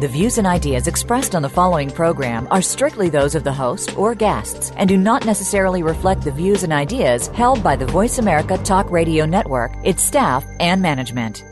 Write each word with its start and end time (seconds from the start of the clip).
The 0.00 0.08
views 0.08 0.38
and 0.38 0.46
ideas 0.46 0.88
expressed 0.88 1.36
on 1.36 1.42
the 1.42 1.48
following 1.48 1.88
program 1.88 2.48
are 2.50 2.60
strictly 2.60 3.08
those 3.08 3.36
of 3.36 3.44
the 3.44 3.52
host 3.52 3.96
or 3.96 4.16
guests 4.16 4.72
and 4.76 4.88
do 4.88 4.96
not 4.96 5.24
necessarily 5.24 5.84
reflect 5.84 6.22
the 6.22 6.32
views 6.32 6.64
and 6.64 6.72
ideas 6.72 7.28
held 7.28 7.62
by 7.62 7.76
the 7.76 7.86
Voice 7.86 8.18
America 8.18 8.58
Talk 8.58 8.90
Radio 8.90 9.24
Network, 9.24 9.72
its 9.84 10.02
staff, 10.02 10.44
and 10.58 10.82
management. 10.82 11.44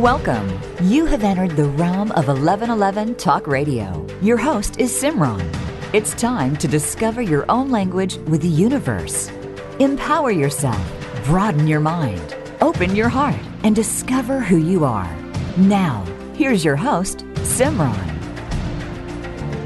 Welcome. 0.00 0.60
You 0.82 1.04
have 1.06 1.24
entered 1.24 1.56
the 1.56 1.64
realm 1.64 2.12
of 2.12 2.28
1111 2.28 3.16
Talk 3.16 3.48
Radio. 3.48 4.06
Your 4.22 4.36
host 4.36 4.78
is 4.78 4.92
Simran. 4.92 5.61
It's 5.92 6.14
time 6.14 6.56
to 6.56 6.66
discover 6.66 7.20
your 7.20 7.44
own 7.50 7.70
language 7.70 8.16
with 8.16 8.40
the 8.40 8.48
universe. 8.48 9.30
Empower 9.78 10.30
yourself, 10.30 10.80
broaden 11.26 11.66
your 11.66 11.80
mind, 11.80 12.34
open 12.62 12.96
your 12.96 13.10
heart, 13.10 13.38
and 13.62 13.76
discover 13.76 14.40
who 14.40 14.56
you 14.56 14.86
are. 14.86 15.14
Now, 15.58 16.02
here's 16.32 16.64
your 16.64 16.76
host, 16.76 17.18
Simran. 17.44 17.92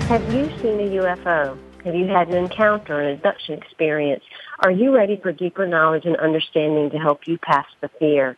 Have 0.08 0.34
you 0.34 0.46
seen 0.60 0.80
a 0.80 0.90
UFO? 1.00 1.56
Have 1.84 1.94
you 1.94 2.08
had 2.08 2.26
an 2.26 2.34
encounter, 2.34 3.00
an 3.00 3.14
abduction 3.14 3.54
experience? 3.54 4.24
Are 4.64 4.72
you 4.72 4.92
ready 4.92 5.20
for 5.22 5.30
deeper 5.30 5.64
knowledge 5.64 6.06
and 6.06 6.16
understanding 6.16 6.90
to 6.90 6.98
help 6.98 7.28
you 7.28 7.38
pass 7.38 7.66
the 7.80 7.88
fear? 8.00 8.36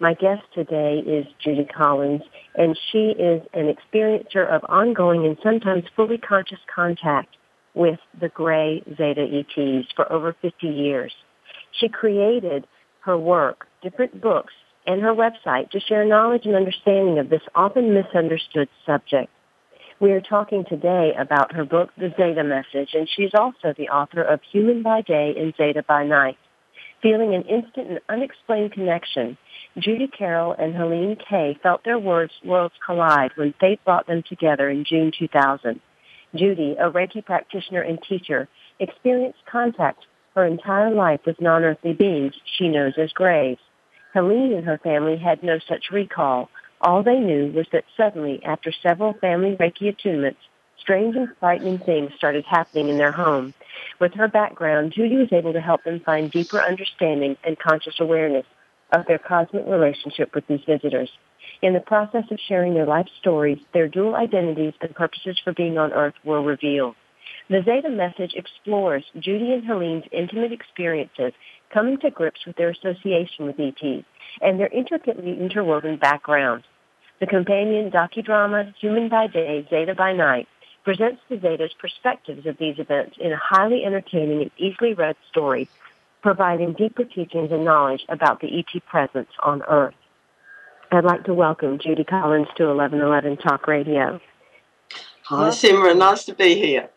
My 0.00 0.12
guest 0.12 0.42
today 0.52 0.98
is 0.98 1.24
Judy 1.42 1.64
Collins, 1.64 2.20
and 2.54 2.78
she 2.90 3.10
is 3.10 3.42
an 3.54 3.74
experiencer 3.74 4.46
of 4.48 4.62
ongoing 4.68 5.26
and 5.26 5.36
sometimes 5.42 5.84
fully 5.96 6.18
conscious 6.18 6.58
contact 6.72 7.36
with 7.74 7.98
the 8.20 8.28
gray 8.28 8.82
Zeta 8.96 9.22
ETs 9.22 9.88
for 9.96 10.10
over 10.12 10.36
50 10.42 10.66
years. 10.66 11.12
She 11.72 11.88
created 11.88 12.66
her 13.00 13.16
work, 13.16 13.66
different 13.82 14.20
books, 14.20 14.52
and 14.86 15.00
her 15.00 15.14
website 15.14 15.70
to 15.70 15.80
share 15.80 16.04
knowledge 16.04 16.44
and 16.44 16.54
understanding 16.54 17.18
of 17.18 17.30
this 17.30 17.42
often 17.54 17.94
misunderstood 17.94 18.68
subject. 18.84 19.30
We 20.00 20.10
are 20.12 20.20
talking 20.20 20.64
today 20.68 21.12
about 21.16 21.54
her 21.54 21.64
book, 21.64 21.90
The 21.96 22.12
Zeta 22.16 22.42
Message, 22.42 22.90
and 22.94 23.08
she's 23.08 23.30
also 23.34 23.72
the 23.76 23.88
author 23.88 24.22
of 24.22 24.40
Human 24.50 24.82
by 24.82 25.02
Day 25.02 25.34
and 25.38 25.54
Zeta 25.56 25.84
by 25.86 26.04
Night. 26.04 26.36
Feeling 27.00 27.34
an 27.34 27.42
instant 27.42 27.88
and 27.88 28.00
unexplained 28.08 28.72
connection 28.72 29.38
Judy 29.78 30.06
Carroll 30.06 30.52
and 30.52 30.74
Helene 30.74 31.16
Kaye 31.16 31.58
felt 31.62 31.82
their 31.82 31.98
words, 31.98 32.32
worlds 32.44 32.74
collide 32.84 33.30
when 33.36 33.54
fate 33.54 33.82
brought 33.86 34.06
them 34.06 34.22
together 34.22 34.68
in 34.68 34.84
June 34.84 35.10
2000. 35.18 35.80
Judy, 36.34 36.76
a 36.78 36.90
Reiki 36.90 37.24
practitioner 37.24 37.80
and 37.80 37.98
teacher, 38.02 38.48
experienced 38.78 39.38
contact 39.50 40.04
her 40.34 40.44
entire 40.44 40.90
life 40.90 41.20
with 41.24 41.40
non-earthly 41.40 41.94
beings 41.94 42.34
she 42.44 42.68
knows 42.68 42.98
as 42.98 43.12
Greys. 43.12 43.56
Helene 44.12 44.52
and 44.52 44.66
her 44.66 44.76
family 44.76 45.16
had 45.16 45.42
no 45.42 45.58
such 45.58 45.90
recall. 45.90 46.50
All 46.82 47.02
they 47.02 47.18
knew 47.18 47.50
was 47.52 47.66
that 47.72 47.84
suddenly, 47.96 48.44
after 48.44 48.72
several 48.72 49.14
family 49.14 49.56
Reiki 49.56 49.94
attunements, 49.94 50.36
strange 50.78 51.16
and 51.16 51.28
frightening 51.40 51.78
things 51.78 52.12
started 52.14 52.44
happening 52.44 52.90
in 52.90 52.98
their 52.98 53.12
home. 53.12 53.54
With 53.98 54.12
her 54.14 54.28
background, 54.28 54.92
Judy 54.92 55.16
was 55.16 55.32
able 55.32 55.54
to 55.54 55.60
help 55.62 55.82
them 55.84 56.00
find 56.00 56.30
deeper 56.30 56.60
understanding 56.60 57.38
and 57.42 57.58
conscious 57.58 58.00
awareness 58.00 58.44
of 58.92 59.06
their 59.06 59.18
cosmic 59.18 59.66
relationship 59.66 60.34
with 60.34 60.46
these 60.46 60.64
visitors. 60.66 61.10
In 61.60 61.72
the 61.72 61.80
process 61.80 62.24
of 62.30 62.38
sharing 62.46 62.74
their 62.74 62.86
life 62.86 63.08
stories, 63.20 63.58
their 63.72 63.88
dual 63.88 64.14
identities 64.14 64.74
and 64.80 64.94
purposes 64.94 65.40
for 65.42 65.52
being 65.52 65.78
on 65.78 65.92
Earth 65.92 66.14
were 66.24 66.42
revealed. 66.42 66.94
The 67.48 67.62
Zeta 67.62 67.90
message 67.90 68.34
explores 68.34 69.04
Judy 69.18 69.52
and 69.52 69.64
Helene's 69.64 70.04
intimate 70.12 70.52
experiences 70.52 71.32
coming 71.72 71.98
to 71.98 72.10
grips 72.10 72.46
with 72.46 72.56
their 72.56 72.70
association 72.70 73.46
with 73.46 73.58
ETs 73.58 74.04
and 74.40 74.60
their 74.60 74.68
intricately 74.68 75.38
interwoven 75.38 75.96
backgrounds. 75.96 76.64
The 77.20 77.26
companion 77.26 77.90
docudrama 77.90 78.74
Human 78.76 79.08
by 79.08 79.26
Day, 79.26 79.66
Zeta 79.70 79.94
by 79.94 80.12
Night 80.12 80.48
presents 80.84 81.20
the 81.28 81.38
Zeta's 81.38 81.72
perspectives 81.78 82.46
of 82.46 82.58
these 82.58 82.78
events 82.78 83.16
in 83.20 83.32
a 83.32 83.36
highly 83.36 83.84
entertaining 83.84 84.42
and 84.42 84.50
easily 84.56 84.94
read 84.94 85.16
story 85.30 85.68
providing 86.22 86.72
deeper 86.72 87.04
teachings 87.04 87.50
and 87.50 87.64
knowledge 87.64 88.02
about 88.08 88.40
the 88.40 88.48
ET 88.58 88.86
presence 88.86 89.28
on 89.42 89.62
Earth. 89.68 89.94
I'd 90.90 91.04
like 91.04 91.24
to 91.24 91.34
welcome 91.34 91.78
Judy 91.78 92.04
Collins 92.04 92.48
to 92.56 92.66
1111 92.66 93.38
Talk 93.38 93.66
Radio. 93.66 94.20
Hi, 95.24 95.48
Simran. 95.48 95.98
Nice 95.98 96.24
to 96.24 96.34
be 96.34 96.54
here. 96.54 96.90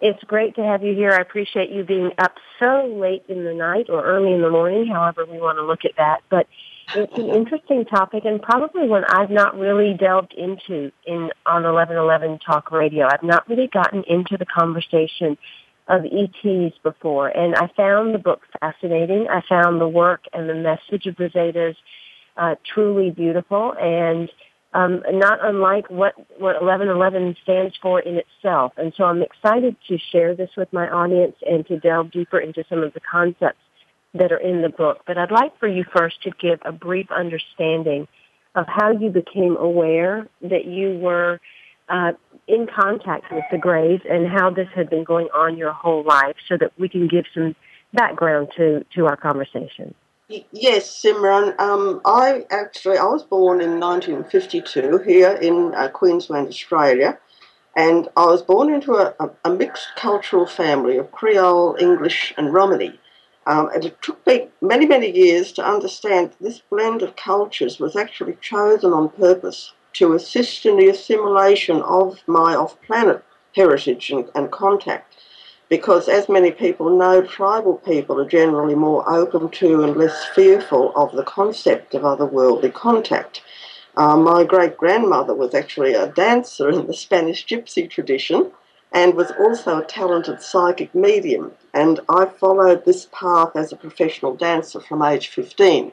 It's 0.00 0.22
great 0.24 0.56
to 0.56 0.62
have 0.62 0.82
you 0.82 0.94
here. 0.94 1.12
I 1.12 1.20
appreciate 1.20 1.70
you 1.70 1.84
being 1.84 2.10
up 2.18 2.34
so 2.58 2.86
late 3.00 3.24
in 3.28 3.44
the 3.44 3.54
night 3.54 3.86
or 3.88 4.04
early 4.04 4.32
in 4.32 4.42
the 4.42 4.50
morning, 4.50 4.86
however 4.86 5.24
we 5.24 5.38
want 5.38 5.58
to 5.58 5.64
look 5.64 5.84
at 5.84 5.92
that. 5.96 6.20
But 6.28 6.46
it's 6.94 7.16
an 7.16 7.30
interesting 7.30 7.84
topic 7.84 8.24
and 8.24 8.42
probably 8.42 8.88
one 8.88 9.04
I've 9.08 9.30
not 9.30 9.56
really 9.56 9.94
delved 9.94 10.34
into 10.34 10.90
in 11.06 11.30
on 11.46 11.62
1111 11.62 12.40
Talk 12.40 12.70
Radio. 12.70 13.06
I've 13.06 13.22
not 13.22 13.48
really 13.48 13.68
gotten 13.68 14.04
into 14.06 14.36
the 14.36 14.44
conversation 14.44 15.38
of 15.86 16.04
ETs 16.04 16.74
before, 16.82 17.28
and 17.28 17.54
I 17.54 17.68
found 17.76 18.14
the 18.14 18.18
book 18.18 18.40
fascinating. 18.60 19.26
I 19.28 19.42
found 19.48 19.80
the 19.80 19.88
work 19.88 20.22
and 20.32 20.48
the 20.48 20.54
message 20.54 21.06
of 21.06 21.16
the 21.16 21.28
Zetas 21.28 21.76
uh, 22.36 22.54
truly 22.72 23.10
beautiful, 23.10 23.74
and 23.78 24.30
um, 24.72 25.02
not 25.08 25.38
unlike 25.42 25.88
what 25.88 26.14
what 26.38 26.60
1111 26.62 27.36
stands 27.42 27.74
for 27.80 28.00
in 28.00 28.16
itself. 28.16 28.72
And 28.76 28.92
so 28.96 29.04
I'm 29.04 29.22
excited 29.22 29.76
to 29.88 29.98
share 30.10 30.34
this 30.34 30.50
with 30.56 30.72
my 30.72 30.88
audience 30.88 31.36
and 31.46 31.66
to 31.68 31.78
delve 31.78 32.10
deeper 32.10 32.38
into 32.38 32.64
some 32.68 32.82
of 32.82 32.92
the 32.94 33.00
concepts 33.00 33.60
that 34.14 34.32
are 34.32 34.38
in 34.38 34.62
the 34.62 34.68
book. 34.68 35.02
But 35.06 35.18
I'd 35.18 35.30
like 35.30 35.58
for 35.58 35.68
you 35.68 35.84
first 35.94 36.22
to 36.22 36.30
give 36.40 36.60
a 36.64 36.72
brief 36.72 37.10
understanding 37.10 38.08
of 38.54 38.66
how 38.68 38.92
you 38.92 39.10
became 39.10 39.56
aware 39.56 40.28
that 40.42 40.64
you 40.64 40.98
were 40.98 41.40
uh, 41.88 42.12
in 42.46 42.66
contact 42.66 43.32
with 43.32 43.44
the 43.50 43.58
Greys 43.58 44.00
and 44.08 44.26
how 44.28 44.50
this 44.50 44.68
had 44.74 44.90
been 44.90 45.04
going 45.04 45.28
on 45.34 45.56
your 45.56 45.72
whole 45.72 46.04
life 46.04 46.36
so 46.48 46.56
that 46.58 46.72
we 46.78 46.88
can 46.88 47.08
give 47.08 47.24
some 47.32 47.54
background 47.92 48.48
to, 48.56 48.84
to 48.94 49.06
our 49.06 49.16
conversation. 49.16 49.94
Yes, 50.52 51.02
Simran. 51.02 51.58
Um, 51.60 52.00
I 52.04 52.46
actually 52.50 52.96
I 52.96 53.04
was 53.04 53.22
born 53.22 53.60
in 53.60 53.78
1952 53.78 54.98
here 54.98 55.32
in 55.32 55.74
uh, 55.74 55.88
Queensland, 55.88 56.48
Australia, 56.48 57.18
and 57.76 58.08
I 58.16 58.26
was 58.26 58.42
born 58.42 58.72
into 58.72 58.94
a, 58.94 59.14
a, 59.44 59.50
mixed 59.50 59.88
cultural 59.96 60.46
family 60.46 60.96
of 60.96 61.12
Creole, 61.12 61.76
English, 61.78 62.32
and 62.38 62.54
Romany. 62.54 62.98
Um, 63.46 63.68
and 63.74 63.84
it 63.84 64.00
took 64.00 64.26
me 64.26 64.48
many, 64.62 64.86
many 64.86 65.10
years 65.10 65.52
to 65.52 65.64
understand 65.64 66.32
this 66.40 66.60
blend 66.70 67.02
of 67.02 67.16
cultures 67.16 67.78
was 67.78 67.94
actually 67.94 68.38
chosen 68.40 68.94
on 68.94 69.10
purpose 69.10 69.74
to 69.94 70.12
assist 70.12 70.66
in 70.66 70.76
the 70.76 70.88
assimilation 70.88 71.82
of 71.82 72.20
my 72.26 72.54
off 72.54 72.80
planet 72.82 73.24
heritage 73.54 74.10
and, 74.10 74.28
and, 74.34 74.50
contact. 74.50 75.16
Because, 75.68 76.08
as 76.08 76.28
many 76.28 76.50
people 76.50 76.96
know, 76.96 77.22
tribal 77.22 77.78
people 77.78 78.20
are 78.20 78.28
generally 78.28 78.74
more 78.74 79.08
open 79.08 79.48
to 79.48 79.82
and 79.82 79.96
less 79.96 80.26
fearful 80.34 80.92
of 80.94 81.12
the 81.12 81.24
concept 81.24 81.94
of 81.94 82.02
otherworldly 82.02 82.72
contact. 82.72 83.42
Uh, 83.96 84.16
my 84.16 84.44
great 84.44 84.76
grandmother 84.76 85.34
was 85.34 85.54
actually 85.54 85.94
a 85.94 86.08
dancer 86.08 86.68
in 86.68 86.86
the 86.86 86.94
Spanish 86.94 87.46
gypsy 87.46 87.88
tradition 87.88 88.50
and 88.92 89.14
was 89.14 89.32
also 89.32 89.78
a 89.78 89.84
talented 89.84 90.40
psychic 90.40 90.94
medium. 90.94 91.52
And 91.72 92.00
I 92.08 92.26
followed 92.26 92.84
this 92.84 93.08
path 93.12 93.56
as 93.56 93.72
a 93.72 93.76
professional 93.76 94.36
dancer 94.36 94.80
from 94.80 95.02
age 95.02 95.28
15. 95.28 95.92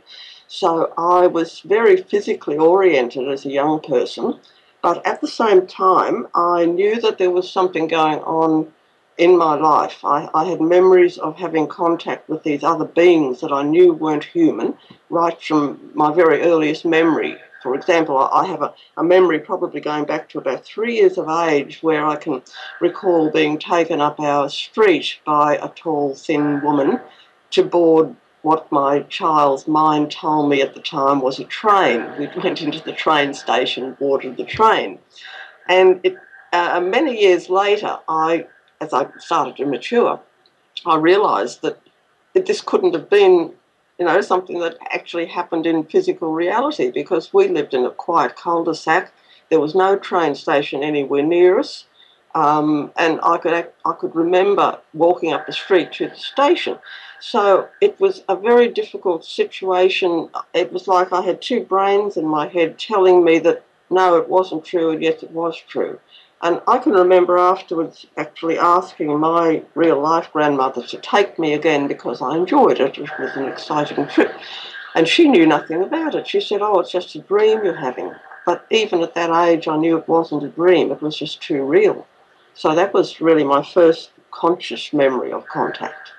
So 0.53 0.91
I 0.97 1.27
was 1.27 1.61
very 1.61 1.95
physically 1.95 2.57
oriented 2.57 3.25
as 3.29 3.45
a 3.45 3.49
young 3.49 3.79
person, 3.79 4.37
but 4.81 5.03
at 5.07 5.21
the 5.21 5.27
same 5.27 5.65
time, 5.65 6.27
I 6.35 6.65
knew 6.65 6.99
that 6.99 7.17
there 7.17 7.31
was 7.31 7.49
something 7.49 7.87
going 7.87 8.19
on 8.19 8.69
in 9.17 9.37
my 9.37 9.55
life. 9.55 10.03
I, 10.03 10.29
I, 10.33 10.43
had 10.43 10.59
memories 10.59 11.17
of 11.17 11.37
having 11.37 11.67
contact 11.67 12.27
with 12.27 12.43
these 12.43 12.65
other 12.65 12.83
beings 12.83 13.39
that 13.39 13.53
I 13.53 13.63
knew 13.63 13.93
weren't 13.93 14.25
human 14.25 14.77
right 15.09 15.41
from 15.41 15.89
my 15.93 16.13
very 16.13 16.41
earliest 16.41 16.83
memory. 16.83 17.37
For 17.63 17.73
example, 17.73 18.17
I 18.17 18.45
have 18.47 18.61
a, 18.61 18.73
a 18.97 19.05
memory 19.05 19.39
probably 19.39 19.79
going 19.79 20.03
back 20.03 20.27
to 20.29 20.39
about 20.39 20.65
three 20.65 20.97
years 20.97 21.17
of 21.17 21.29
age 21.29 21.81
where 21.81 22.05
I 22.05 22.17
can 22.17 22.41
recall 22.81 23.31
being 23.31 23.57
taken 23.57 24.01
up 24.01 24.19
our 24.19 24.49
street 24.49 25.17
by 25.25 25.55
a 25.55 25.69
tall, 25.69 26.13
thin 26.13 26.61
woman 26.61 26.99
to 27.51 27.63
board 27.63 28.17
what 28.41 28.71
my 28.71 29.01
child's 29.01 29.67
mind 29.67 30.11
told 30.11 30.49
me 30.49 30.61
at 30.61 30.73
the 30.73 30.81
time 30.81 31.21
was 31.21 31.39
a 31.39 31.43
train. 31.45 32.05
We 32.17 32.27
went 32.41 32.61
into 32.61 32.79
the 32.79 32.93
train 32.93 33.33
station, 33.33 33.95
boarded 33.99 34.37
the 34.37 34.45
train. 34.45 34.99
And 35.67 35.99
it 36.03 36.17
uh, 36.53 36.81
many 36.81 37.19
years 37.21 37.49
later, 37.49 37.97
I, 38.07 38.45
as 38.81 38.93
I 38.93 39.07
started 39.19 39.55
to 39.57 39.65
mature, 39.65 40.19
I 40.85 40.97
realised 40.97 41.61
that 41.61 41.79
this 42.33 42.61
couldn't 42.61 42.93
have 42.93 43.09
been, 43.09 43.53
you 43.97 44.05
know, 44.05 44.21
something 44.21 44.59
that 44.59 44.77
actually 44.91 45.27
happened 45.27 45.65
in 45.65 45.85
physical 45.85 46.33
reality 46.33 46.91
because 46.91 47.33
we 47.33 47.47
lived 47.47 47.73
in 47.73 47.85
a 47.85 47.91
quiet 47.91 48.35
cul-de-sac. 48.35 49.13
There 49.49 49.59
was 49.59 49.75
no 49.75 49.97
train 49.97 50.35
station 50.35 50.83
anywhere 50.83 51.23
near 51.23 51.59
us. 51.59 51.85
Um, 52.33 52.91
and 52.97 53.19
I 53.23 53.37
could 53.37 53.53
I 53.85 53.93
could 53.93 54.15
remember 54.15 54.79
walking 54.93 55.33
up 55.33 55.45
the 55.45 55.53
street 55.53 55.91
to 55.93 56.07
the 56.07 56.15
station. 56.15 56.79
So 57.19 57.67
it 57.81 57.99
was 57.99 58.23
a 58.29 58.35
very 58.35 58.69
difficult 58.69 59.25
situation. 59.25 60.29
It 60.53 60.71
was 60.71 60.87
like 60.87 61.11
I 61.11 61.21
had 61.21 61.41
two 61.41 61.63
brains 61.63 62.17
in 62.17 62.25
my 62.25 62.47
head 62.47 62.79
telling 62.79 63.23
me 63.23 63.39
that 63.39 63.63
no, 63.89 64.15
it 64.15 64.29
wasn't 64.29 64.63
true, 64.63 64.91
and 64.91 65.03
yes, 65.03 65.21
it 65.21 65.31
was 65.31 65.57
true. 65.57 65.99
And 66.41 66.61
I 66.67 66.79
can 66.79 66.93
remember 66.93 67.37
afterwards 67.37 68.07
actually 68.17 68.57
asking 68.57 69.19
my 69.19 69.61
real 69.75 70.01
life 70.01 70.31
grandmother 70.33 70.81
to 70.87 70.97
take 70.97 71.37
me 71.37 71.53
again 71.53 71.87
because 71.87 72.21
I 72.21 72.35
enjoyed 72.35 72.79
it. 72.79 72.97
It 72.97 73.19
was 73.19 73.35
an 73.35 73.45
exciting 73.45 74.07
trip. 74.07 74.33
And 74.95 75.07
she 75.07 75.27
knew 75.27 75.45
nothing 75.45 75.83
about 75.83 76.15
it. 76.15 76.27
She 76.27 76.41
said, 76.41 76.61
Oh, 76.61 76.79
it's 76.79 76.91
just 76.91 77.15
a 77.15 77.19
dream 77.19 77.63
you're 77.63 77.75
having. 77.75 78.13
But 78.45 78.65
even 78.71 79.03
at 79.03 79.13
that 79.13 79.29
age, 79.47 79.67
I 79.67 79.77
knew 79.77 79.97
it 79.97 80.07
wasn't 80.07 80.43
a 80.43 80.49
dream, 80.49 80.91
it 80.91 81.01
was 81.01 81.15
just 81.17 81.41
too 81.41 81.63
real. 81.63 82.07
So 82.61 82.75
that 82.75 82.93
was 82.93 83.19
really 83.19 83.43
my 83.43 83.63
first 83.63 84.11
conscious 84.29 84.93
memory 84.93 85.31
of 85.31 85.47
contact. 85.47 86.11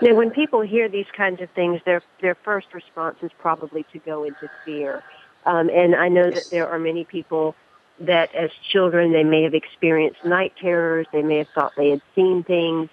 Now, 0.00 0.16
when 0.16 0.32
people 0.32 0.62
hear 0.62 0.88
these 0.88 1.06
kinds 1.16 1.40
of 1.40 1.48
things, 1.50 1.80
their 1.86 2.02
their 2.20 2.34
first 2.34 2.66
response 2.74 3.18
is 3.22 3.30
probably 3.38 3.86
to 3.92 4.00
go 4.00 4.24
into 4.24 4.50
fear. 4.64 5.04
Um, 5.46 5.70
and 5.70 5.94
I 5.94 6.08
know 6.08 6.24
yes. 6.26 6.34
that 6.42 6.50
there 6.50 6.68
are 6.68 6.78
many 6.80 7.04
people 7.04 7.54
that, 8.00 8.34
as 8.34 8.50
children, 8.72 9.12
they 9.12 9.22
may 9.22 9.44
have 9.44 9.54
experienced 9.54 10.24
night 10.24 10.54
terrors. 10.60 11.06
They 11.12 11.22
may 11.22 11.38
have 11.38 11.48
thought 11.54 11.70
they 11.76 11.90
had 11.90 12.02
seen 12.16 12.42
things. 12.42 12.90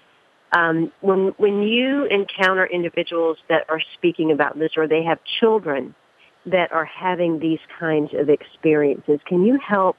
Um, 0.52 0.92
when 1.02 1.30
when 1.38 1.64
you 1.64 2.06
encounter 2.06 2.68
individuals 2.68 3.40
that 3.50 3.66
are 3.70 3.82
speaking 3.96 4.32
about 4.32 4.60
this, 4.60 4.74
or 4.78 4.88
they 4.88 5.02
have 5.02 5.18
children 5.40 5.96
that 6.46 6.72
are 6.74 6.86
having 6.86 7.40
these 7.40 7.64
kinds 7.80 8.14
of 8.14 8.30
experiences, 8.30 9.20
can 9.26 9.44
you 9.44 9.58
help 9.58 9.98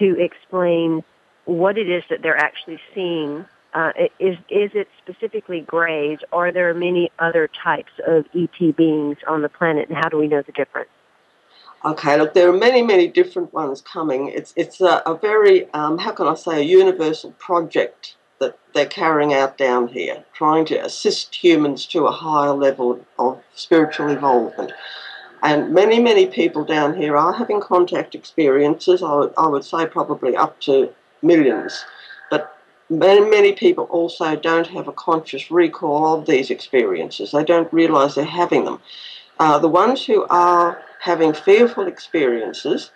to 0.00 0.16
explain 0.18 1.04
what 1.44 1.78
it 1.78 1.88
is 1.88 2.02
that 2.10 2.22
they're 2.22 2.36
actually 2.36 2.78
seeing. 2.94 3.44
Uh, 3.74 3.90
is 4.20 4.36
is 4.50 4.70
it 4.74 4.86
specifically 5.02 5.62
grays, 5.62 6.18
are 6.30 6.52
there 6.52 6.74
many 6.74 7.10
other 7.18 7.48
types 7.64 7.92
of 8.06 8.26
ET 8.34 8.76
beings 8.76 9.16
on 9.26 9.40
the 9.40 9.48
planet, 9.48 9.88
and 9.88 9.96
how 9.96 10.10
do 10.10 10.18
we 10.18 10.28
know 10.28 10.42
the 10.42 10.52
difference? 10.52 10.90
Okay, 11.84 12.16
look, 12.16 12.34
there 12.34 12.48
are 12.48 12.56
many, 12.56 12.82
many 12.82 13.08
different 13.08 13.52
ones 13.52 13.80
coming. 13.80 14.28
It's 14.28 14.52
it's 14.56 14.80
a, 14.80 15.02
a 15.06 15.16
very 15.16 15.72
um, 15.72 15.98
how 15.98 16.12
can 16.12 16.28
I 16.28 16.34
say 16.34 16.60
a 16.60 16.64
universal 16.64 17.32
project 17.32 18.16
that 18.42 18.58
they're 18.74 18.86
carrying 18.86 19.32
out 19.32 19.56
down 19.56 19.88
here, 19.88 20.24
trying 20.34 20.64
to 20.66 20.84
assist 20.84 21.34
humans 21.34 21.86
to 21.86 22.06
a 22.06 22.12
higher 22.12 22.52
level 22.52 23.00
of 23.18 23.40
spiritual 23.54 24.08
involvement. 24.08 24.72
And 25.42 25.72
many, 25.72 25.98
many 25.98 26.26
people 26.26 26.64
down 26.64 26.96
here 26.96 27.16
are 27.16 27.32
having 27.32 27.60
contact 27.60 28.14
experiences. 28.14 29.02
I 29.02 29.14
would, 29.14 29.32
I 29.36 29.46
would 29.48 29.64
say 29.64 29.86
probably 29.86 30.36
up 30.36 30.60
to 30.62 30.92
millions. 31.22 31.84
But 32.30 32.56
many, 32.90 33.20
many 33.28 33.52
people 33.52 33.84
also 33.84 34.36
don't 34.36 34.66
have 34.68 34.88
a 34.88 34.92
conscious 34.92 35.50
recall 35.50 36.18
of 36.18 36.26
these 36.26 36.50
experiences. 36.50 37.32
They 37.32 37.44
don't 37.44 37.72
realize 37.72 38.14
they're 38.14 38.24
having 38.24 38.64
them. 38.64 38.80
Uh, 39.38 39.58
the 39.58 39.68
ones 39.68 40.04
who 40.06 40.26
are 40.30 40.82
having 41.00 41.32
fearful 41.32 41.86
experiences 41.86 42.90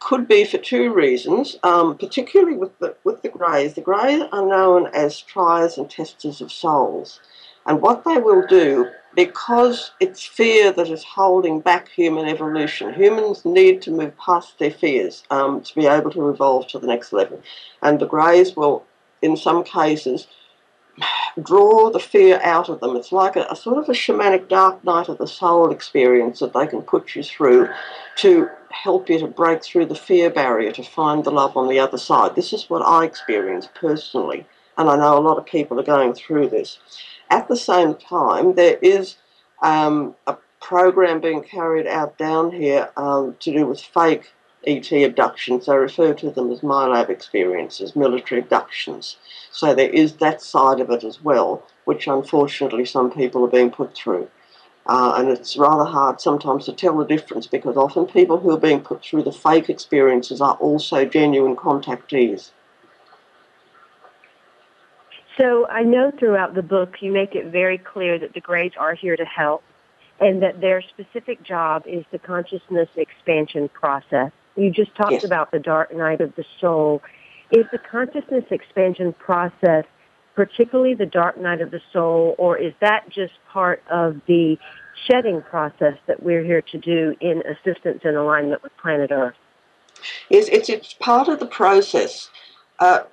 could 0.00 0.28
be 0.28 0.44
for 0.44 0.58
two 0.58 0.92
reasons, 0.92 1.56
um, 1.62 1.96
particularly 1.96 2.56
with 2.56 2.78
the, 2.78 2.94
with 3.04 3.22
the 3.22 3.28
greys. 3.28 3.74
The 3.74 3.80
greys 3.80 4.22
are 4.32 4.46
known 4.46 4.88
as 4.88 5.20
triers 5.20 5.78
and 5.78 5.88
testers 5.88 6.40
of 6.40 6.52
souls. 6.52 7.20
And 7.64 7.80
what 7.80 8.04
they 8.04 8.18
will 8.18 8.46
do 8.46 8.88
because 9.16 9.92
it's 9.98 10.24
fear 10.24 10.70
that 10.72 10.90
is 10.90 11.02
holding 11.02 11.60
back 11.60 11.88
human 11.88 12.26
evolution. 12.26 12.92
Humans 12.92 13.46
need 13.46 13.80
to 13.82 13.90
move 13.90 14.16
past 14.18 14.58
their 14.58 14.70
fears 14.70 15.24
um, 15.30 15.62
to 15.62 15.74
be 15.74 15.86
able 15.86 16.10
to 16.10 16.28
evolve 16.28 16.68
to 16.68 16.78
the 16.78 16.86
next 16.86 17.14
level. 17.14 17.42
And 17.82 17.98
the 17.98 18.06
greys 18.06 18.54
will, 18.54 18.84
in 19.22 19.34
some 19.38 19.64
cases, 19.64 20.28
draw 21.42 21.90
the 21.90 21.98
fear 21.98 22.38
out 22.42 22.68
of 22.68 22.80
them. 22.80 22.94
It's 22.94 23.10
like 23.10 23.36
a, 23.36 23.46
a, 23.50 23.56
sort 23.56 23.78
of 23.78 23.88
a 23.88 23.92
shamanic 23.92 24.48
dark 24.48 24.84
night 24.84 25.08
of 25.08 25.16
the 25.16 25.26
soul 25.26 25.70
experience 25.70 26.40
that 26.40 26.52
they 26.52 26.66
can 26.66 26.82
put 26.82 27.14
you 27.14 27.22
through 27.22 27.70
to 28.16 28.50
help 28.70 29.08
you 29.08 29.18
to 29.20 29.26
break 29.26 29.64
through 29.64 29.86
the 29.86 29.94
fear 29.94 30.28
barrier 30.28 30.72
to 30.72 30.82
find 30.82 31.24
the 31.24 31.30
love 31.30 31.56
on 31.56 31.68
the 31.68 31.78
other 31.78 31.98
side. 31.98 32.36
This 32.36 32.52
is 32.52 32.68
what 32.68 32.82
I 32.82 33.06
experience 33.06 33.66
personally, 33.74 34.46
and 34.76 34.90
I 34.90 34.96
know 34.96 35.16
a 35.16 35.20
lot 35.20 35.38
of 35.38 35.46
people 35.46 35.80
are 35.80 35.84
going 35.84 36.12
through 36.12 36.50
this. 36.50 36.78
At 37.30 37.48
the 37.48 37.56
same 37.56 37.94
time, 37.94 38.54
there 38.54 38.78
is 38.80 39.16
um, 39.62 40.14
a 40.26 40.36
program 40.60 41.20
being 41.20 41.42
carried 41.42 41.86
out 41.86 42.16
down 42.18 42.52
here 42.52 42.90
um, 42.96 43.36
to 43.40 43.52
do 43.52 43.66
with 43.66 43.80
fake 43.80 44.32
ET 44.66 44.90
abductions. 44.90 45.68
I 45.68 45.74
refer 45.74 46.12
to 46.14 46.30
them 46.30 46.50
as 46.50 46.60
MILAB 46.60 47.08
experiences, 47.08 47.94
military 47.94 48.40
abductions. 48.40 49.16
So 49.50 49.74
there 49.74 49.90
is 49.90 50.14
that 50.16 50.42
side 50.42 50.80
of 50.80 50.90
it 50.90 51.04
as 51.04 51.22
well, 51.22 51.62
which 51.84 52.06
unfortunately 52.06 52.84
some 52.84 53.10
people 53.10 53.44
are 53.44 53.48
being 53.48 53.70
put 53.70 53.94
through. 53.94 54.28
Uh, 54.86 55.14
and 55.16 55.28
it's 55.28 55.56
rather 55.56 55.84
hard 55.84 56.20
sometimes 56.20 56.64
to 56.64 56.72
tell 56.72 56.96
the 56.96 57.04
difference 57.04 57.46
because 57.46 57.76
often 57.76 58.06
people 58.06 58.38
who 58.38 58.50
are 58.50 58.58
being 58.58 58.80
put 58.80 59.02
through 59.04 59.22
the 59.22 59.32
fake 59.32 59.68
experiences 59.68 60.40
are 60.40 60.56
also 60.56 61.04
genuine 61.04 61.56
contactees. 61.56 62.50
So 65.36 65.66
I 65.68 65.82
know 65.82 66.10
throughout 66.18 66.54
the 66.54 66.62
book 66.62 66.94
you 67.00 67.12
make 67.12 67.34
it 67.34 67.46
very 67.46 67.78
clear 67.78 68.18
that 68.18 68.32
the 68.32 68.40
Greys 68.40 68.72
are 68.78 68.94
here 68.94 69.16
to 69.16 69.24
help 69.24 69.62
and 70.18 70.42
that 70.42 70.60
their 70.60 70.82
specific 70.82 71.42
job 71.42 71.82
is 71.86 72.04
the 72.10 72.18
consciousness 72.18 72.88
expansion 72.96 73.68
process. 73.68 74.32
You 74.56 74.70
just 74.70 74.94
talked 74.94 75.12
yes. 75.12 75.24
about 75.24 75.50
the 75.50 75.58
dark 75.58 75.94
night 75.94 76.22
of 76.22 76.34
the 76.36 76.44
soul. 76.60 77.02
Is 77.50 77.66
the 77.70 77.78
consciousness 77.78 78.44
expansion 78.50 79.12
process 79.12 79.84
particularly 80.36 80.94
the 80.94 81.06
dark 81.06 81.38
night 81.38 81.62
of 81.62 81.70
the 81.70 81.80
soul 81.92 82.34
or 82.38 82.58
is 82.58 82.74
that 82.80 83.08
just 83.08 83.32
part 83.50 83.82
of 83.90 84.20
the 84.26 84.58
shedding 85.06 85.40
process 85.40 85.94
that 86.06 86.22
we're 86.22 86.44
here 86.44 86.60
to 86.60 86.78
do 86.78 87.16
in 87.20 87.42
assistance 87.46 88.02
and 88.04 88.16
alignment 88.16 88.62
with 88.62 88.70
planet 88.76 89.10
Earth? 89.10 89.34
Yes, 90.28 90.46
it's, 90.52 90.68
it's 90.68 90.92
part 90.92 91.28
of 91.28 91.40
the 91.40 91.46
process. 91.46 92.28
Uh, 92.78 93.04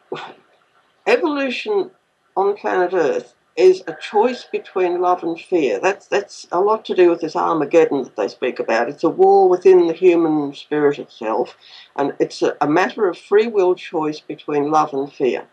evolution 1.07 1.91
on 2.35 2.55
planet 2.55 2.93
Earth 2.93 3.35
is 3.55 3.83
a 3.85 3.95
choice 4.01 4.45
between 4.51 4.99
love 5.01 5.23
and 5.23 5.39
fear. 5.39 5.79
That's 5.79 6.07
that's 6.07 6.47
a 6.51 6.59
lot 6.59 6.85
to 6.85 6.95
do 6.95 7.09
with 7.09 7.21
this 7.21 7.35
Armageddon 7.35 8.03
that 8.03 8.15
they 8.15 8.27
speak 8.27 8.59
about. 8.59 8.89
It's 8.89 9.03
a 9.03 9.09
war 9.09 9.47
within 9.47 9.87
the 9.87 9.93
human 9.93 10.53
spirit 10.55 10.99
itself, 10.99 11.55
and 11.95 12.13
it's 12.19 12.41
a, 12.41 12.55
a 12.61 12.67
matter 12.67 13.07
of 13.07 13.17
free 13.17 13.47
will 13.47 13.75
choice 13.75 14.19
between 14.19 14.71
love 14.71 14.93
and 14.93 15.11
fear. 15.11 15.45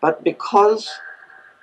But 0.00 0.24
because 0.24 0.90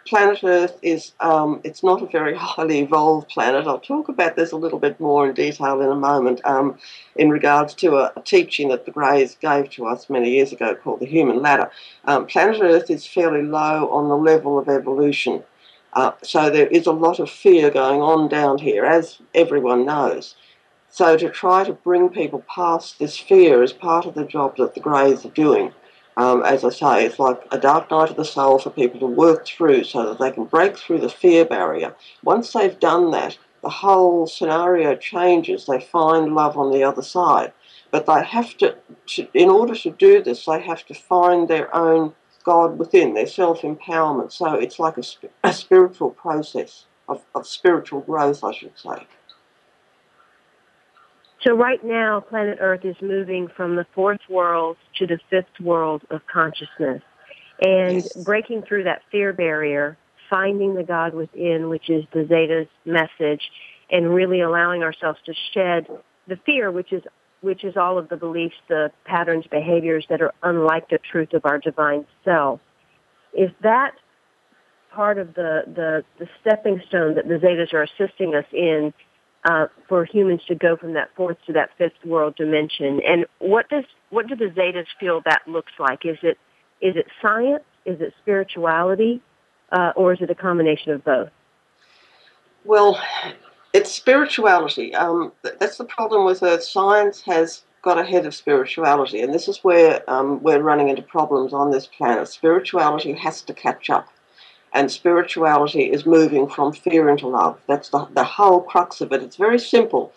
planet 0.09 0.43
Earth 0.43 0.77
is 0.81 1.13
um, 1.19 1.61
it's 1.63 1.83
not 1.83 2.01
a 2.01 2.07
very 2.07 2.35
highly 2.49 2.79
evolved 2.79 3.29
planet. 3.29 3.67
I'll 3.67 3.79
talk 3.79 4.09
about 4.09 4.35
this 4.35 4.51
a 4.51 4.57
little 4.57 4.79
bit 4.79 4.99
more 4.99 5.27
in 5.27 5.35
detail 5.35 5.79
in 5.81 5.89
a 5.89 5.95
moment 5.95 6.41
um, 6.43 6.77
in 7.15 7.29
regards 7.29 7.73
to 7.75 7.97
a, 7.97 8.11
a, 8.15 8.21
teaching 8.21 8.69
that 8.69 8.85
the 8.85 8.91
Greys 8.91 9.35
gave 9.35 9.69
to 9.71 9.85
us 9.85 10.09
many 10.09 10.31
years 10.31 10.51
ago 10.51 10.75
called 10.75 10.99
the 10.99 11.05
Human 11.05 11.41
Ladder. 11.41 11.69
Um, 12.05 12.25
planet 12.25 12.59
Earth 12.61 12.89
is 12.89 13.05
fairly 13.05 13.43
low 13.43 13.89
on 13.91 14.09
the 14.09 14.17
level 14.17 14.57
of 14.57 14.67
evolution. 14.67 15.43
Uh, 15.93 16.11
so 16.23 16.49
there 16.49 16.67
is 16.67 16.87
a 16.87 16.91
lot 16.91 17.19
of 17.19 17.29
fear 17.29 17.69
going 17.69 18.01
on 18.01 18.27
down 18.27 18.57
here, 18.57 18.85
as 18.85 19.19
everyone 19.33 19.85
knows. 19.85 20.35
So 20.91 21.17
to 21.17 21.29
try 21.29 21.63
to 21.63 21.73
bring 21.73 22.09
people 22.09 22.43
past 22.53 22.97
this 22.97 23.17
fear 23.17 23.61
is 23.61 23.73
part 23.73 24.05
of 24.05 24.15
the 24.15 24.25
job 24.25 24.57
that 24.57 24.73
the 24.73 24.79
Greys 24.79 25.25
are 25.25 25.29
doing. 25.29 25.71
Um, 26.19 26.43
as 26.43 26.65
I 26.65 26.69
say, 26.69 27.05
it's 27.05 27.17
like 27.17 27.41
a 27.49 27.57
dark 27.57 27.89
night 27.91 28.09
of 28.09 28.17
the 28.17 28.25
soul 28.25 28.59
for 28.59 28.71
people 28.71 28.99
to 28.99 29.05
work 29.05 29.47
through 29.47 29.85
so 29.85 30.05
that 30.05 30.19
they 30.19 30.31
can 30.31 30.43
break 30.43 30.77
through 30.77 30.99
the 30.99 31.07
fear 31.07 31.45
barrier. 31.45 31.95
Once 32.25 32.51
they've 32.51 32.77
done 32.77 33.11
that, 33.11 33.37
the 33.63 33.69
whole 33.69 34.27
scenario 34.27 34.97
changes. 34.97 35.65
They 35.65 35.79
find 35.79 36.35
love 36.35 36.57
on 36.57 36.73
the 36.73 36.83
other 36.83 37.01
side. 37.01 37.53
But 37.89 38.05
they 38.05 38.21
have 38.21 38.57
to, 38.57 38.75
to 39.15 39.29
in 39.33 39.49
order 39.49 39.73
to 39.75 39.91
do 39.91 40.21
this, 40.21 40.43
they 40.43 40.59
have 40.59 40.85
to 40.87 40.93
find 40.93 41.47
their 41.47 41.73
own 41.73 42.13
God 42.43 42.77
within, 42.77 43.13
their 43.13 43.25
self 43.25 43.61
empowerment. 43.61 44.33
So 44.33 44.55
it's 44.55 44.77
like 44.77 44.97
a, 44.97 45.03
a 45.45 45.53
spiritual 45.53 46.11
process 46.11 46.83
of, 47.07 47.23
of 47.33 47.47
spiritual 47.47 48.01
growth, 48.01 48.43
I 48.43 48.51
should 48.51 48.77
say. 48.77 49.07
So 51.45 51.55
right 51.55 51.83
now, 51.83 52.19
planet 52.19 52.57
Earth 52.59 52.83
is 52.83 52.95
moving 53.01 53.47
from 53.55 53.75
the 53.75 53.85
fourth 53.95 54.19
world 54.29 54.77
to 54.97 55.07
the 55.07 55.19
fifth 55.29 55.59
world 55.61 56.03
of 56.09 56.21
consciousness. 56.31 57.01
And 57.61 57.95
yes. 57.95 58.23
breaking 58.23 58.63
through 58.63 58.85
that 58.85 59.01
fear 59.11 59.31
barrier, 59.31 59.97
finding 60.29 60.75
the 60.75 60.83
God 60.83 61.13
within, 61.13 61.69
which 61.69 61.89
is 61.89 62.03
the 62.13 62.25
Zeta's 62.27 62.67
message, 62.85 63.41
and 63.89 64.13
really 64.13 64.41
allowing 64.41 64.83
ourselves 64.83 65.19
to 65.25 65.33
shed 65.53 65.87
the 66.27 66.37
fear, 66.45 66.71
which 66.71 66.91
is 66.93 67.03
which 67.41 67.63
is 67.63 67.77
all 67.77 67.97
of 67.97 68.09
the 68.09 68.17
beliefs, 68.17 68.55
the 68.67 68.91
patterns, 69.05 69.45
behaviors 69.49 70.05
that 70.09 70.21
are 70.21 70.33
unlike 70.43 70.89
the 70.89 70.97
truth 70.97 71.31
of 71.33 71.45
our 71.45 71.57
divine 71.57 72.05
self. 72.25 72.59
Is 73.33 73.49
that 73.61 73.93
part 74.91 75.17
of 75.17 75.35
the, 75.35 75.61
the, 75.65 76.03
the 76.19 76.27
stepping 76.41 76.81
stone 76.89 77.15
that 77.15 77.29
the 77.29 77.35
Zetas 77.35 77.73
are 77.73 77.83
assisting 77.83 78.35
us 78.35 78.45
in 78.51 78.93
uh, 79.45 79.67
for 79.87 80.05
humans 80.05 80.41
to 80.47 80.55
go 80.55 80.75
from 80.75 80.93
that 80.93 81.09
fourth 81.15 81.37
to 81.47 81.53
that 81.53 81.69
fifth 81.77 82.05
world 82.05 82.35
dimension? 82.35 83.01
And 83.05 83.25
what 83.39 83.69
does 83.69 83.85
what 84.09 84.27
do 84.27 84.35
the 84.35 84.45
Zetas 84.45 84.87
feel 84.99 85.21
that 85.25 85.41
looks 85.47 85.73
like? 85.79 86.05
Is 86.05 86.17
it 86.23 86.37
is 86.81 86.95
it 86.95 87.07
science? 87.21 87.63
Is 87.85 88.01
it 88.01 88.13
spirituality? 88.21 89.21
Uh, 89.71 89.91
or 89.95 90.13
is 90.13 90.19
it 90.21 90.29
a 90.29 90.35
combination 90.35 90.91
of 90.93 91.03
both? 91.03 91.29
Well, 92.65 92.99
it's 93.73 93.91
spirituality. 93.91 94.95
Um, 94.95 95.31
that's 95.43 95.77
the 95.77 95.85
problem 95.85 96.25
with 96.25 96.41
Earth. 96.41 96.63
Science 96.63 97.21
has 97.21 97.63
got 97.81 97.97
ahead 97.97 98.25
of 98.25 98.35
spirituality, 98.35 99.21
and 99.21 99.33
this 99.33 99.47
is 99.47 99.63
where 99.63 100.03
um, 100.09 100.41
we're 100.41 100.61
running 100.61 100.89
into 100.89 101.01
problems 101.01 101.53
on 101.53 101.71
this 101.71 101.85
planet. 101.85 102.27
Spirituality 102.27 103.13
has 103.13 103.41
to 103.43 103.53
catch 103.53 103.89
up, 103.89 104.07
and 104.73 104.91
spirituality 104.91 105.83
is 105.83 106.05
moving 106.05 106.47
from 106.47 106.73
fear 106.73 107.09
into 107.09 107.27
love. 107.27 107.59
That's 107.67 107.89
the, 107.89 108.07
the 108.13 108.23
whole 108.23 108.61
crux 108.61 109.01
of 109.01 109.11
it. 109.11 109.23
It's 109.23 109.35
very 109.35 109.59
simple, 109.59 110.13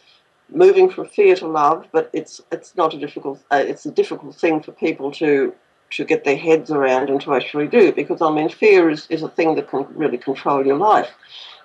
moving 0.50 0.90
from 0.90 1.09
fear 1.09 1.35
to 1.37 1.47
love, 1.47 1.87
but 1.92 2.11
it's 2.12 2.40
it's 2.50 2.76
not 2.76 2.94
a 2.94 2.99
difficult. 2.99 3.42
Uh, 3.50 3.64
it's 3.66 3.87
a 3.87 3.90
difficult 3.90 4.35
thing 4.35 4.62
for 4.62 4.73
people 4.73 5.11
to 5.12 5.54
to 5.90 6.04
get 6.04 6.25
their 6.25 6.37
heads 6.37 6.71
around 6.71 7.11
and 7.11 7.21
to 7.21 7.35
actually 7.35 7.68
do 7.68 7.92
because 7.92 8.23
I 8.23 8.30
mean 8.30 8.49
fear 8.49 8.90
is, 8.90 9.06
is 9.11 9.23
a 9.23 9.28
thing 9.28 9.54
that 9.56 9.68
can 9.68 9.87
really 9.94 10.18
control 10.18 10.64
your 10.64 10.78
life. 10.78 11.11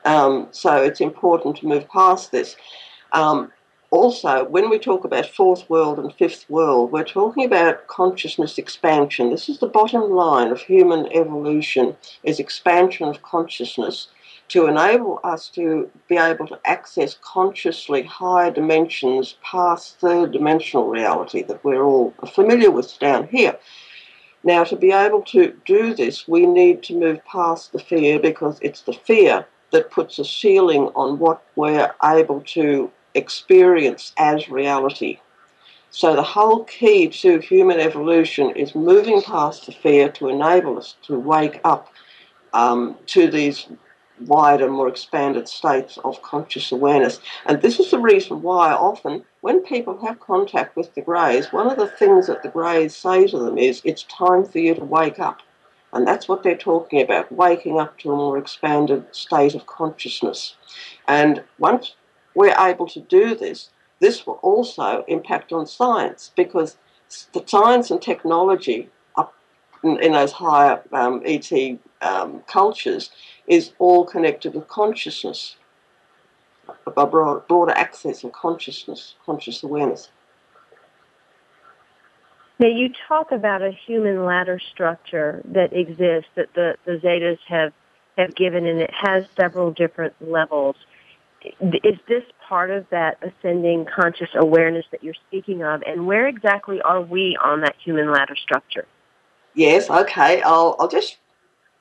Um, 0.06 0.48
so 0.52 0.76
it's 0.84 1.02
important 1.02 1.58
to 1.58 1.68
move 1.68 1.88
past 1.90 2.32
this. 2.32 2.56
Um, 3.14 3.52
also, 3.98 4.46
when 4.46 4.70
we 4.70 4.78
talk 4.78 5.06
about 5.06 5.26
fourth 5.26 5.68
world 5.72 5.98
and 5.98 6.14
fifth 6.14 6.48
world, 6.52 6.92
we're 6.92 7.04
talking 7.04 7.44
about 7.44 7.88
consciousness 7.88 8.60
expansion. 8.60 9.32
This 9.32 9.50
is 9.50 9.58
the 9.58 9.68
bottom 9.68 10.12
line 10.12 10.52
of 10.52 10.62
human 10.62 11.12
evolution 11.12 11.98
is 12.22 12.40
expansion 12.40 13.08
of 13.08 13.24
consciousness 13.24 14.10
to 14.50 14.68
enable 14.68 15.20
us 15.24 15.50
to 15.50 15.90
be 16.08 16.16
able 16.16 16.46
to 16.46 16.60
access 16.64 17.18
consciously 17.22 18.04
higher 18.04 18.52
dimensions 18.52 19.36
past 19.44 20.00
third 20.00 20.32
dimensional 20.32 20.88
reality 20.88 21.42
that 21.42 21.64
we're 21.64 21.84
all 21.84 22.14
familiar 22.36 22.70
with 22.70 23.00
down 23.00 23.28
here. 23.28 23.58
Now, 24.44 24.64
to 24.66 24.76
be 24.76 24.92
able 24.92 25.24
to 25.24 25.60
do 25.66 25.96
this, 25.96 26.28
we 26.28 26.46
need 26.46 26.84
to 26.84 26.94
move 26.94 27.26
past 27.26 27.72
the 27.72 27.80
fear 27.80 28.20
because 28.20 28.60
it's 28.62 28.82
the 28.82 28.94
fear 28.94 29.48
that 29.72 29.90
puts 29.90 30.20
a 30.20 30.24
ceiling 30.24 30.84
on 30.96 31.18
what 31.18 31.42
we're 31.56 31.92
able 32.04 32.42
to 32.42 32.92
experience 33.18 34.14
as 34.18 34.50
reality. 34.50 35.20
So, 35.90 36.16
the 36.16 36.24
whole 36.24 36.64
key 36.66 37.08
to 37.08 37.40
human 37.40 37.80
evolution 37.80 38.52
is 38.52 38.76
moving 38.76 39.22
past 39.22 39.66
the 39.66 39.72
fear 39.72 40.10
to 40.10 40.30
enable 40.30 40.78
us 40.78 40.96
to 41.04 41.18
wake 41.18 41.60
up 41.64 41.92
um, 42.54 42.98
to 43.08 43.30
these 43.30 43.68
wider, 44.26 44.70
more 44.70 44.88
expanded 44.88 45.48
states 45.48 45.98
of 46.04 46.22
conscious 46.22 46.72
awareness. 46.72 47.20
And 47.46 47.62
this 47.62 47.80
is 47.80 47.92
the 47.92 48.00
reason 48.00 48.42
why 48.42 48.74
often 48.74 49.24
when 49.42 49.64
people 49.64 50.04
have 50.06 50.20
contact 50.20 50.76
with 50.76 50.94
the 50.96 51.02
Greys, 51.02 51.54
one 51.54 51.70
of 51.70 51.78
the 51.78 51.88
things 51.88 52.28
that 52.28 52.44
the 52.44 52.50
Greys 52.50 52.96
say 52.96 53.28
to 53.28 53.38
them 53.38 53.58
is, 53.58 53.82
it's 53.84 54.04
time 54.04 54.44
for 54.44 54.60
you 54.60 54.74
to 54.76 54.84
wake 54.84 55.20
up. 55.20 55.42
And 55.94 56.06
that's 56.06 56.28
what 56.28 56.44
they're 56.44 56.58
talking 56.58 57.02
about, 57.02 57.32
waking 57.32 57.80
up 57.80 57.98
to 58.00 58.12
a 58.12 58.16
more 58.16 58.38
expanded 58.38 59.06
state 59.16 59.56
of 59.56 59.66
consciousness. 59.68 60.56
And 61.08 61.44
once 61.60 61.96
we're 62.38 62.56
able 62.60 62.86
to 62.86 63.00
do 63.00 63.34
this, 63.34 63.72
this 64.00 64.28
will 64.28 64.40
also 64.44 65.04
impact 65.08 65.52
on 65.52 65.66
science 65.66 66.32
because 66.36 66.78
the 67.34 67.44
science 67.48 67.90
and 67.90 68.00
technology 68.00 68.90
in, 69.84 70.00
in 70.04 70.12
those 70.12 70.34
higher 70.34 70.84
um, 70.92 71.24
ET 71.26 71.52
um, 72.02 72.44
cultures 72.48 73.10
is 73.48 73.72
all 73.80 74.06
connected 74.06 74.54
with 74.54 74.68
consciousness, 74.68 75.56
a 76.96 77.08
broader 77.08 77.72
access 77.72 78.24
of 78.24 78.34
consciousness, 78.34 79.16
conscious 79.26 79.64
awareness. 79.64 80.10
Now, 82.60 82.68
you 82.68 82.90
talk 83.08 83.32
about 83.32 83.64
a 83.64 83.72
human 83.72 84.26
ladder 84.26 84.60
structure 84.74 85.42
that 85.46 85.74
exists 85.74 86.30
that 86.36 86.54
the, 86.54 86.76
the 86.86 86.98
Zetas 86.98 87.40
have, 87.48 87.74
have 88.16 88.36
given, 88.36 88.68
and 88.68 88.80
it 88.80 88.92
has 88.94 89.26
several 89.36 89.72
different 89.72 90.14
levels. 90.22 90.76
Is 91.84 91.98
this 92.08 92.24
part 92.48 92.72
of 92.72 92.86
that 92.92 93.18
ascending 93.22 93.86
conscious 93.94 94.30
awareness 94.36 94.86
that 94.92 95.04
you're 95.04 95.16
speaking 95.28 95.64
of? 95.64 95.82
And 95.86 96.08
where 96.08 96.28
exactly 96.28 96.82
are 96.82 97.02
we 97.02 97.38
on 97.44 97.62
that 97.62 97.76
human 97.84 98.12
ladder 98.12 98.36
structure? 98.36 98.86
Yes, 99.54 99.90
okay. 99.90 100.42
I'll, 100.44 100.76
I'll 100.80 100.88
just 100.88 101.18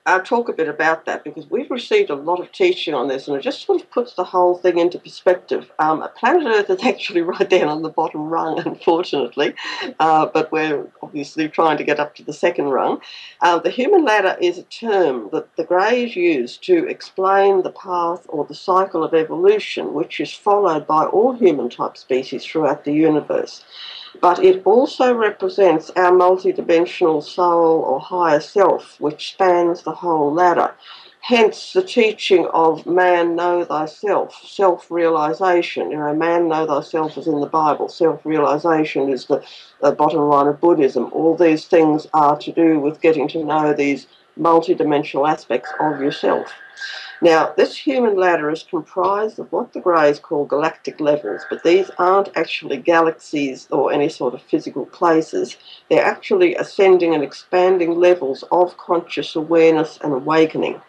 I'll 0.07 0.23
talk 0.23 0.49
a 0.49 0.53
bit 0.53 0.69
about 0.69 1.05
that 1.07 1.25
because 1.25 1.51
we've 1.51 1.71
received 1.71 2.11
a 2.11 2.15
lot 2.15 2.39
of 2.39 2.53
teaching 2.53 2.95
on 2.95 3.09
this 3.09 3.27
and 3.27 3.37
it 3.37 3.41
just 3.41 3.67
sort 3.67 3.83
of 3.83 3.91
puts 3.91 4.15
the 4.15 4.23
whole 4.23 4.57
thing 4.57 4.79
into 4.79 5.01
perspective. 5.01 5.69
Um, 5.81 6.09
planet 6.17 6.47
Earth 6.47 6.71
is 6.71 6.85
actually 6.85 7.23
right 7.23 7.51
down 7.51 7.67
on 7.67 7.83
the 7.83 7.89
bottom 7.89 8.29
rung, 8.29 8.61
unfortunately, 8.65 9.55
uh, 9.99 10.27
but 10.27 10.53
we're 10.53 10.87
obviously 11.03 11.49
trying 11.49 11.77
to 11.79 11.85
get 11.85 11.99
up 11.99 12.15
to 12.15 12.23
the 12.23 12.33
second 12.33 12.67
rung. 12.67 13.01
Uh, 13.41 13.59
the 13.59 13.71
human 13.71 14.05
ladder 14.05 14.37
is 14.41 14.59
a 14.59 14.63
term 14.63 15.29
that 15.33 15.55
the 15.57 15.65
Greys 15.65 16.15
use 16.15 16.57
to 16.59 16.87
explain 16.87 17.65
the 17.65 17.73
path 17.73 18.27
or 18.29 18.45
the 18.45 18.55
cycle 18.55 19.03
of 19.03 19.13
evolution 19.13 19.93
which 19.93 20.21
is 20.21 20.33
followed 20.33 20.87
by 20.87 21.05
all 21.05 21.33
human 21.33 21.69
type 21.69 21.97
species 21.97 22.45
throughout 22.45 22.85
the 22.85 22.93
universe 22.93 23.65
but 24.21 24.43
it 24.43 24.63
also 24.65 25.15
represents 25.15 25.91
our 25.97 26.13
multidimensional 26.13 27.23
soul 27.23 27.81
or 27.81 28.01
higher 28.01 28.41
self, 28.41 29.01
which 29.01 29.33
spans 29.33 29.83
the 29.83 29.93
whole 29.93 30.33
ladder. 30.33 30.75
Hence 31.21 31.73
the 31.73 31.83
teaching 31.83 32.47
of 32.55 32.87
man 32.87 33.35
know 33.35 33.65
thyself, 33.65 34.41
self 34.47 34.91
realization. 34.91 35.91
You 35.91 35.99
know, 35.99 36.15
man 36.15 36.49
know 36.49 36.67
thyself 36.67 37.19
is 37.19 37.27
in 37.27 37.41
the 37.41 37.49
Bible, 37.49 37.89
self 37.89 38.25
realization 38.25 39.09
is 39.09 39.27
the, 39.27 39.45
the 39.83 39.91
bottom 39.91 40.21
line 40.29 40.47
of 40.47 40.61
Buddhism. 40.61 41.11
All 41.13 41.37
these 41.37 41.65
things 41.65 42.07
are 42.15 42.39
to 42.39 42.53
do 42.53 42.79
with 42.79 43.01
getting 43.01 43.27
to 43.29 43.45
know 43.45 43.73
these 43.73 44.07
multidimensional 44.39 45.29
aspects 45.29 45.73
of 45.81 46.01
yourself. 46.01 46.53
Now, 47.23 47.55
this 47.57 47.77
human 47.77 48.17
ladder 48.17 48.51
is 48.51 48.63
comprised 48.63 49.39
of 49.39 49.51
what 49.51 49.73
the 49.73 49.81
Greys 49.81 50.19
call 50.19 50.45
galactic 50.45 51.01
levels, 51.01 51.43
but 51.49 51.63
these 51.63 51.91
aren't 51.99 52.37
actually 52.37 52.77
galaxies 52.77 53.69
or 53.71 53.91
any 53.91 54.11
sort 54.11 54.35
of 54.35 54.43
physical 54.43 54.85
places. 54.85 55.57
They're 55.89 56.05
actually 56.05 56.55
ascending 56.57 57.15
and 57.15 57.25
expanding 57.25 57.99
levels 57.99 58.45
of 58.53 58.77
conscious 58.77 59.35
awareness 59.35 59.99
and 60.03 60.13
awakening. 60.13 60.83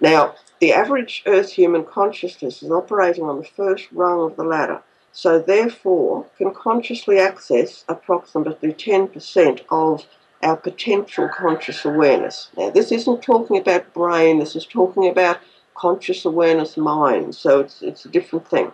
Now, 0.00 0.36
the 0.60 0.72
average 0.72 1.22
Earth 1.26 1.50
human 1.50 1.84
consciousness 1.84 2.62
is 2.62 2.70
operating 2.70 3.24
on 3.24 3.38
the 3.38 3.44
first 3.44 3.88
rung 3.92 4.20
of 4.20 4.36
the 4.36 4.44
ladder, 4.44 4.82
so 5.10 5.40
therefore 5.40 6.26
can 6.38 6.54
consciously 6.54 7.18
access 7.18 7.84
approximately 7.88 8.72
10% 8.72 9.62
of 9.70 10.06
our 10.42 10.56
potential 10.56 11.28
conscious 11.28 11.84
awareness. 11.84 12.48
Now, 12.56 12.70
this 12.70 12.92
isn't 12.92 13.22
talking 13.22 13.58
about 13.58 13.92
brain, 13.92 14.38
this 14.38 14.56
is 14.56 14.66
talking 14.66 15.08
about 15.08 15.38
conscious 15.74 16.24
awareness 16.24 16.76
mind, 16.76 17.34
so 17.34 17.60
it's, 17.60 17.82
it's 17.82 18.04
a 18.04 18.08
different 18.08 18.48
thing. 18.48 18.72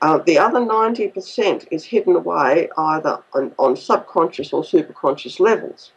Uh, 0.00 0.18
the 0.18 0.38
other 0.38 0.60
90% 0.60 1.66
is 1.70 1.84
hidden 1.84 2.14
away 2.14 2.68
either 2.76 3.20
on, 3.34 3.52
on 3.58 3.76
subconscious 3.76 4.52
or 4.52 4.62
superconscious 4.62 5.40
levels. 5.40 5.90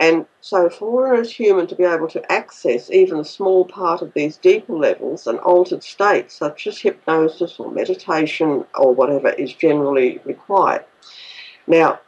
And 0.00 0.26
so, 0.40 0.68
for 0.68 1.14
us 1.14 1.30
human 1.30 1.68
to 1.68 1.76
be 1.76 1.84
able 1.84 2.08
to 2.08 2.32
access 2.32 2.90
even 2.90 3.20
a 3.20 3.24
small 3.24 3.64
part 3.64 4.02
of 4.02 4.12
these 4.12 4.36
deeper 4.36 4.72
levels 4.72 5.26
and 5.26 5.38
altered 5.40 5.84
states, 5.84 6.34
such 6.34 6.66
as 6.66 6.78
hypnosis 6.78 7.60
or 7.60 7.70
meditation 7.70 8.64
or 8.74 8.92
whatever, 8.92 9.28
is 9.30 9.52
generally 9.52 10.20
required. 10.24 10.84
Now, 11.68 12.00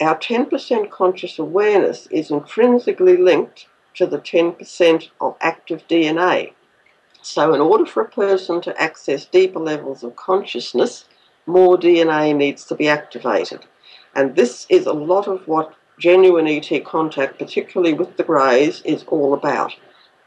our 0.00 0.18
10% 0.18 0.90
conscious 0.90 1.38
awareness 1.38 2.06
is 2.10 2.30
intrinsically 2.30 3.16
linked 3.16 3.66
to 3.94 4.06
the 4.06 4.18
10% 4.18 5.08
of 5.20 5.36
active 5.40 5.86
DNA. 5.88 6.52
So, 7.22 7.54
in 7.54 7.60
order 7.60 7.86
for 7.86 8.02
a 8.02 8.08
person 8.08 8.60
to 8.62 8.80
access 8.80 9.24
deeper 9.24 9.60
levels 9.60 10.02
of 10.02 10.16
consciousness, 10.16 11.06
more 11.46 11.78
DNA 11.78 12.34
needs 12.36 12.64
to 12.66 12.74
be 12.74 12.88
activated. 12.88 13.64
And 14.14 14.36
this 14.36 14.66
is 14.68 14.86
a 14.86 14.92
lot 14.92 15.28
of 15.28 15.46
what 15.46 15.74
genuine 15.98 16.46
ET 16.46 16.84
contact, 16.84 17.38
particularly 17.38 17.94
with 17.94 18.16
the 18.16 18.24
Greys, 18.24 18.82
is 18.82 19.04
all 19.04 19.34
about. 19.34 19.74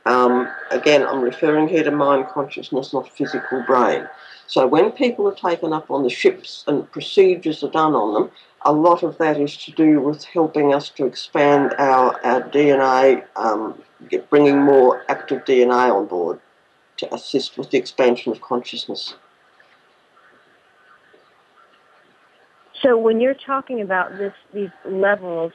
Um, 0.05 0.49
again, 0.71 1.05
I'm 1.05 1.21
referring 1.21 1.67
here 1.67 1.83
to 1.83 1.91
mind 1.91 2.27
consciousness, 2.29 2.93
not 2.93 3.09
physical 3.09 3.63
brain. 3.67 4.07
So 4.47 4.65
when 4.65 4.91
people 4.91 5.27
are 5.27 5.35
taken 5.35 5.73
up 5.73 5.91
on 5.91 6.03
the 6.03 6.09
ships 6.09 6.63
and 6.67 6.89
procedures 6.91 7.63
are 7.63 7.69
done 7.69 7.93
on 7.93 8.13
them, 8.13 8.31
a 8.61 8.71
lot 8.71 9.03
of 9.03 9.17
that 9.17 9.39
is 9.39 9.57
to 9.57 9.71
do 9.71 9.99
with 9.99 10.23
helping 10.23 10.73
us 10.73 10.89
to 10.91 11.05
expand 11.05 11.73
our, 11.77 12.19
our 12.25 12.41
DNA, 12.43 13.25
um, 13.35 13.81
bringing 14.29 14.61
more 14.61 15.03
active 15.09 15.43
DNA 15.43 15.93
on 15.93 16.05
board 16.07 16.39
to 16.97 17.13
assist 17.13 17.57
with 17.57 17.71
the 17.71 17.77
expansion 17.77 18.31
of 18.31 18.39
consciousness. 18.41 19.15
So 22.81 22.97
when 22.97 23.19
you're 23.19 23.33
talking 23.33 23.81
about 23.81 24.17
this, 24.17 24.33
these 24.53 24.69
levels 24.85 25.51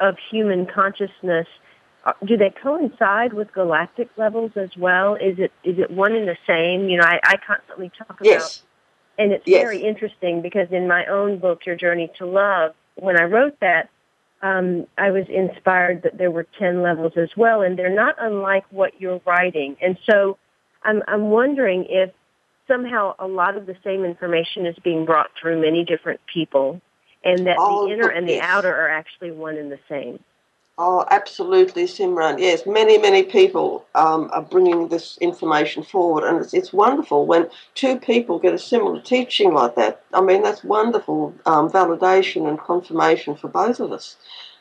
of 0.00 0.16
human 0.30 0.66
consciousness, 0.66 1.46
do 2.24 2.36
they 2.36 2.50
coincide 2.50 3.32
with 3.32 3.52
galactic 3.52 4.08
levels 4.16 4.52
as 4.56 4.70
well? 4.76 5.14
Is 5.14 5.38
it 5.38 5.52
is 5.62 5.78
it 5.78 5.90
one 5.90 6.14
and 6.14 6.28
the 6.28 6.36
same? 6.46 6.88
You 6.88 6.98
know, 6.98 7.04
I, 7.04 7.18
I 7.24 7.36
constantly 7.36 7.90
talk 7.96 8.20
about, 8.20 8.24
yes. 8.24 8.62
and 9.18 9.32
it's 9.32 9.46
yes. 9.46 9.62
very 9.62 9.82
interesting 9.82 10.42
because 10.42 10.68
in 10.70 10.86
my 10.86 11.06
own 11.06 11.38
book, 11.38 11.64
Your 11.66 11.76
Journey 11.76 12.10
to 12.18 12.26
Love, 12.26 12.74
when 12.96 13.18
I 13.18 13.24
wrote 13.24 13.58
that, 13.60 13.88
um, 14.42 14.86
I 14.98 15.10
was 15.10 15.24
inspired 15.28 16.02
that 16.02 16.18
there 16.18 16.30
were 16.30 16.46
ten 16.58 16.82
levels 16.82 17.12
as 17.16 17.30
well, 17.36 17.62
and 17.62 17.78
they're 17.78 17.94
not 17.94 18.16
unlike 18.18 18.64
what 18.70 19.00
you're 19.00 19.22
writing. 19.24 19.76
And 19.80 19.96
so, 20.08 20.36
I'm 20.82 21.02
I'm 21.08 21.30
wondering 21.30 21.86
if 21.88 22.10
somehow 22.68 23.14
a 23.18 23.26
lot 23.26 23.56
of 23.56 23.64
the 23.64 23.76
same 23.82 24.04
information 24.04 24.66
is 24.66 24.76
being 24.84 25.06
brought 25.06 25.30
through 25.40 25.62
many 25.62 25.84
different 25.84 26.20
people, 26.32 26.82
and 27.24 27.46
that 27.46 27.56
oh, 27.58 27.86
the 27.86 27.94
inner 27.94 28.08
and 28.08 28.28
the 28.28 28.40
outer 28.40 28.74
are 28.74 28.90
actually 28.90 29.30
one 29.30 29.56
and 29.56 29.72
the 29.72 29.80
same. 29.88 30.18
Oh, 30.76 31.04
absolutely, 31.10 31.84
Simran. 31.84 32.40
Yes, 32.40 32.66
many, 32.66 32.98
many 32.98 33.22
people 33.22 33.84
um, 33.94 34.28
are 34.32 34.42
bringing 34.42 34.88
this 34.88 35.16
information 35.18 35.84
forward, 35.84 36.24
and 36.24 36.40
it's, 36.42 36.52
it's 36.52 36.72
wonderful 36.72 37.26
when 37.26 37.48
two 37.74 37.96
people 37.98 38.40
get 38.40 38.54
a 38.54 38.58
similar 38.58 39.00
teaching 39.00 39.52
like 39.54 39.76
that. 39.76 40.02
I 40.12 40.20
mean, 40.20 40.42
that's 40.42 40.64
wonderful 40.64 41.32
um, 41.46 41.70
validation 41.70 42.48
and 42.48 42.58
confirmation 42.58 43.36
for 43.36 43.46
both 43.48 43.78
of 43.78 43.92
us. 43.92 44.16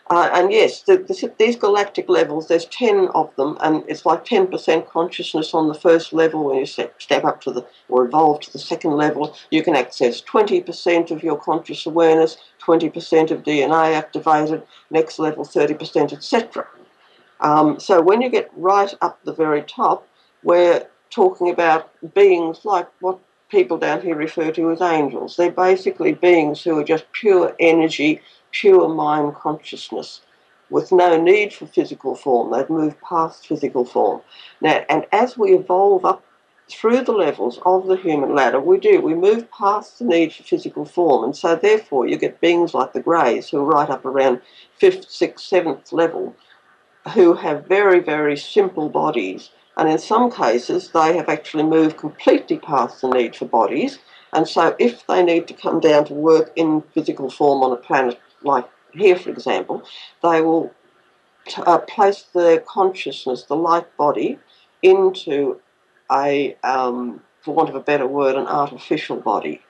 Uh, 0.09 0.29
and 0.33 0.51
yes, 0.51 0.81
the, 0.83 0.97
the, 0.97 1.33
these 1.39 1.55
galactic 1.55 2.09
levels, 2.09 2.47
there's 2.47 2.65
10 2.65 3.07
of 3.15 3.33
them, 3.37 3.57
and 3.61 3.83
it's 3.87 4.05
like 4.05 4.25
10% 4.25 4.87
consciousness 4.89 5.53
on 5.53 5.69
the 5.69 5.73
first 5.73 6.11
level. 6.11 6.43
When 6.43 6.57
you 6.57 6.65
step, 6.65 7.01
step 7.01 7.23
up 7.23 7.39
to 7.41 7.51
the, 7.51 7.65
or 7.87 8.05
evolve 8.05 8.41
to 8.41 8.51
the 8.51 8.59
second 8.59 8.91
level, 8.91 9.35
you 9.49 9.63
can 9.63 9.75
access 9.75 10.21
20% 10.21 11.09
of 11.11 11.23
your 11.23 11.37
conscious 11.37 11.85
awareness, 11.85 12.37
20% 12.61 13.31
of 13.31 13.43
DNA 13.43 13.95
activated, 13.95 14.63
next 14.91 15.19
level 15.19 15.45
30%, 15.45 16.11
etc. 16.11 16.67
Um, 17.39 17.79
so 17.79 18.01
when 18.01 18.21
you 18.21 18.29
get 18.29 18.51
right 18.55 18.93
up 19.01 19.23
the 19.23 19.33
very 19.33 19.63
top, 19.63 20.07
we're 20.43 20.85
talking 21.09 21.49
about 21.49 21.91
beings 22.13 22.65
like 22.65 22.89
what 22.99 23.19
people 23.49 23.77
down 23.77 24.01
here 24.01 24.15
refer 24.15 24.51
to 24.51 24.71
as 24.71 24.81
angels. 24.81 25.37
They're 25.37 25.51
basically 25.51 26.13
beings 26.13 26.63
who 26.63 26.77
are 26.79 26.83
just 26.83 27.05
pure 27.11 27.55
energy, 27.59 28.21
pure 28.53 28.87
mind 28.87 29.35
consciousness 29.35 30.21
with 30.69 30.91
no 30.91 31.21
need 31.21 31.53
for 31.53 31.67
physical 31.67 32.15
form. 32.15 32.51
They've 32.51 32.69
moved 32.69 32.99
past 33.01 33.47
physical 33.47 33.85
form. 33.85 34.21
Now, 34.61 34.85
and 34.89 35.05
as 35.11 35.37
we 35.37 35.53
evolve 35.53 36.05
up 36.05 36.23
through 36.69 37.01
the 37.03 37.11
levels 37.11 37.59
of 37.65 37.87
the 37.87 37.97
human 37.97 38.33
ladder, 38.33 38.59
we 38.59 38.79
do. 38.79 39.01
We 39.01 39.13
move 39.13 39.51
past 39.51 39.99
the 39.99 40.05
need 40.05 40.33
for 40.33 40.43
physical 40.43 40.85
form. 40.85 41.25
And 41.25 41.35
so, 41.35 41.55
therefore, 41.55 42.07
you 42.07 42.17
get 42.17 42.41
beings 42.41 42.73
like 42.73 42.93
the 42.93 43.01
Greys 43.01 43.49
who 43.49 43.59
are 43.59 43.65
right 43.65 43.89
up 43.89 44.05
around 44.05 44.41
fifth, 44.79 45.09
sixth, 45.09 45.45
seventh 45.45 45.91
level 45.91 46.35
who 47.13 47.33
have 47.33 47.67
very, 47.67 47.99
very 47.99 48.37
simple 48.37 48.89
bodies. 48.89 49.49
And 49.75 49.89
in 49.89 49.99
some 49.99 50.31
cases, 50.31 50.89
they 50.89 51.17
have 51.17 51.29
actually 51.29 51.63
moved 51.63 51.97
completely 51.97 52.57
past 52.57 53.01
the 53.01 53.09
need 53.09 53.35
for 53.35 53.45
bodies. 53.45 53.99
And 54.31 54.47
so, 54.47 54.75
if 54.79 55.05
they 55.05 55.21
need 55.23 55.47
to 55.49 55.53
come 55.53 55.79
down 55.79 56.05
to 56.05 56.13
work 56.13 56.51
in 56.55 56.81
physical 56.93 57.29
form 57.29 57.61
on 57.63 57.73
a 57.73 57.75
planet 57.75 58.19
like 58.43 58.67
here, 58.93 59.15
for 59.15 59.29
example, 59.29 59.83
they 60.21 60.41
will 60.41 60.71
uh, 61.57 61.79
place 61.79 62.23
their 62.33 62.59
consciousness, 62.59 63.43
the 63.43 63.55
light 63.55 63.95
body, 63.97 64.39
into 64.81 65.59
a, 66.11 66.55
um, 66.63 67.21
for 67.41 67.53
want 67.53 67.69
of 67.69 67.75
a 67.75 67.79
better 67.79 68.07
word, 68.07 68.35
an 68.35 68.47
artificial 68.47 69.17
body. 69.17 69.61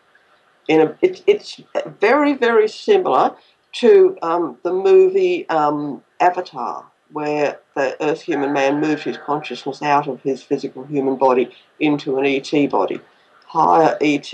In 0.68 0.82
a, 0.82 0.98
it, 1.02 1.24
it's 1.28 1.62
very, 2.00 2.34
very 2.34 2.68
similar 2.68 3.36
to 3.74 4.18
um, 4.22 4.58
the 4.64 4.72
movie 4.72 5.48
um, 5.50 6.04
Avatar, 6.20 6.86
where 7.12 7.60
the 7.76 8.02
Earth 8.04 8.22
human 8.22 8.54
man 8.54 8.80
moved 8.80 9.04
his 9.04 9.18
consciousness 9.18 9.82
out 9.82 10.08
of 10.08 10.22
his 10.22 10.42
physical 10.42 10.84
human 10.86 11.16
body 11.16 11.50
into 11.80 12.18
an 12.18 12.26
ET 12.26 12.70
body. 12.70 13.00
Higher 13.46 13.98
ET 14.02 14.34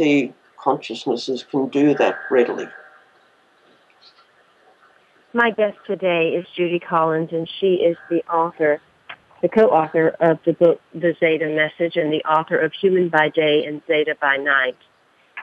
consciousnesses 0.57 1.43
can 1.43 1.67
do 1.69 1.93
that 1.95 2.17
readily. 2.29 2.67
My 5.31 5.51
guest 5.51 5.77
today 5.85 6.29
is 6.29 6.47
Judy 6.55 6.79
Collins, 6.79 7.29
and 7.31 7.47
she 7.59 7.75
is 7.75 7.97
the 8.09 8.23
author, 8.27 8.81
the 9.43 9.47
co-author 9.47 10.07
of 10.19 10.39
the 10.43 10.53
book 10.53 10.81
The 10.91 11.13
Zeta 11.19 11.45
Message 11.45 11.97
and 11.97 12.11
the 12.11 12.23
author 12.27 12.57
of 12.57 12.73
Human 12.73 13.09
by 13.09 13.29
Day 13.29 13.63
and 13.67 13.83
Zeta 13.85 14.15
by 14.19 14.37
Night. 14.37 14.75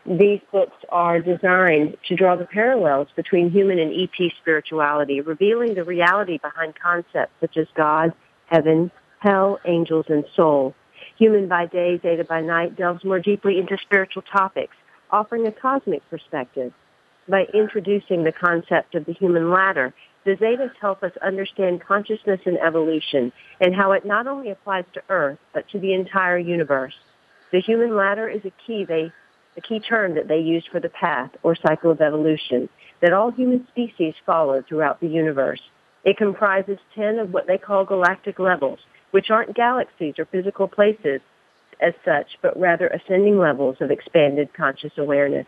These 0.04 0.40
books 0.50 0.76
are 0.88 1.20
designed 1.20 1.98
to 2.08 2.16
draw 2.16 2.34
the 2.34 2.46
parallels 2.46 3.06
between 3.14 3.52
human 3.52 3.78
and 3.78 3.92
ET 3.92 4.32
spirituality, 4.40 5.20
revealing 5.20 5.74
the 5.74 5.84
reality 5.84 6.38
behind 6.38 6.74
concepts 6.74 7.34
such 7.40 7.56
as 7.56 7.68
God, 7.76 8.12
heaven, 8.46 8.90
hell, 9.20 9.60
angels, 9.64 10.06
and 10.08 10.24
soul. 10.34 10.74
Human 11.16 11.46
by 11.46 11.66
Day, 11.66 12.00
Zeta 12.02 12.24
by 12.24 12.40
Night 12.40 12.76
delves 12.76 13.04
more 13.04 13.20
deeply 13.20 13.60
into 13.60 13.78
spiritual 13.82 14.22
topics, 14.22 14.74
offering 15.12 15.46
a 15.46 15.52
cosmic 15.52 16.02
perspective 16.10 16.72
by 17.28 17.44
introducing 17.54 18.24
the 18.24 18.32
concept 18.32 18.94
of 18.94 19.04
the 19.04 19.12
human 19.12 19.50
ladder. 19.50 19.92
The 20.24 20.36
Zetas 20.36 20.72
help 20.80 21.02
us 21.02 21.12
understand 21.22 21.82
consciousness 21.86 22.40
and 22.46 22.58
evolution 22.58 23.32
and 23.60 23.74
how 23.74 23.92
it 23.92 24.04
not 24.04 24.26
only 24.26 24.50
applies 24.50 24.84
to 24.94 25.02
Earth, 25.08 25.38
but 25.54 25.68
to 25.70 25.78
the 25.78 25.94
entire 25.94 26.38
universe. 26.38 26.94
The 27.52 27.60
human 27.60 27.96
ladder 27.96 28.28
is 28.28 28.44
a 28.44 28.52
key 28.66 28.84
they 28.84 29.12
a 29.56 29.60
key 29.60 29.80
term 29.80 30.14
that 30.16 30.28
they 30.28 30.38
use 30.38 30.64
for 30.70 30.80
the 30.80 30.90
path 30.90 31.30
or 31.42 31.56
cycle 31.56 31.90
of 31.90 32.02
evolution 32.02 32.68
that 33.00 33.12
all 33.12 33.30
human 33.30 33.66
species 33.68 34.14
follow 34.26 34.62
throughout 34.62 35.00
the 35.00 35.08
universe. 35.08 35.62
It 36.04 36.18
comprises 36.18 36.78
10 36.94 37.18
of 37.18 37.32
what 37.32 37.46
they 37.46 37.56
call 37.56 37.84
galactic 37.84 38.38
levels, 38.38 38.78
which 39.12 39.30
aren't 39.30 39.56
galaxies 39.56 40.18
or 40.18 40.26
physical 40.26 40.68
places 40.68 41.20
as 41.80 41.94
such, 42.04 42.38
but 42.42 42.58
rather 42.58 42.86
ascending 42.88 43.38
levels 43.38 43.76
of 43.80 43.90
expanded 43.90 44.52
conscious 44.54 44.92
awareness. 44.98 45.46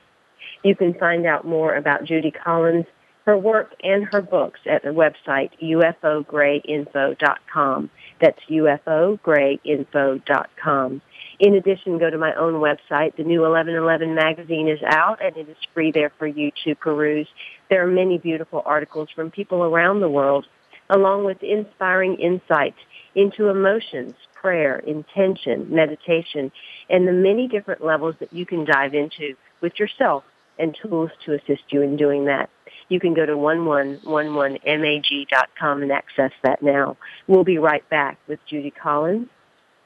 You 0.63 0.75
can 0.75 0.95
find 0.95 1.27
out 1.27 1.47
more 1.47 1.75
about 1.75 2.05
Judy 2.05 2.31
Collins, 2.31 2.87
her 3.29 3.37
work, 3.37 3.75
and 3.83 4.07
her 4.07 4.23
books 4.23 4.61
at 4.65 4.83
the 4.83 4.89
website 4.89 5.51
ufograyinfo.com. 5.63 7.91
That's 8.21 8.41
ufograyinfo.com. 8.51 11.03
In 11.39 11.55
addition, 11.55 11.99
go 11.99 12.09
to 12.09 12.17
my 12.17 12.33
own 12.35 12.55
website. 12.55 13.17
The 13.17 13.25
new 13.25 13.43
1111 13.43 14.15
magazine 14.15 14.67
is 14.67 14.81
out, 14.83 15.23
and 15.23 15.37
it 15.37 15.47
is 15.49 15.59
free 15.75 15.93
there 15.93 16.11
for 16.19 16.27
you 16.27 16.51
to 16.65 16.75
peruse. 16.75 17.29
There 17.69 17.87
are 17.87 17.91
many 17.91 18.17
beautiful 18.17 18.63
articles 18.65 19.11
from 19.15 19.31
people 19.31 19.63
around 19.63 20.01
the 20.01 20.09
world, 20.09 20.47
along 20.89 21.27
with 21.27 21.43
inspiring 21.43 22.15
insights 22.17 22.79
into 23.15 23.49
emotions, 23.49 24.15
prayer, 24.35 24.79
intention, 24.79 25.67
meditation, 25.69 26.51
and 26.89 27.07
the 27.07 27.13
many 27.13 27.47
different 27.47 27.85
levels 27.85 28.15
that 28.21 28.33
you 28.33 28.47
can 28.47 28.65
dive 28.65 28.95
into 28.95 29.37
with 29.61 29.79
yourself 29.79 30.25
and 30.59 30.77
tools 30.83 31.11
to 31.25 31.35
assist 31.35 31.63
you 31.69 31.83
in 31.83 31.97
doing 31.97 32.25
that. 32.27 32.51
You 32.89 33.01
can 33.01 33.15
go 33.15 33.27
to 33.27 33.33
1111mag.com 33.33 35.83
and 35.83 35.91
access 35.93 36.33
that 36.43 36.63
now. 36.63 36.97
We'll 37.27 37.45
be 37.45 37.59
right 37.59 37.87
back 37.89 38.19
with 38.27 38.41
Judy 38.47 38.71
Collins 38.71 39.29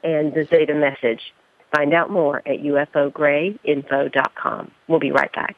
and 0.03 0.33
the 0.33 0.45
Zeta 0.45 0.73
Message. 0.73 1.33
Find 1.75 1.93
out 1.93 2.09
more 2.09 2.37
at 2.37 2.59
ufograyinfo.com. 2.59 4.71
We'll 4.87 4.99
be 4.99 5.11
right 5.11 5.33
back. 5.33 5.57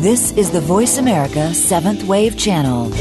This 0.00 0.32
is 0.32 0.50
the 0.50 0.60
Voice 0.60 0.98
America 0.98 1.54
Seventh 1.54 2.04
Wave 2.04 2.36
channel. 2.36 2.92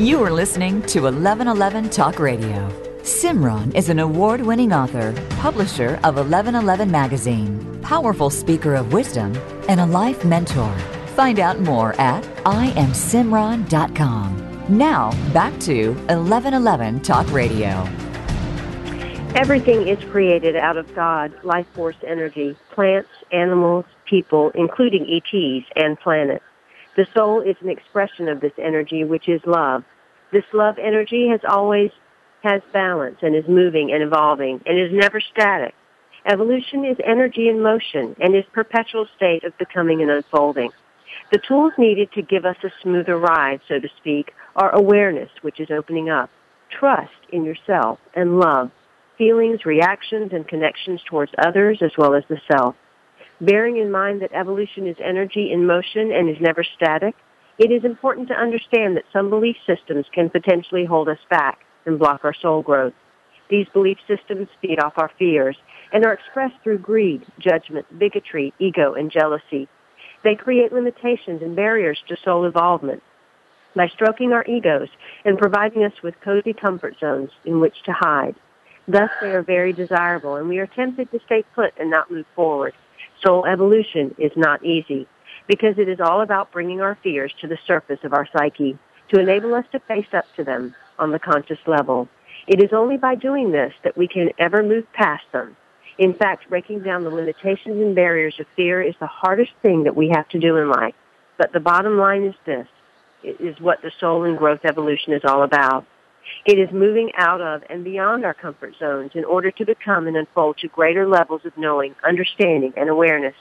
You 0.00 0.24
are 0.24 0.32
listening 0.32 0.80
to 0.86 1.02
1111 1.02 1.90
Talk 1.90 2.18
Radio. 2.18 2.70
Simran 3.02 3.74
is 3.74 3.90
an 3.90 3.98
award 3.98 4.40
winning 4.40 4.72
author, 4.72 5.12
publisher 5.32 6.00
of 6.04 6.16
1111 6.16 6.90
Magazine, 6.90 7.78
powerful 7.82 8.30
speaker 8.30 8.74
of 8.74 8.94
wisdom, 8.94 9.36
and 9.68 9.78
a 9.78 9.84
life 9.84 10.24
mentor. 10.24 10.74
Find 11.08 11.38
out 11.38 11.60
more 11.60 11.92
at 12.00 12.24
IamSimran.com. 12.46 14.64
Now, 14.70 15.10
back 15.34 15.60
to 15.60 15.90
1111 15.90 17.02
Talk 17.02 17.30
Radio. 17.30 17.86
Everything 19.34 19.86
is 19.86 20.02
created 20.10 20.56
out 20.56 20.78
of 20.78 20.94
God, 20.94 21.34
life 21.44 21.66
force 21.74 21.96
energy, 22.06 22.56
plants, 22.70 23.10
animals, 23.32 23.84
people, 24.06 24.50
including 24.54 25.02
ETs 25.02 25.66
and 25.76 26.00
planets. 26.00 26.42
The 26.96 27.06
soul 27.14 27.40
is 27.40 27.56
an 27.60 27.68
expression 27.68 28.28
of 28.28 28.40
this 28.40 28.52
energy, 28.58 29.04
which 29.04 29.28
is 29.28 29.40
love. 29.46 29.84
This 30.32 30.44
love 30.52 30.76
energy 30.78 31.28
has 31.28 31.40
always 31.48 31.90
has 32.42 32.62
balance 32.72 33.18
and 33.22 33.36
is 33.36 33.46
moving 33.48 33.92
and 33.92 34.02
evolving 34.02 34.60
and 34.66 34.78
is 34.78 34.92
never 34.92 35.20
static. 35.20 35.74
Evolution 36.26 36.84
is 36.84 36.96
energy 37.04 37.48
in 37.48 37.62
motion 37.62 38.16
and 38.20 38.34
is 38.34 38.44
perpetual 38.52 39.06
state 39.16 39.44
of 39.44 39.56
becoming 39.58 40.02
and 40.02 40.10
unfolding. 40.10 40.70
The 41.32 41.38
tools 41.38 41.72
needed 41.78 42.12
to 42.12 42.22
give 42.22 42.44
us 42.44 42.56
a 42.62 42.70
smoother 42.82 43.18
ride, 43.18 43.60
so 43.68 43.78
to 43.78 43.88
speak, 43.98 44.34
are 44.56 44.74
awareness, 44.74 45.30
which 45.42 45.60
is 45.60 45.70
opening 45.70 46.10
up, 46.10 46.30
trust 46.70 47.12
in 47.30 47.44
yourself, 47.44 47.98
and 48.14 48.38
love, 48.38 48.70
feelings, 49.16 49.64
reactions, 49.64 50.32
and 50.32 50.46
connections 50.46 51.00
towards 51.08 51.32
others 51.38 51.78
as 51.82 51.92
well 51.96 52.14
as 52.14 52.24
the 52.28 52.40
self. 52.50 52.74
Bearing 53.40 53.78
in 53.78 53.90
mind 53.90 54.20
that 54.20 54.32
evolution 54.32 54.86
is 54.86 54.96
energy 55.02 55.50
in 55.50 55.66
motion 55.66 56.12
and 56.12 56.28
is 56.28 56.40
never 56.40 56.62
static, 56.62 57.14
it 57.58 57.70
is 57.70 57.84
important 57.84 58.28
to 58.28 58.34
understand 58.34 58.96
that 58.96 59.04
some 59.12 59.30
belief 59.30 59.56
systems 59.66 60.06
can 60.14 60.28
potentially 60.30 60.84
hold 60.84 61.08
us 61.08 61.18
back 61.30 61.60
and 61.86 61.98
block 61.98 62.20
our 62.24 62.34
soul 62.34 62.62
growth. 62.62 62.92
These 63.48 63.66
belief 63.72 63.98
systems 64.06 64.48
feed 64.60 64.78
off 64.78 64.92
our 64.96 65.10
fears 65.18 65.56
and 65.92 66.04
are 66.04 66.12
expressed 66.12 66.54
through 66.62 66.78
greed, 66.78 67.24
judgment, 67.38 67.86
bigotry, 67.98 68.52
ego, 68.58 68.94
and 68.94 69.10
jealousy. 69.10 69.68
They 70.22 70.34
create 70.34 70.72
limitations 70.72 71.42
and 71.42 71.56
barriers 71.56 71.98
to 72.08 72.16
soul 72.22 72.44
involvement. 72.44 73.02
By 73.74 73.88
stroking 73.88 74.32
our 74.32 74.44
egos 74.46 74.88
and 75.24 75.38
providing 75.38 75.84
us 75.84 75.92
with 76.02 76.20
cozy 76.22 76.52
comfort 76.52 76.96
zones 77.00 77.30
in 77.44 77.60
which 77.60 77.82
to 77.84 77.92
hide. 77.92 78.36
Thus, 78.86 79.10
they 79.20 79.30
are 79.30 79.42
very 79.42 79.72
desirable, 79.72 80.36
and 80.36 80.48
we 80.48 80.58
are 80.58 80.66
tempted 80.66 81.10
to 81.12 81.20
stay 81.24 81.44
put 81.54 81.72
and 81.78 81.90
not 81.90 82.10
move 82.10 82.26
forward. 82.34 82.74
Soul 83.24 83.44
evolution 83.46 84.14
is 84.18 84.32
not 84.36 84.64
easy 84.64 85.06
because 85.46 85.78
it 85.78 85.88
is 85.88 86.00
all 86.00 86.22
about 86.22 86.52
bringing 86.52 86.80
our 86.80 86.96
fears 87.02 87.32
to 87.40 87.46
the 87.46 87.58
surface 87.66 88.00
of 88.04 88.12
our 88.12 88.26
psyche 88.32 88.78
to 89.12 89.20
enable 89.20 89.54
us 89.54 89.64
to 89.72 89.80
face 89.80 90.12
up 90.12 90.24
to 90.36 90.44
them 90.44 90.74
on 90.98 91.10
the 91.10 91.18
conscious 91.18 91.58
level. 91.66 92.08
It 92.46 92.62
is 92.62 92.72
only 92.72 92.96
by 92.96 93.14
doing 93.16 93.52
this 93.52 93.72
that 93.84 93.96
we 93.96 94.08
can 94.08 94.30
ever 94.38 94.62
move 94.62 94.90
past 94.92 95.24
them. 95.32 95.56
In 95.98 96.14
fact, 96.14 96.48
breaking 96.48 96.80
down 96.80 97.04
the 97.04 97.10
limitations 97.10 97.76
and 97.76 97.94
barriers 97.94 98.38
of 98.40 98.46
fear 98.56 98.80
is 98.80 98.94
the 99.00 99.06
hardest 99.06 99.52
thing 99.60 99.84
that 99.84 99.96
we 99.96 100.08
have 100.08 100.28
to 100.30 100.38
do 100.38 100.56
in 100.56 100.70
life. 100.70 100.94
But 101.36 101.52
the 101.52 101.60
bottom 101.60 101.98
line 101.98 102.24
is 102.24 102.34
this. 102.46 102.66
It 103.22 103.40
is 103.40 103.60
what 103.60 103.82
the 103.82 103.90
soul 104.00 104.24
and 104.24 104.38
growth 104.38 104.60
evolution 104.64 105.12
is 105.12 105.22
all 105.24 105.42
about. 105.42 105.84
It 106.44 106.58
is 106.58 106.68
moving 106.72 107.10
out 107.16 107.40
of 107.40 107.62
and 107.68 107.84
beyond 107.84 108.24
our 108.24 108.34
comfort 108.34 108.74
zones 108.78 109.12
in 109.14 109.24
order 109.24 109.50
to 109.50 109.64
become 109.64 110.06
and 110.06 110.16
unfold 110.16 110.58
to 110.58 110.68
greater 110.68 111.06
levels 111.06 111.42
of 111.44 111.56
knowing, 111.56 111.94
understanding, 112.06 112.72
and 112.76 112.88
awareness. 112.88 113.34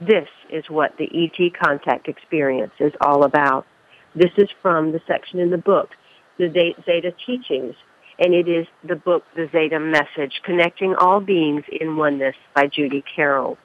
This 0.00 0.28
is 0.50 0.64
what 0.68 0.96
the 0.98 1.08
ET 1.12 1.52
contact 1.62 2.08
experience 2.08 2.72
is 2.80 2.92
all 3.00 3.24
about. 3.24 3.66
This 4.14 4.32
is 4.36 4.48
from 4.62 4.92
the 4.92 5.00
section 5.06 5.38
in 5.38 5.50
the 5.50 5.58
book 5.58 5.90
the 6.38 6.48
Zeta 6.84 7.12
teachings, 7.26 7.74
and 8.18 8.34
it 8.34 8.48
is 8.48 8.66
the 8.86 8.96
book, 8.96 9.24
The 9.36 9.48
Zeta 9.52 9.78
Message, 9.78 10.40
Connecting 10.44 10.94
All 10.94 11.20
Beings 11.20 11.64
in 11.80 11.96
Oneness 11.96 12.34
by 12.54 12.66
Judy 12.66 13.04
Carroll. 13.14 13.56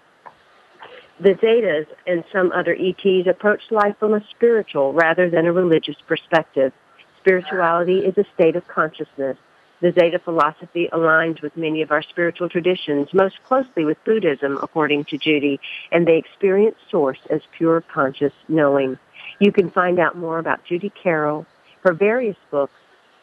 The 1.20 1.34
Zetas 1.34 1.88
and 2.08 2.24
some 2.32 2.52
other 2.52 2.74
ETs 2.74 3.28
approach 3.28 3.62
life 3.72 3.96
from 4.00 4.14
a 4.14 4.22
spiritual 4.30 4.94
rather 4.94 5.30
than 5.30 5.46
a 5.46 5.52
religious 5.52 5.98
perspective. 6.08 6.72
Spirituality 7.20 8.00
is 8.00 8.18
a 8.18 8.26
state 8.34 8.56
of 8.56 8.68
consciousness. 8.68 9.38
The 9.82 9.92
Zeta 9.92 10.18
philosophy 10.20 10.90
aligns 10.92 11.42
with 11.42 11.56
many 11.56 11.82
of 11.82 11.92
our 11.92 12.02
spiritual 12.02 12.50
traditions, 12.50 13.14
most 13.14 13.42
closely 13.44 13.86
with 13.86 14.04
Buddhism, 14.04 14.60
according 14.62 15.06
to 15.06 15.18
Judy, 15.18 15.62
and 15.92 16.06
they 16.06 16.18
experience 16.18 16.76
Source 16.92 17.20
as 17.30 17.40
pure 17.58 17.80
conscious 17.82 18.34
knowing. 18.48 19.00
You 19.40 19.54
can 19.54 19.70
find 19.70 20.00
out 20.00 20.18
more 20.18 20.40
about 20.40 20.66
Judy 20.66 20.92
Carroll, 21.02 21.46
her 21.84 21.94
various 21.94 22.36
books, 22.52 22.74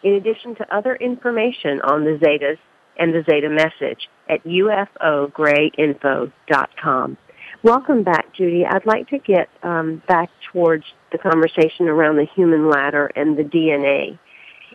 in 0.03 0.15
addition 0.15 0.55
to 0.57 0.75
other 0.75 0.97
information 0.97 1.83
on 1.83 2.05
the 2.05 2.19
Zetas 2.19 2.59
and 2.99 3.15
the 3.15 3.23
Zeta 3.23 3.51
message 3.51 4.09
at 4.29 4.43
ufograyinfo.com. 4.45 7.17
Welcome 7.67 8.05
back, 8.05 8.33
Judy. 8.33 8.65
I'd 8.65 8.87
like 8.87 9.09
to 9.09 9.19
get 9.19 9.49
um, 9.65 10.01
back 10.07 10.31
towards 10.53 10.85
the 11.11 11.19
conversation 11.19 11.89
around 11.89 12.15
the 12.15 12.25
human 12.25 12.71
ladder 12.71 13.11
and 13.17 13.37
the 13.37 13.43
DNA. 13.43 14.21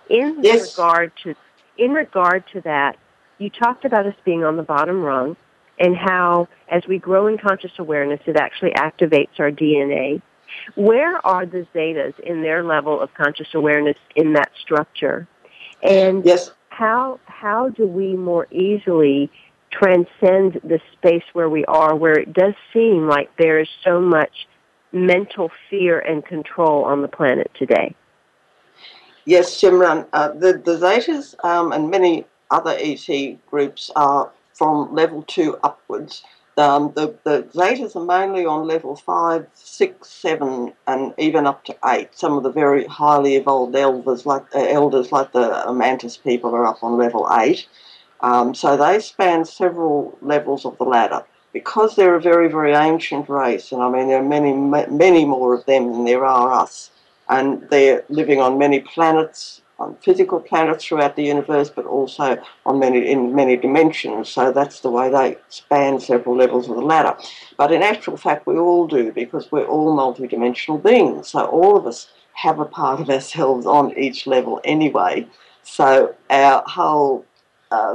In 0.10 0.44
yes. 0.44 0.74
regard 0.74 1.14
to 1.24 1.34
in 1.78 1.94
regard 1.94 2.44
to 2.52 2.60
that, 2.66 2.98
you 3.38 3.50
talked 3.50 3.86
about 3.86 4.08
us 4.08 4.16
being 4.26 4.44
on 4.44 4.58
the 4.58 4.64
bottom 4.64 5.04
rung 5.04 5.38
and 5.80 5.96
how 5.96 6.50
as 6.68 6.86
we 6.86 6.98
grow 6.98 7.28
in 7.28 7.38
conscious 7.38 7.72
awareness, 7.80 8.20
it 8.26 8.36
actually 8.36 8.72
activates 8.72 9.40
our 9.40 9.52
DNA. 9.52 10.22
Where 10.76 11.26
are 11.26 11.46
the 11.46 11.66
zetas 11.74 12.20
in 12.20 12.42
their 12.42 12.62
level 12.62 13.00
of 13.00 13.14
conscious 13.14 13.54
awareness 13.54 13.96
in 14.18 14.34
that 14.34 14.52
structure? 14.60 15.30
And 15.82 16.26
yes. 16.26 16.52
how 16.68 17.22
how 17.24 17.70
do 17.70 17.88
we 17.88 18.18
more 18.18 18.48
easily 18.52 19.32
transcend 19.72 20.60
the 20.64 20.80
space 20.94 21.24
where 21.34 21.50
we 21.50 21.66
are, 21.66 21.96
where 21.96 22.18
it 22.20 22.34
does 22.34 22.54
seem 22.74 23.08
like 23.08 23.30
there 23.38 23.60
is 23.60 23.70
so 23.84 24.00
much 24.00 24.48
mental 24.92 25.50
fear 25.70 26.00
and 26.00 26.26
control 26.26 26.84
on 26.84 27.02
the 27.02 27.08
planet 27.08 27.50
today? 27.58 27.96
Yes, 29.26 29.50
Simran. 29.56 30.08
Uh, 30.14 30.30
the, 30.30 30.54
the 30.54 30.78
Zetas 30.78 31.36
um, 31.46 31.72
and 31.72 31.90
many 31.90 32.26
other 32.50 32.76
ET 32.78 33.08
groups 33.50 33.92
are 33.96 34.32
from 34.54 34.94
level 34.94 35.24
two 35.24 35.58
upwards. 35.64 36.24
Um, 36.58 36.92
the, 36.96 37.16
the 37.24 37.44
Zetas 37.54 37.96
are 37.96 38.04
mainly 38.04 38.46
on 38.46 38.68
level 38.68 38.96
5, 38.96 39.48
6, 39.54 40.08
7, 40.08 40.74
and 40.86 41.14
even 41.18 41.48
up 41.48 41.64
to 41.66 41.78
8. 41.84 42.10
Some 42.14 42.38
of 42.38 42.44
the 42.44 42.52
very 42.52 42.86
highly 42.86 43.36
evolved 43.36 43.76
elders, 43.76 44.26
like, 44.26 44.44
uh, 44.54 44.60
elders 44.60 45.12
like 45.12 45.32
the 45.32 45.72
Mantis 45.74 46.18
people 46.18 46.54
are 46.54 46.66
up 46.66 46.84
on 46.84 46.98
level 46.98 47.28
8. 47.32 47.66
Um, 48.22 48.54
so 48.54 48.78
they 48.78 49.00
span 49.00 49.46
several 49.46 50.18
levels 50.22 50.66
of 50.66 50.78
the 50.78 50.84
ladder. 50.86 51.24
because 51.54 51.96
they're 51.96 52.16
a 52.16 52.22
very, 52.22 52.50
very 52.50 52.74
ancient 52.74 53.28
race, 53.28 53.72
and 53.72 53.82
I 53.82 53.90
mean, 53.90 54.08
there 54.08 54.20
are 54.20 54.24
many, 54.24 54.54
many 54.54 55.26
more 55.26 55.54
of 55.54 55.66
them 55.66 55.92
than 55.92 56.06
there 56.06 56.26
are 56.26 56.52
us, 56.54 56.92
and 57.28 57.68
they're 57.70 58.04
living 58.10 58.40
on 58.40 58.58
many 58.58 58.80
planets, 58.80 59.62
on 59.78 59.96
physical 59.98 60.40
planets 60.40 60.86
throughout 60.86 61.16
the 61.16 61.24
universe, 61.24 61.70
but 61.70 61.86
also 61.86 62.42
on 62.66 62.80
many 62.80 63.10
in 63.10 63.34
many 63.36 63.58
dimensions. 63.58 64.30
So 64.30 64.52
that's 64.52 64.82
the 64.82 64.92
way 64.92 65.10
they 65.10 65.38
span 65.50 66.00
several 66.00 66.38
levels 66.38 66.70
of 66.70 66.76
the 66.76 66.82
ladder. 66.84 67.18
But 67.58 67.72
in 67.72 67.82
actual 67.82 68.16
fact, 68.16 68.46
we 68.46 68.58
all 68.58 68.88
do 68.88 69.12
because 69.12 69.52
we're 69.52 69.66
all 69.66 69.96
multidimensional 69.98 70.82
beings. 70.82 71.30
So 71.30 71.46
all 71.46 71.76
of 71.76 71.88
us 71.88 72.10
have 72.34 72.60
a 72.60 72.66
part 72.66 73.02
of 73.02 73.10
ourselves 73.10 73.66
on 73.66 73.98
each 73.98 74.28
level 74.28 74.62
anyway. 74.64 75.28
So 75.64 76.16
our 76.30 76.64
whole 76.68 77.26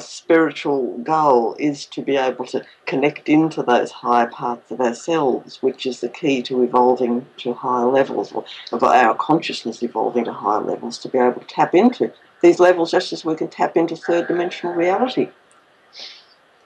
spiritual 0.01 0.99
goal 0.99 1.55
is 1.59 1.85
to 1.87 2.03
be 2.03 2.17
able 2.17 2.47
to 2.47 2.65
connect 2.87 3.29
into 3.29 3.63
those 3.63 3.91
higher 3.91 4.27
parts 4.27 4.71
of 4.71 4.81
ourselves, 4.81 5.63
which 5.63 5.85
is 5.87 6.01
the 6.01 6.09
key 6.09 6.43
to 6.43 6.63
evolving 6.63 7.27
to 7.39 7.53
higher 7.53 7.87
levels, 7.87 8.33
or 8.33 8.45
of 8.73 8.83
our 8.83 9.15
consciousness 9.15 9.83
evolving 9.83 10.25
to 10.25 10.33
higher 10.33 10.63
levels, 10.63 10.99
to 10.99 11.09
be 11.09 11.19
able 11.19 11.41
to 11.41 11.47
tap 11.47 11.75
into 11.75 12.13
these 12.43 12.59
levels 12.59 12.91
just 12.91 13.13
as 13.13 13.25
we 13.25 13.35
can 13.35 13.49
tap 13.49 13.77
into 13.77 13.97
third 13.97 14.29
dimensional 14.29 14.75
reality. 14.75 15.29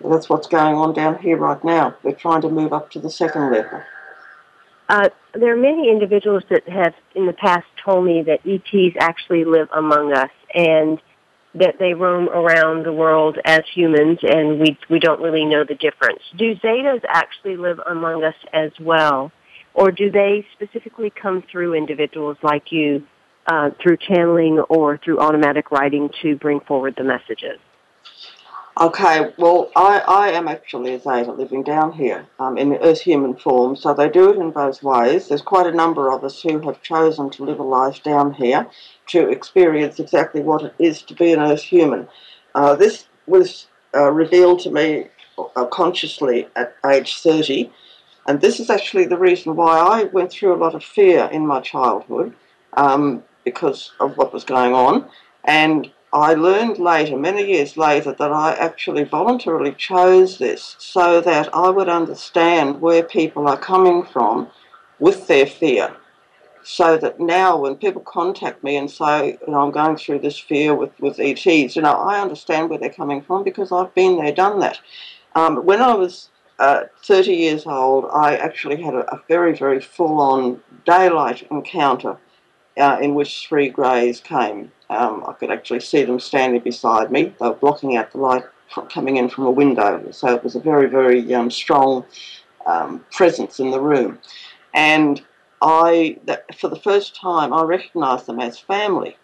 That's 0.00 0.28
what's 0.28 0.46
going 0.46 0.76
on 0.76 0.94
down 0.94 1.18
here 1.18 1.36
right 1.36 1.62
now. 1.62 1.96
We're 2.02 2.12
trying 2.12 2.42
to 2.42 2.48
move 2.48 2.72
up 2.72 2.90
to 2.92 3.00
the 3.00 3.10
second 3.10 3.50
level. 3.52 3.82
Uh, 4.88 5.08
there 5.34 5.52
are 5.52 5.56
many 5.56 5.88
individuals 5.88 6.42
that 6.50 6.68
have 6.68 6.94
in 7.14 7.26
the 7.26 7.32
past 7.32 7.66
told 7.84 8.04
me 8.04 8.22
that 8.22 8.40
ETs 8.44 8.96
actually 8.98 9.44
live 9.44 9.68
among 9.72 10.12
us, 10.12 10.30
and 10.54 11.00
that 11.54 11.76
they 11.78 11.94
roam 11.94 12.28
around 12.28 12.84
the 12.84 12.92
world 12.92 13.38
as 13.44 13.62
humans 13.74 14.18
and 14.22 14.60
we, 14.60 14.78
we 14.88 14.98
don't 14.98 15.20
really 15.20 15.44
know 15.44 15.64
the 15.64 15.74
difference. 15.74 16.20
Do 16.36 16.54
Zetas 16.56 17.00
actually 17.08 17.56
live 17.56 17.80
among 17.88 18.22
us 18.22 18.36
as 18.52 18.70
well? 18.80 19.32
Or 19.74 19.90
do 19.90 20.10
they 20.10 20.46
specifically 20.54 21.10
come 21.10 21.42
through 21.50 21.74
individuals 21.74 22.36
like 22.42 22.70
you 22.70 23.04
uh, 23.46 23.70
through 23.82 23.96
channeling 23.96 24.58
or 24.68 24.98
through 24.98 25.18
automatic 25.18 25.70
writing 25.70 26.10
to 26.22 26.36
bring 26.36 26.60
forward 26.60 26.94
the 26.96 27.04
messages? 27.04 27.58
Okay, 28.80 29.30
well, 29.36 29.70
I, 29.76 29.98
I 30.08 30.28
am 30.30 30.48
actually 30.48 30.94
a 30.94 30.98
Zeta 30.98 31.32
living 31.32 31.62
down 31.62 31.92
here 31.92 32.26
um, 32.38 32.56
in 32.56 32.72
Earth 32.76 33.02
human 33.02 33.36
form, 33.36 33.76
so 33.76 33.92
they 33.92 34.08
do 34.08 34.30
it 34.30 34.38
in 34.38 34.52
both 34.52 34.82
ways. 34.82 35.28
There's 35.28 35.42
quite 35.42 35.66
a 35.66 35.76
number 35.76 36.10
of 36.10 36.24
us 36.24 36.40
who 36.40 36.58
have 36.60 36.80
chosen 36.80 37.28
to 37.28 37.44
live 37.44 37.58
a 37.58 37.62
life 37.62 38.02
down 38.02 38.32
here 38.32 38.66
to 39.08 39.28
experience 39.28 40.00
exactly 40.00 40.40
what 40.40 40.62
it 40.62 40.74
is 40.78 41.02
to 41.02 41.14
be 41.14 41.30
an 41.30 41.40
Earth 41.40 41.62
human. 41.62 42.08
Uh, 42.54 42.74
this 42.74 43.04
was 43.26 43.66
uh, 43.94 44.10
revealed 44.10 44.60
to 44.60 44.70
me 44.70 45.08
uh, 45.56 45.66
consciously 45.66 46.48
at 46.56 46.74
age 46.86 47.18
30, 47.18 47.70
and 48.28 48.40
this 48.40 48.60
is 48.60 48.70
actually 48.70 49.04
the 49.04 49.18
reason 49.18 49.56
why 49.56 49.78
I 49.78 50.04
went 50.04 50.32
through 50.32 50.54
a 50.54 50.62
lot 50.64 50.74
of 50.74 50.82
fear 50.82 51.28
in 51.30 51.46
my 51.46 51.60
childhood 51.60 52.34
um, 52.78 53.24
because 53.44 53.92
of 54.00 54.16
what 54.16 54.32
was 54.32 54.44
going 54.44 54.72
on. 54.72 55.06
And 55.44 55.90
I 56.12 56.34
learned 56.34 56.78
later, 56.78 57.16
many 57.16 57.46
years 57.46 57.76
later, 57.76 58.12
that 58.12 58.32
I 58.32 58.54
actually 58.54 59.04
voluntarily 59.04 59.72
chose 59.72 60.38
this 60.38 60.74
so 60.78 61.20
that 61.20 61.54
I 61.54 61.70
would 61.70 61.88
understand 61.88 62.80
where 62.80 63.04
people 63.04 63.46
are 63.46 63.56
coming 63.56 64.02
from 64.02 64.50
with 64.98 65.28
their 65.28 65.46
fear. 65.46 65.96
So 66.64 66.96
that 66.98 67.20
now 67.20 67.56
when 67.56 67.76
people 67.76 68.02
contact 68.02 68.64
me 68.64 68.76
and 68.76 68.90
say, 68.90 69.38
you 69.46 69.52
know, 69.52 69.60
I'm 69.60 69.70
going 69.70 69.96
through 69.96 70.18
this 70.18 70.38
fear 70.38 70.74
with, 70.74 70.90
with 71.00 71.20
ETs, 71.20 71.76
you 71.76 71.82
know, 71.82 71.92
I 71.92 72.20
understand 72.20 72.68
where 72.68 72.78
they're 72.78 72.90
coming 72.90 73.22
from 73.22 73.44
because 73.44 73.70
I've 73.70 73.94
been 73.94 74.18
there, 74.18 74.32
done 74.32 74.58
that. 74.58 74.80
Um, 75.36 75.64
when 75.64 75.80
I 75.80 75.94
was 75.94 76.28
uh, 76.58 76.84
30 77.04 77.32
years 77.32 77.66
old, 77.66 78.06
I 78.12 78.36
actually 78.36 78.82
had 78.82 78.94
a, 78.94 79.14
a 79.14 79.22
very, 79.28 79.56
very 79.56 79.80
full-on 79.80 80.60
daylight 80.84 81.46
encounter 81.50 82.18
uh, 82.76 82.98
in 83.00 83.14
which 83.14 83.46
three 83.48 83.68
greys 83.68 84.20
came. 84.20 84.72
Um, 84.90 85.24
I 85.26 85.32
could 85.32 85.50
actually 85.50 85.80
see 85.80 86.04
them 86.04 86.18
standing 86.18 86.60
beside 86.60 87.12
me. 87.12 87.32
They 87.38 87.48
were 87.48 87.54
blocking 87.54 87.96
out 87.96 88.10
the 88.10 88.18
light 88.18 88.44
coming 88.90 89.16
in 89.16 89.28
from 89.28 89.46
a 89.46 89.50
window. 89.50 90.10
So 90.10 90.34
it 90.34 90.44
was 90.44 90.56
a 90.56 90.60
very, 90.60 90.88
very 90.88 91.32
um, 91.32 91.50
strong 91.50 92.04
um, 92.66 93.04
presence 93.12 93.60
in 93.60 93.70
the 93.70 93.80
room. 93.80 94.18
And 94.74 95.22
I, 95.62 96.18
that, 96.24 96.54
for 96.58 96.68
the 96.68 96.76
first 96.76 97.14
time, 97.14 97.52
I 97.52 97.62
recognised 97.62 98.26
them 98.26 98.40
as 98.40 98.58
family, 98.58 99.16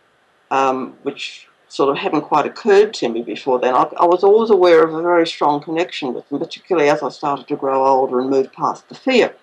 um, 0.50 0.96
which 1.02 1.48
sort 1.68 1.90
of 1.90 1.96
hadn't 1.96 2.22
quite 2.22 2.46
occurred 2.46 2.94
to 2.94 3.08
me 3.08 3.22
before 3.22 3.58
then. 3.58 3.74
I, 3.74 3.82
I, 3.98 4.04
was 4.04 4.22
always 4.22 4.50
aware 4.50 4.84
of 4.84 4.94
a 4.94 5.02
very 5.02 5.26
strong 5.26 5.60
connection 5.60 6.14
with 6.14 6.28
them, 6.28 6.38
particularly 6.38 6.88
as 6.88 7.02
I 7.02 7.08
started 7.08 7.48
to 7.48 7.56
grow 7.56 7.84
older 7.84 8.20
and 8.20 8.30
move 8.30 8.52
past 8.52 8.88
the 8.88 8.94
fear. 8.94 9.34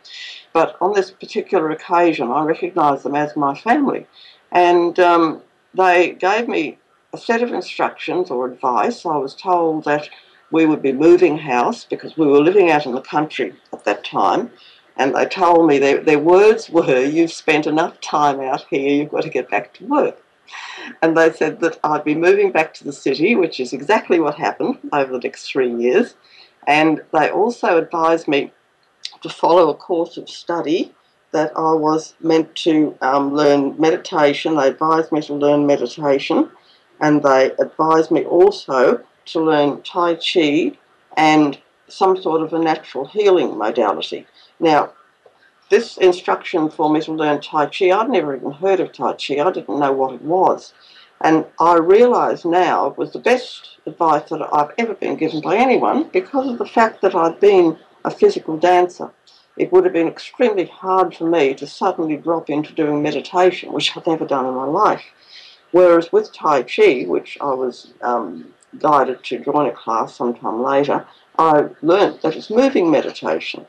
But 0.54 0.78
on 0.80 0.94
this 0.94 1.12
particular 1.12 1.70
occasion, 1.72 2.32
I 2.32 2.44
recognised 2.44 3.04
them 3.04 3.16
as 3.16 3.36
my 3.36 3.56
family. 3.56 4.08
And 4.52 4.98
um, 5.00 5.42
they 5.74 6.12
gave 6.12 6.48
me 6.48 6.78
a 7.14 7.18
set 7.18 7.42
of 7.42 7.52
instructions 7.52 8.32
or 8.32 8.46
advice. 8.48 9.06
I 9.06 9.18
was 9.18 9.36
told 9.36 9.86
that 9.86 10.10
we 10.52 10.66
would 10.66 10.82
be 10.82 10.92
moving 10.92 11.38
house 11.38 11.86
because 11.86 12.18
we 12.18 12.28
were 12.28 12.42
living 12.42 12.72
out 12.72 12.86
in 12.86 12.94
the 12.94 13.02
country 13.02 13.56
at 13.72 13.84
that 13.86 14.04
time. 14.04 14.52
And 14.98 15.16
they 15.16 15.26
told 15.26 15.68
me 15.68 15.80
their, 15.80 16.00
their 16.00 16.20
words 16.20 16.70
were, 16.70 17.04
You've 17.04 17.32
spent 17.32 17.66
enough 17.66 18.00
time 18.02 18.40
out 18.40 18.66
here, 18.70 18.90
you've 18.90 19.12
got 19.12 19.24
to 19.24 19.30
get 19.30 19.50
back 19.50 19.74
to 19.76 19.86
work. 19.86 20.24
And 21.02 21.18
they 21.18 21.32
said 21.32 21.60
that 21.62 21.80
I'd 21.84 22.04
be 22.04 22.16
moving 22.16 22.52
back 22.52 22.74
to 22.76 22.84
the 22.84 22.94
city, 22.94 23.36
which 23.36 23.60
is 23.60 23.74
exactly 23.74 24.20
what 24.20 24.36
happened 24.36 24.78
over 24.92 25.14
the 25.14 25.20
next 25.20 25.48
three 25.48 25.74
years. 25.74 26.16
And 26.68 27.02
they 27.12 27.30
also 27.30 27.78
advised 27.78 28.28
me 28.28 28.52
to 29.22 29.30
follow 29.30 29.70
a 29.70 29.76
course 29.76 30.18
of 30.18 30.30
study 30.30 30.94
that 31.34 31.52
I 31.56 31.74
was 31.74 32.14
meant 32.22 32.56
to 32.58 32.98
um, 33.02 33.34
learn 33.34 33.76
meditation. 33.80 34.56
They 34.56 34.70
advised 34.70 35.12
me 35.12 35.22
to 35.24 35.34
learn 35.34 35.66
meditation, 35.66 36.50
and 37.02 37.22
they 37.22 37.52
advised 37.60 38.12
me 38.12 38.24
also 38.24 39.04
to 39.26 39.40
learn 39.42 39.82
Tai 39.82 40.16
Chi 40.16 40.78
and 41.18 41.60
some 41.88 42.20
sort 42.22 42.42
of 42.42 42.54
a 42.54 42.60
natural 42.60 43.06
healing 43.06 43.58
modality. 43.58 44.26
Now, 44.60 44.94
this 45.70 45.98
instruction 45.98 46.70
for 46.70 46.90
me 46.90 47.02
to 47.02 47.12
learn 47.12 47.42
Tai 47.42 47.68
Chi, 47.68 47.92
I'd 47.92 48.10
never 48.10 48.36
even 48.36 48.52
heard 48.52 48.80
of 48.80 48.92
Tai 48.92 49.14
Chi, 49.14 49.40
I 49.40 49.52
didn't 49.52 49.80
know 49.80 49.92
what 49.92 50.14
it 50.14 50.22
was. 50.22 50.74
And 51.22 51.46
I 51.60 51.78
realise 51.78 52.44
now 52.44 52.88
it 52.88 52.98
was 52.98 53.14
the 53.14 53.20
best 53.20 53.78
advice 53.86 54.30
that 54.30 54.48
I've 54.54 54.72
ever 54.78 54.94
been 54.94 55.16
given 55.16 55.42
by 55.42 55.56
anyone 55.56 56.10
because 56.12 56.50
of 56.50 56.58
the 56.58 56.66
fact 56.66 57.02
that 57.02 57.16
I'd 57.16 57.40
been 57.40 57.78
a 58.06 58.12
physical 58.12 58.58
dancer. 58.58 59.10
It 59.56 59.72
would 59.72 59.84
have 59.84 59.94
been 59.94 60.08
extremely 60.08 60.66
hard 60.66 61.16
for 61.16 61.30
me 61.30 61.54
to 61.56 61.68
suddenly 61.68 62.18
drop 62.18 62.50
into 62.50 62.74
doing 62.74 63.04
meditation, 63.04 63.72
which 63.72 63.96
I've 63.96 64.08
never 64.08 64.26
done 64.26 64.46
in 64.46 64.54
my 64.54 64.66
life. 64.66 65.04
Whereas 65.72 66.12
with 66.12 66.34
Tai 66.34 66.64
Chi, 66.64 67.04
which 67.04 67.38
I 67.40 67.54
was 67.54 67.94
um, 68.02 68.54
guided 68.80 69.24
to 69.26 69.40
join 69.40 69.68
a 69.68 69.72
class 69.72 70.16
sometime 70.16 70.64
later, 70.64 71.06
I 71.38 71.70
learnt 71.82 72.22
that 72.22 72.36
it's 72.36 72.50
moving 72.50 72.90
meditation. 72.90 73.66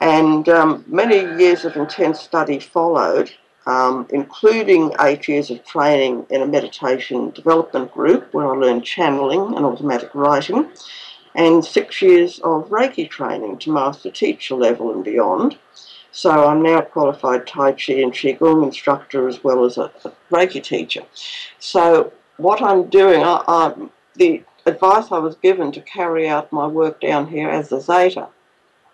And 0.00 0.48
um, 0.48 0.84
many 0.86 1.20
years 1.42 1.64
of 1.64 1.76
intense 1.76 2.20
study 2.20 2.60
followed, 2.60 3.32
um, 3.66 4.06
including 4.10 4.92
eight 5.00 5.28
years 5.28 5.50
of 5.50 5.64
training 5.64 6.26
in 6.30 6.40
a 6.40 6.46
meditation 6.46 7.30
development 7.30 7.92
group 7.92 8.32
where 8.32 8.46
I 8.46 8.56
learned 8.56 8.84
channeling 8.84 9.54
and 9.56 9.66
automatic 9.66 10.14
writing 10.14 10.70
and 11.38 11.64
six 11.64 12.02
years 12.02 12.40
of 12.40 12.68
Reiki 12.68 13.08
training 13.08 13.58
to 13.58 13.72
master 13.72 14.10
teacher 14.10 14.56
level 14.56 14.92
and 14.92 15.04
beyond. 15.04 15.56
So 16.10 16.30
I'm 16.30 16.62
now 16.62 16.80
a 16.80 16.82
qualified 16.82 17.46
Tai 17.46 17.72
Chi 17.72 17.92
and 17.94 18.12
Qigong 18.12 18.64
instructor 18.64 19.28
as 19.28 19.42
well 19.44 19.64
as 19.64 19.78
a, 19.78 19.90
a 20.04 20.12
Reiki 20.30 20.62
teacher. 20.62 21.02
So 21.60 22.12
what 22.38 22.60
I'm 22.60 22.88
doing, 22.88 23.22
I, 23.22 23.44
I, 23.46 23.74
the 24.16 24.42
advice 24.66 25.12
I 25.12 25.18
was 25.18 25.36
given 25.36 25.70
to 25.72 25.80
carry 25.80 26.28
out 26.28 26.52
my 26.52 26.66
work 26.66 27.00
down 27.00 27.28
here 27.28 27.48
as 27.48 27.70
a 27.70 27.80
Zeta 27.80 28.28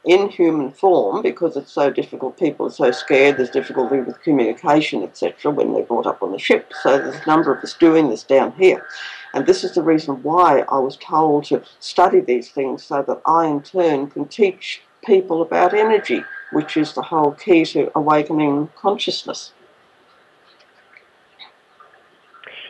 in 0.04 0.28
human 0.28 0.70
form 0.70 1.22
because 1.22 1.56
it's 1.56 1.72
so 1.72 1.90
difficult. 1.90 2.38
People 2.38 2.66
are 2.66 2.70
so 2.70 2.90
scared. 2.90 3.36
There's 3.36 3.50
difficulty 3.50 4.00
with 4.00 4.20
communication, 4.22 5.02
etc., 5.02 5.50
when 5.50 5.72
they're 5.72 5.82
brought 5.82 6.06
up 6.06 6.22
on 6.22 6.32
the 6.32 6.38
ship. 6.38 6.72
So 6.82 6.98
there's 6.98 7.16
a 7.16 7.26
number 7.26 7.54
of 7.54 7.62
us 7.64 7.74
doing 7.74 8.10
this 8.10 8.22
down 8.22 8.52
here. 8.52 8.86
And 9.32 9.46
this 9.46 9.64
is 9.64 9.72
the 9.72 9.82
reason 9.82 10.22
why 10.22 10.60
I 10.68 10.78
was 10.78 10.96
told 10.96 11.44
to 11.44 11.62
study 11.80 12.20
these 12.20 12.50
things 12.50 12.84
so 12.84 13.02
that 13.02 13.20
I, 13.26 13.46
in 13.46 13.62
turn, 13.62 14.08
can 14.08 14.26
teach 14.26 14.82
people 15.04 15.42
about 15.42 15.74
energy, 15.74 16.22
which 16.52 16.76
is 16.76 16.92
the 16.92 17.02
whole 17.02 17.32
key 17.32 17.64
to 17.66 17.90
awakening 17.96 18.70
consciousness. 18.76 19.52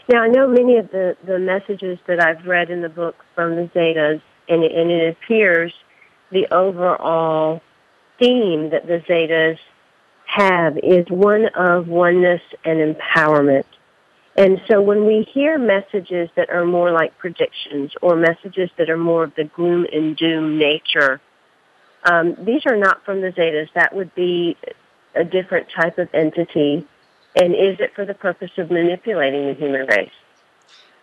Now, 0.08 0.22
I 0.22 0.28
know 0.28 0.46
many 0.46 0.76
of 0.76 0.90
the, 0.90 1.16
the 1.26 1.38
messages 1.38 1.98
that 2.06 2.22
I've 2.22 2.46
read 2.46 2.70
in 2.70 2.82
the 2.82 2.88
book 2.88 3.16
from 3.34 3.56
the 3.56 3.70
Zetas, 3.74 4.20
and 4.48 4.62
and 4.62 4.90
it 4.90 5.16
appears 5.16 5.72
the 6.34 6.46
overall 6.52 7.62
theme 8.18 8.70
that 8.70 8.86
the 8.86 8.98
Zetas 9.08 9.58
have 10.26 10.76
is 10.78 11.06
one 11.08 11.46
of 11.54 11.88
oneness 11.88 12.42
and 12.64 12.78
empowerment. 12.94 13.64
And 14.36 14.60
so 14.68 14.82
when 14.82 15.06
we 15.06 15.22
hear 15.36 15.58
messages 15.58 16.28
that 16.36 16.50
are 16.50 16.66
more 16.66 16.90
like 17.00 17.16
predictions 17.18 17.92
or 18.02 18.16
messages 18.16 18.68
that 18.78 18.90
are 18.90 19.02
more 19.10 19.24
of 19.24 19.34
the 19.34 19.44
gloom 19.44 19.86
and 19.92 20.16
doom 20.16 20.58
nature, 20.58 21.20
Um, 22.06 22.36
these 22.48 22.64
are 22.66 22.76
not 22.76 23.02
from 23.06 23.22
the 23.24 23.32
Zetas. 23.32 23.70
That 23.72 23.94
would 23.96 24.12
be 24.14 24.58
a 25.14 25.24
different 25.24 25.66
type 25.70 25.96
of 25.96 26.08
entity. 26.12 26.86
And 27.34 27.54
is 27.54 27.80
it 27.80 27.94
for 27.96 28.04
the 28.04 28.12
purpose 28.26 28.50
of 28.58 28.70
manipulating 28.70 29.46
the 29.48 29.54
human 29.54 29.86
race? 29.86 30.18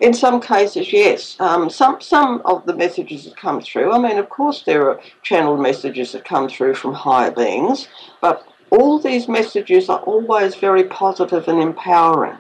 In 0.02 0.16
some 0.16 0.42
cases, 0.42 0.92
yes. 0.92 1.36
Um, 1.40 1.70
some 1.70 2.02
some 2.02 2.42
of 2.44 2.66
the 2.66 2.76
messages 2.76 3.26
that 3.26 3.38
come 3.38 3.62
through. 3.62 3.92
I 3.92 4.00
mean, 4.00 4.18
of 4.18 4.30
course, 4.30 4.64
there 4.64 4.90
are 4.90 5.00
channeled 5.22 5.62
messages 5.62 6.12
that 6.12 6.26
come 6.26 6.50
through 6.50 6.74
from 6.74 6.94
higher 6.94 7.30
beings, 7.30 7.88
but 8.20 8.44
all 8.72 8.98
these 8.98 9.28
messages 9.28 9.90
are 9.90 10.00
always 10.00 10.56
very 10.56 10.86
positive 10.86 11.48
and 11.48 11.62
empowering. 11.62 12.38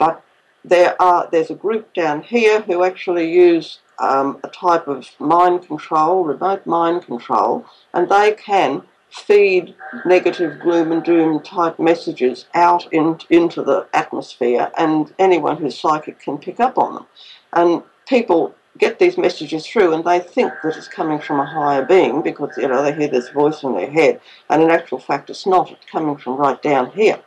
But 0.00 0.24
there 0.64 1.00
are 1.00 1.28
there's 1.30 1.50
a 1.50 1.54
group 1.54 1.94
down 1.94 2.22
here 2.22 2.62
who 2.62 2.82
actually 2.82 3.32
use 3.32 3.78
um, 4.00 4.40
a 4.42 4.48
type 4.48 4.88
of 4.88 5.08
mind 5.20 5.68
control, 5.68 6.24
remote 6.24 6.66
mind 6.66 7.06
control, 7.06 7.64
and 7.94 8.08
they 8.08 8.32
can 8.32 8.82
feed 9.12 9.74
negative 10.06 10.58
gloom 10.60 10.90
and 10.90 11.04
doom 11.04 11.40
type 11.42 11.78
messages 11.78 12.46
out 12.54 12.90
in, 12.92 13.18
into 13.30 13.62
the 13.62 13.86
atmosphere, 13.92 14.70
and 14.78 15.12
anyone 15.18 15.56
who's 15.56 15.78
psychic 15.78 16.18
can 16.18 16.38
pick 16.38 16.58
up 16.58 16.78
on 16.78 16.94
them. 16.94 17.06
And 17.52 17.82
people 18.08 18.54
get 18.78 18.98
these 18.98 19.18
messages 19.18 19.66
through 19.66 19.92
and 19.92 20.04
they 20.04 20.18
think 20.18 20.50
that 20.62 20.76
it's 20.76 20.88
coming 20.88 21.18
from 21.18 21.38
a 21.38 21.44
higher 21.44 21.84
being 21.84 22.22
because 22.22 22.56
you 22.56 22.66
know 22.66 22.82
they 22.82 22.94
hear 22.94 23.08
this 23.08 23.28
voice 23.28 23.62
in 23.62 23.74
their 23.74 23.90
head. 23.90 24.20
And 24.48 24.62
in 24.62 24.70
actual 24.70 24.98
fact 24.98 25.28
it's 25.28 25.46
not. 25.46 25.70
It's 25.70 25.84
coming 25.90 26.16
from 26.16 26.36
right 26.36 26.60
down 26.62 26.90
here. 26.92 27.20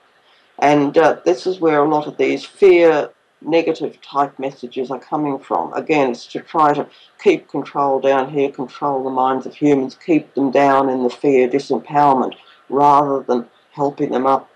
And 0.59 0.97
uh, 0.97 1.19
this 1.25 1.45
is 1.45 1.59
where 1.59 1.83
a 1.83 1.87
lot 1.87 2.07
of 2.07 2.17
these 2.17 2.43
fear 2.43 3.09
negative 3.47 4.01
type 4.01 4.37
messages 4.39 4.91
are 4.91 4.99
coming 4.99 5.39
from. 5.39 5.73
Again, 5.73 6.11
it's 6.11 6.25
to 6.27 6.39
try 6.41 6.73
to 6.73 6.87
keep 7.21 7.47
control 7.47 7.99
down 7.99 8.29
here, 8.29 8.51
control 8.51 9.03
the 9.03 9.09
minds 9.09 9.45
of 9.45 9.55
humans, 9.55 9.97
keep 10.05 10.33
them 10.33 10.51
down 10.51 10.89
in 10.89 11.03
the 11.03 11.09
fear, 11.09 11.47
disempowerment, 11.47 12.35
rather 12.69 13.21
than 13.21 13.47
helping 13.71 14.11
them 14.11 14.25
up 14.25 14.49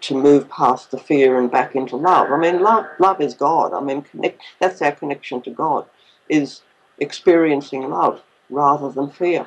to 0.00 0.14
move 0.14 0.48
past 0.48 0.90
the 0.90 0.98
fear 0.98 1.38
and 1.38 1.50
back 1.50 1.74
into 1.74 1.96
love. 1.96 2.30
I 2.30 2.38
mean, 2.38 2.62
love, 2.62 2.86
love 2.98 3.20
is 3.20 3.34
God. 3.34 3.74
I 3.74 3.80
mean, 3.80 4.02
connect, 4.02 4.40
that's 4.58 4.80
our 4.80 4.92
connection 4.92 5.42
to 5.42 5.50
God, 5.50 5.86
is 6.28 6.62
experiencing 6.98 7.90
love 7.90 8.22
rather 8.48 8.90
than 8.90 9.10
fear. 9.10 9.46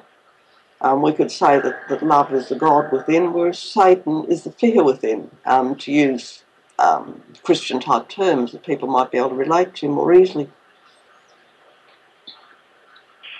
Um, 0.81 1.01
we 1.01 1.13
could 1.13 1.31
say 1.31 1.59
that, 1.59 1.89
that 1.89 2.03
love 2.03 2.31
is 2.33 2.49
the 2.49 2.55
God 2.55 2.91
within, 2.91 3.33
whereas 3.33 3.57
Satan 3.57 4.25
is 4.25 4.43
the 4.43 4.51
fear 4.51 4.83
within, 4.83 5.31
um, 5.45 5.75
to 5.77 5.91
use 5.91 6.43
um, 6.79 7.21
Christian 7.43 7.79
type 7.79 8.09
terms 8.09 8.51
that 8.51 8.63
people 8.63 8.87
might 8.87 9.11
be 9.11 9.17
able 9.17 9.29
to 9.29 9.35
relate 9.35 9.73
to 9.75 9.87
more 9.87 10.13
easily. 10.13 10.49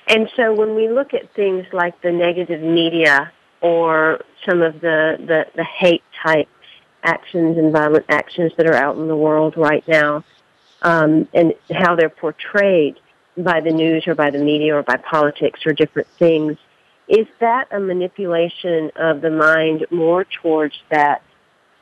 And 0.08 0.30
so 0.36 0.54
when 0.54 0.74
we 0.76 0.88
look 0.88 1.14
at 1.14 1.34
things 1.34 1.66
like 1.74 2.02
the 2.02 2.12
negative 2.12 2.62
media 2.62 3.32
or 3.62 4.22
some 4.48 4.62
of 4.62 4.80
the, 4.80 5.18
the, 5.20 5.46
the 5.56 5.64
hate 5.64 6.04
type 6.24 6.48
actions 7.04 7.58
and 7.58 7.72
violent 7.72 8.06
actions 8.10 8.54
that 8.58 8.66
are 8.66 8.76
out 8.76 8.98
in 8.98 9.08
the 9.08 9.16
world 9.16 9.56
right 9.58 9.86
now, 9.88 10.24
um, 10.82 11.28
and 11.34 11.54
how 11.72 11.96
they're 11.96 12.10
portrayed 12.10 13.00
by 13.38 13.60
the 13.60 13.72
news 13.72 14.08
or 14.08 14.16
by 14.16 14.30
the 14.30 14.40
media 14.40 14.76
or 14.76 14.84
by 14.84 14.98
politics 14.98 15.66
or 15.66 15.74
different 15.74 16.08
things, 16.08 16.58
is 17.08 17.28
that 17.40 17.68
a 17.72 17.80
manipulation 17.80 18.92
of 18.96 19.22
the 19.22 19.30
mind 19.30 19.86
more 19.92 20.26
towards 20.26 20.76
that 20.90 21.22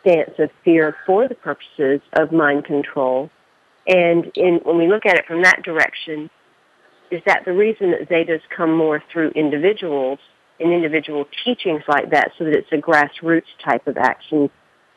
stance 0.05 0.31
of 0.39 0.49
fear 0.63 0.95
for 1.05 1.27
the 1.27 1.35
purposes 1.35 2.01
of 2.13 2.31
mind 2.31 2.65
control. 2.65 3.29
And 3.87 4.31
in, 4.35 4.59
when 4.63 4.77
we 4.77 4.87
look 4.87 5.05
at 5.05 5.17
it 5.17 5.25
from 5.25 5.43
that 5.43 5.63
direction, 5.63 6.29
is 7.11 7.21
that 7.25 7.43
the 7.45 7.53
reason 7.53 7.91
that 7.91 8.09
Zetas 8.09 8.41
come 8.55 8.75
more 8.75 9.03
through 9.11 9.29
individuals 9.31 10.19
and 10.59 10.71
individual 10.71 11.25
teachings 11.43 11.83
like 11.87 12.11
that 12.11 12.31
so 12.37 12.45
that 12.45 12.55
it's 12.55 12.71
a 12.71 12.77
grassroots 12.77 13.43
type 13.63 13.87
of 13.87 13.97
action 13.97 14.49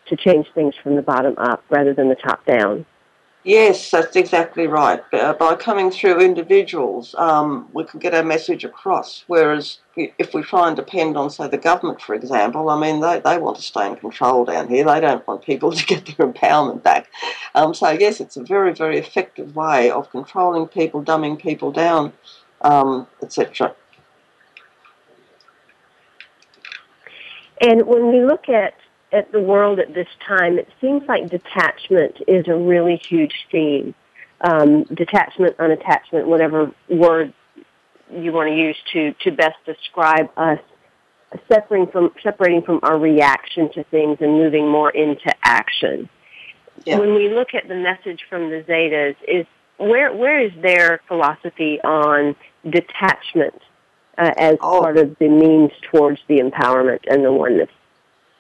to 0.08 0.16
change 0.16 0.46
things 0.54 0.74
from 0.82 0.96
the 0.96 1.02
bottom 1.02 1.34
up 1.38 1.62
rather 1.70 1.92
than 1.92 2.08
the 2.08 2.14
top 2.14 2.44
down? 2.46 2.86
Yes, 3.48 3.90
that's 3.90 4.14
exactly 4.14 4.66
right. 4.66 5.00
Uh, 5.10 5.32
by 5.32 5.54
coming 5.54 5.90
through 5.90 6.20
individuals, 6.20 7.14
um, 7.16 7.66
we 7.72 7.82
can 7.84 7.98
get 7.98 8.12
our 8.12 8.22
message 8.22 8.62
across. 8.62 9.24
Whereas 9.26 9.78
if 9.96 10.34
we 10.34 10.42
try 10.42 10.68
and 10.68 10.76
depend 10.76 11.16
on, 11.16 11.30
say, 11.30 11.48
the 11.48 11.56
government, 11.56 12.02
for 12.02 12.14
example, 12.14 12.68
I 12.68 12.78
mean, 12.78 13.00
they, 13.00 13.20
they 13.20 13.38
want 13.38 13.56
to 13.56 13.62
stay 13.62 13.86
in 13.86 13.96
control 13.96 14.44
down 14.44 14.68
here. 14.68 14.84
They 14.84 15.00
don't 15.00 15.26
want 15.26 15.46
people 15.46 15.72
to 15.78 15.86
get 15.86 16.04
their 16.04 16.30
empowerment 16.30 16.82
back. 16.82 17.08
Um, 17.54 17.72
so, 17.72 17.88
yes, 17.88 18.20
it's 18.20 18.36
a 18.36 18.42
very, 18.42 18.74
very 18.74 18.98
effective 18.98 19.56
way 19.56 19.90
of 19.90 20.10
controlling 20.10 20.68
people, 20.68 21.02
dumbing 21.02 21.40
people 21.40 21.72
down, 21.72 22.12
um, 22.60 23.06
etc. 23.22 23.74
And 27.62 27.86
when 27.86 28.12
we 28.12 28.22
look 28.22 28.50
at 28.50 28.74
at 29.12 29.32
the 29.32 29.40
world 29.40 29.78
at 29.78 29.94
this 29.94 30.08
time, 30.26 30.58
it 30.58 30.68
seems 30.80 31.02
like 31.08 31.30
detachment 31.30 32.16
is 32.26 32.46
a 32.48 32.54
really 32.54 33.00
huge 33.08 33.34
theme. 33.50 33.94
Um, 34.40 34.84
detachment, 34.84 35.56
unattachment, 35.56 36.26
whatever 36.26 36.72
word 36.88 37.32
you 38.12 38.32
want 38.32 38.48
to 38.48 38.56
use 38.56 38.76
to, 38.92 39.12
to 39.24 39.32
best 39.32 39.56
describe 39.66 40.30
us 40.36 40.60
separating 41.50 41.90
from, 41.90 42.12
separating 42.22 42.62
from 42.62 42.80
our 42.82 42.98
reaction 42.98 43.70
to 43.72 43.84
things 43.84 44.18
and 44.20 44.32
moving 44.32 44.68
more 44.68 44.90
into 44.90 45.34
action. 45.42 46.08
Yeah. 46.84 46.98
When 46.98 47.14
we 47.14 47.28
look 47.28 47.54
at 47.54 47.66
the 47.68 47.74
message 47.74 48.20
from 48.28 48.50
the 48.50 48.62
Zetas, 48.62 49.16
is 49.26 49.46
where 49.78 50.14
where 50.14 50.40
is 50.40 50.52
their 50.60 51.00
philosophy 51.08 51.80
on 51.82 52.36
detachment 52.68 53.60
uh, 54.16 54.32
as 54.36 54.56
oh. 54.60 54.80
part 54.80 54.96
of 54.96 55.16
the 55.18 55.28
means 55.28 55.70
towards 55.90 56.20
the 56.28 56.38
empowerment 56.38 57.00
and 57.08 57.24
the 57.24 57.32
oneness? 57.32 57.70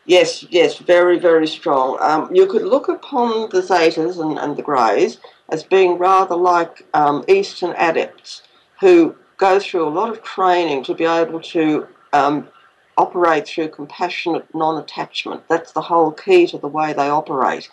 Yes, 0.08 0.42
yes, 0.44 0.78
very, 0.78 1.18
very 1.18 1.46
strong. 1.46 1.98
Um, 2.00 2.34
you 2.34 2.46
could 2.46 2.62
look 2.62 2.88
upon 2.88 3.50
the 3.50 3.60
Zetas 3.60 4.18
and, 4.18 4.38
and 4.38 4.56
the 4.56 4.62
Greys 4.62 5.18
as 5.50 5.62
being 5.62 5.98
rather 5.98 6.34
like 6.34 6.86
um, 6.94 7.26
Eastern 7.28 7.74
adepts 7.76 8.42
who 8.80 9.14
go 9.36 9.60
through 9.60 9.86
a 9.86 9.90
lot 9.90 10.08
of 10.08 10.22
training 10.22 10.82
to 10.84 10.94
be 10.94 11.04
able 11.04 11.42
to 11.42 11.86
um, 12.14 12.48
operate 12.96 13.46
through 13.46 13.68
compassionate 13.68 14.46
non-attachment. 14.54 15.46
That's 15.46 15.72
the 15.72 15.82
whole 15.82 16.12
key 16.12 16.46
to 16.46 16.56
the 16.56 16.68
way 16.68 16.94
they 16.94 17.10
operate. 17.10 17.68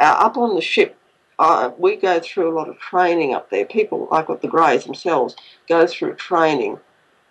Uh, 0.00 0.16
up 0.18 0.36
on 0.36 0.56
the 0.56 0.60
ship, 0.60 0.96
uh, 1.38 1.70
we 1.78 1.94
go 1.94 2.18
through 2.18 2.52
a 2.52 2.56
lot 2.58 2.68
of 2.68 2.78
training 2.80 3.34
up 3.34 3.50
there. 3.50 3.66
People, 3.66 4.08
like 4.10 4.26
the 4.26 4.48
Greys 4.48 4.82
themselves, 4.82 5.36
go 5.68 5.86
through 5.86 6.16
training, 6.16 6.80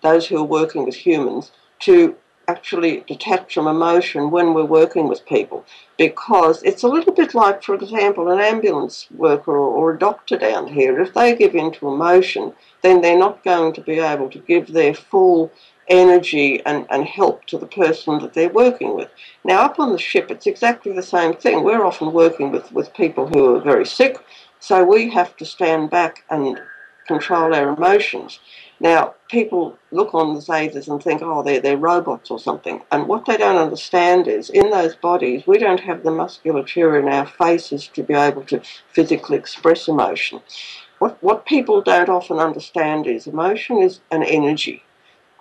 those 0.01 0.25
who 0.25 0.37
are 0.37 0.43
working 0.45 0.85
with 0.85 0.95
humans, 0.95 1.51
to 1.79 2.15
actually 2.51 3.03
detach 3.07 3.53
from 3.53 3.67
emotion 3.67 4.31
when 4.31 4.53
we're 4.53 4.75
working 4.79 5.07
with 5.07 5.25
people 5.25 5.65
because 5.97 6.61
it's 6.63 6.83
a 6.83 6.93
little 6.95 7.13
bit 7.13 7.33
like, 7.33 7.63
for 7.63 7.75
example, 7.75 8.29
an 8.29 8.39
ambulance 8.39 9.07
worker 9.25 9.55
or, 9.55 9.93
a 9.93 9.99
doctor 9.99 10.37
down 10.37 10.67
here. 10.67 10.99
If 10.99 11.13
they 11.13 11.35
give 11.35 11.55
in 11.55 11.71
to 11.73 11.89
emotion, 11.89 12.53
then 12.81 13.01
they're 13.01 13.25
not 13.27 13.43
going 13.43 13.73
to 13.73 13.81
be 13.81 13.99
able 13.99 14.29
to 14.31 14.39
give 14.39 14.67
their 14.67 14.93
full 14.93 15.51
energy 15.87 16.49
and, 16.65 16.87
and 16.89 17.03
help 17.05 17.45
to 17.45 17.57
the 17.57 17.67
person 17.67 18.19
that 18.19 18.33
they're 18.33 18.59
working 18.65 18.95
with. 18.95 19.09
Now, 19.43 19.61
up 19.67 19.79
on 19.79 19.91
the 19.91 20.07
ship, 20.09 20.31
it's 20.31 20.47
exactly 20.47 20.93
the 20.93 21.11
same 21.15 21.33
thing. 21.35 21.63
We're 21.63 21.85
often 21.85 22.13
working 22.13 22.51
with, 22.51 22.71
with 22.71 22.93
people 22.93 23.27
who 23.27 23.55
are 23.55 23.61
very 23.61 23.85
sick, 23.85 24.17
so 24.59 24.83
we 24.83 25.09
have 25.09 25.35
to 25.37 25.45
stand 25.45 25.89
back 25.89 26.23
and 26.29 26.59
control 27.07 27.53
our 27.53 27.69
emotions. 27.69 28.39
Now, 28.79 29.15
people 29.31 29.77
look 29.91 30.13
on 30.13 30.35
the 30.35 30.41
Zetas 30.41 30.89
and 30.89 31.01
think, 31.01 31.21
oh, 31.23 31.41
they're, 31.41 31.61
they're 31.61 31.77
robots 31.77 32.29
or 32.29 32.37
something. 32.37 32.81
And 32.91 33.07
what 33.07 33.25
they 33.25 33.37
don't 33.37 33.55
understand 33.55 34.27
is, 34.27 34.49
in 34.49 34.69
those 34.69 34.93
bodies, 34.95 35.47
we 35.47 35.57
don't 35.57 35.79
have 35.79 36.03
the 36.03 36.11
musculature 36.11 36.99
in 36.99 37.07
our 37.07 37.25
faces 37.25 37.87
to 37.87 38.03
be 38.03 38.13
able 38.13 38.43
to 38.43 38.61
physically 38.91 39.37
express 39.37 39.87
emotion. 39.87 40.41
What, 40.99 41.17
what 41.23 41.45
people 41.45 41.81
don't 41.81 42.09
often 42.09 42.37
understand 42.37 43.07
is 43.07 43.25
emotion 43.25 43.77
is 43.77 44.01
an 44.11 44.21
energy. 44.23 44.83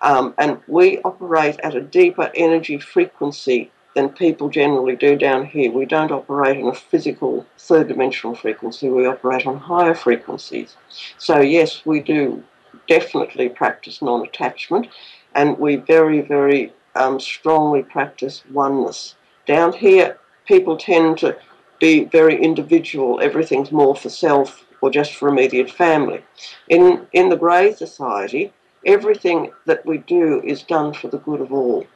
Um, 0.01 0.35
and 0.39 0.61
we 0.67 1.01
operate 1.01 1.59
at 1.61 1.75
a 1.75 1.83
deeper 1.83 2.31
energy 2.35 2.79
frequency 2.79 3.71
than 3.95 4.09
people 4.11 4.49
generally 4.49 4.95
do 4.95 5.17
down 5.17 5.45
here. 5.45 5.71
We 5.71 5.85
don't 5.85 6.13
operate 6.13 6.63
on 6.63 6.69
a 6.69 6.75
physical 6.75 7.45
third 7.59 7.89
dimensional 7.89 8.37
frequency, 8.37 8.89
we 8.89 9.07
operate 9.07 9.47
on 9.47 9.59
higher 9.59 9.95
frequencies. 9.95 10.77
So, 11.19 11.41
yes, 11.41 11.85
we 11.85 12.01
do 12.01 12.45
definitely 12.89 13.49
practice 13.49 14.03
non 14.03 14.27
attachment, 14.27 14.89
and 15.35 15.59
we 15.59 15.77
very, 15.77 16.21
very 16.21 16.73
um, 16.95 17.21
strongly 17.21 17.83
practice 17.83 18.43
oneness. 18.53 19.15
Down 19.47 19.73
here, 19.73 20.19
people 20.47 20.77
tend 20.77 21.19
to 21.19 21.37
be 21.79 22.05
very 22.05 22.41
individual, 22.41 23.21
everything's 23.21 23.73
more 23.73 23.97
for 23.97 24.11
self 24.11 24.65
or 24.81 24.91
just 24.91 25.15
for 25.15 25.29
immediate 25.29 25.71
family. 25.71 26.23
In, 26.69 27.07
in 27.13 27.29
the 27.29 27.37
Grey 27.37 27.73
Society, 27.73 28.53
everything 28.85 29.53
that 29.67 29.85
we 29.85 29.99
do 29.99 30.43
is 30.43 30.63
done 30.63 30.93
for 30.93 31.09
the 31.09 31.19
good 31.19 31.41
of 31.41 31.53
all. 31.53 31.87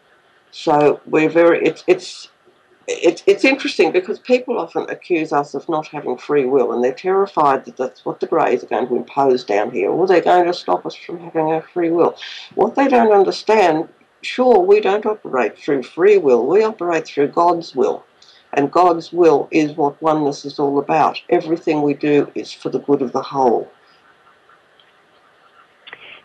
So 0.51 1.01
we're 1.07 1.31
very, 1.31 1.65
it's, 1.67 1.85
it's 1.87 2.29
it's, 2.87 3.23
it's 3.27 3.45
interesting 3.45 3.93
because 3.93 4.19
people 4.19 4.59
often 4.59 4.89
accuse 4.91 5.33
us 5.33 5.55
of 5.55 5.69
not 5.69 5.87
having 5.87 6.17
free 6.17 6.45
will 6.45 6.73
and 6.73 6.85
they're 6.85 6.93
terrified 6.93 7.65
that 7.65 7.77
that's 7.77 8.05
what 8.05 8.21
the 8.21 8.27
Greys 8.27 8.63
are 8.63 8.69
going 8.69 8.89
to 8.89 8.97
impose 8.97 9.45
down 9.45 9.71
here 9.71 9.91
or 9.91 10.07
they're 10.07 10.21
going 10.21 10.47
to 10.47 10.55
stop 10.55 10.85
us 10.85 10.95
from 10.95 11.19
having 11.19 11.47
our 11.47 11.63
free 11.63 11.91
will. 11.91 12.17
What 12.55 12.75
they 12.75 12.89
don't 12.89 13.13
understand 13.13 13.89
sure, 14.23 14.59
we 14.61 14.81
don't 14.81 15.07
operate 15.07 15.59
through 15.59 15.83
free 15.83 16.19
will, 16.19 16.47
we 16.47 16.63
operate 16.63 17.07
through 17.07 17.29
God's 17.29 17.75
will. 17.75 18.05
And 18.57 18.71
God's 18.71 19.13
will 19.13 19.49
is 19.51 19.73
what 19.73 20.01
oneness 20.01 20.45
is 20.45 20.61
all 20.61 20.79
about. 20.79 21.21
Everything 21.29 21.83
we 21.83 21.95
do 21.95 22.31
is 22.37 22.53
for 22.53 22.69
the 22.69 22.79
good 22.79 23.03
of 23.03 23.13
the 23.13 23.23
whole. 23.23 23.69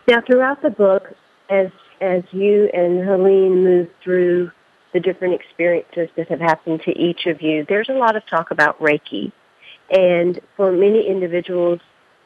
Now, 0.06 0.20
throughout 0.20 0.62
the 0.62 0.70
book, 0.70 1.12
as 1.48 1.70
as 2.00 2.22
you 2.30 2.70
and 2.72 3.04
Helene 3.04 3.62
move 3.64 3.88
through 4.02 4.50
the 4.92 5.00
different 5.00 5.34
experiences 5.34 6.08
that 6.16 6.28
have 6.28 6.40
happened 6.40 6.82
to 6.84 6.90
each 6.92 7.26
of 7.26 7.40
you, 7.40 7.64
there's 7.68 7.88
a 7.88 7.94
lot 7.94 8.16
of 8.16 8.22
talk 8.26 8.50
about 8.50 8.78
Reiki. 8.80 9.32
And 9.90 10.40
for 10.56 10.72
many 10.72 11.06
individuals 11.08 11.80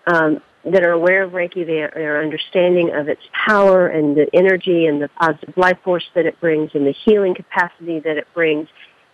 um, 0.07 0.41
that 0.65 0.83
are 0.83 0.93
aware 0.93 1.23
of 1.23 1.33
Reiki, 1.33 1.67
their, 1.67 1.91
their 1.95 2.23
understanding 2.23 2.93
of 2.95 3.09
its 3.09 3.23
power 3.47 3.87
and 3.87 4.17
the 4.17 4.27
energy 4.33 4.87
and 4.87 5.01
the 5.01 5.09
positive 5.09 5.57
life 5.57 5.79
force 5.85 6.05
that 6.15 6.27
it 6.27 6.41
brings 6.41 6.71
and 6.75 6.87
the 6.87 6.95
healing 7.05 7.35
capacity 7.35 8.01
that 8.01 8.17
it 8.17 8.27
brings. 8.35 8.69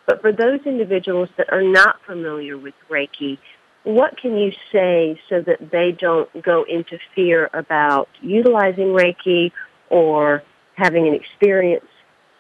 But 0.07 0.21
for 0.21 0.33
those 0.33 0.61
individuals 0.67 1.29
that 1.37 1.53
are 1.53 1.63
not 1.63 1.97
familiar 2.07 2.57
with 2.57 2.75
Reiki, 2.91 3.39
what 3.85 4.17
can 4.21 4.37
you 4.37 4.53
say 4.73 5.21
so 5.29 5.41
that 5.43 5.71
they 5.71 5.93
don't 5.93 6.29
go 6.43 6.65
into 6.69 6.99
fear 7.15 7.49
about 7.55 8.09
utilizing 8.21 8.87
Reiki 8.87 9.53
or 9.89 10.43
having 10.75 11.09
an 11.09 11.15
experience 11.15 11.85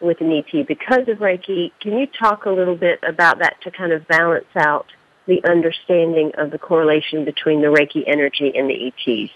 with 0.01 0.20
an 0.20 0.32
ET 0.32 0.66
because 0.66 1.09
of 1.09 1.18
Reiki? 1.18 1.72
Can 1.80 1.98
you 1.98 2.07
talk 2.07 2.46
a 2.46 2.51
little 2.51 2.76
bit 2.76 2.98
about 3.03 3.38
that 3.38 3.61
to 3.62 3.70
kind 3.70 3.92
of 3.92 4.07
balance 4.09 4.46
out 4.57 4.86
the 5.26 5.42
understanding 5.44 6.32
of 6.36 6.51
the 6.51 6.59
correlation 6.59 7.24
between 7.24 7.61
the 7.61 7.68
Reiki 7.68 8.05
energy 8.07 8.53
and 8.57 8.68
the 8.68 8.86
ETs? 8.86 9.32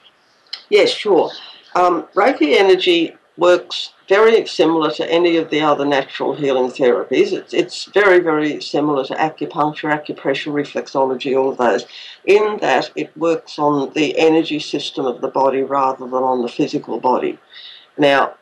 Yes, 0.69 0.91
sure. 0.91 1.31
Um, 1.75 2.05
Reiki 2.15 2.57
energy 2.57 3.15
works 3.37 3.93
very 4.09 4.47
similar 4.47 4.91
to 4.93 5.11
any 5.11 5.37
of 5.37 5.51
the 5.51 5.61
other 5.61 5.85
natural 5.85 6.35
healing 6.35 6.71
therapies. 6.71 7.33
It's, 7.33 7.53
it's 7.53 7.85
very, 7.87 8.21
very 8.21 8.61
similar 8.61 9.05
to 9.07 9.15
acupuncture, 9.15 9.91
acupressure, 9.91 10.53
reflexology, 10.53 11.37
all 11.37 11.51
of 11.51 11.59
those, 11.59 11.87
in 12.25 12.59
that 12.59 12.91
it 12.95 13.17
works 13.17 13.59
on 13.59 13.93
the 13.95 14.17
energy 14.19 14.61
system 14.61 15.07
of 15.07 15.21
the 15.21 15.29
body 15.29 15.63
rather 15.63 16.05
than 16.05 16.23
on 16.23 16.43
the 16.43 16.49
physical 16.49 17.01
body. 17.01 17.39
Now, 17.97 18.35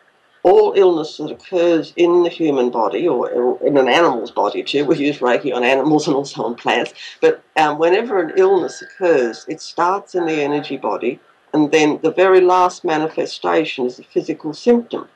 all 0.42 0.72
illness 0.74 1.18
that 1.18 1.30
occurs 1.30 1.92
in 1.96 2.22
the 2.24 2.28
human 2.28 2.70
body 2.70 3.06
or 3.06 3.58
in 3.64 3.76
an 3.76 3.88
animal's 3.88 4.30
body 4.30 4.62
too, 4.62 4.84
we 4.84 4.96
use 4.98 5.18
Reiki 5.18 5.54
on 5.54 5.62
animals 5.62 6.06
and 6.06 6.16
also 6.16 6.42
on 6.42 6.54
plants, 6.56 6.92
but 7.20 7.42
um, 7.56 7.78
whenever 7.78 8.20
an 8.20 8.32
illness 8.36 8.82
occurs, 8.82 9.46
it 9.48 9.60
starts 9.60 10.14
in 10.14 10.26
the 10.26 10.42
energy 10.42 10.76
body 10.76 11.20
and 11.52 11.70
then 11.70 12.00
the 12.02 12.10
very 12.10 12.40
last 12.40 12.84
manifestation 12.84 13.86
is 13.86 13.98
a 13.98 14.04
physical 14.04 14.54
symptom. 14.54 15.08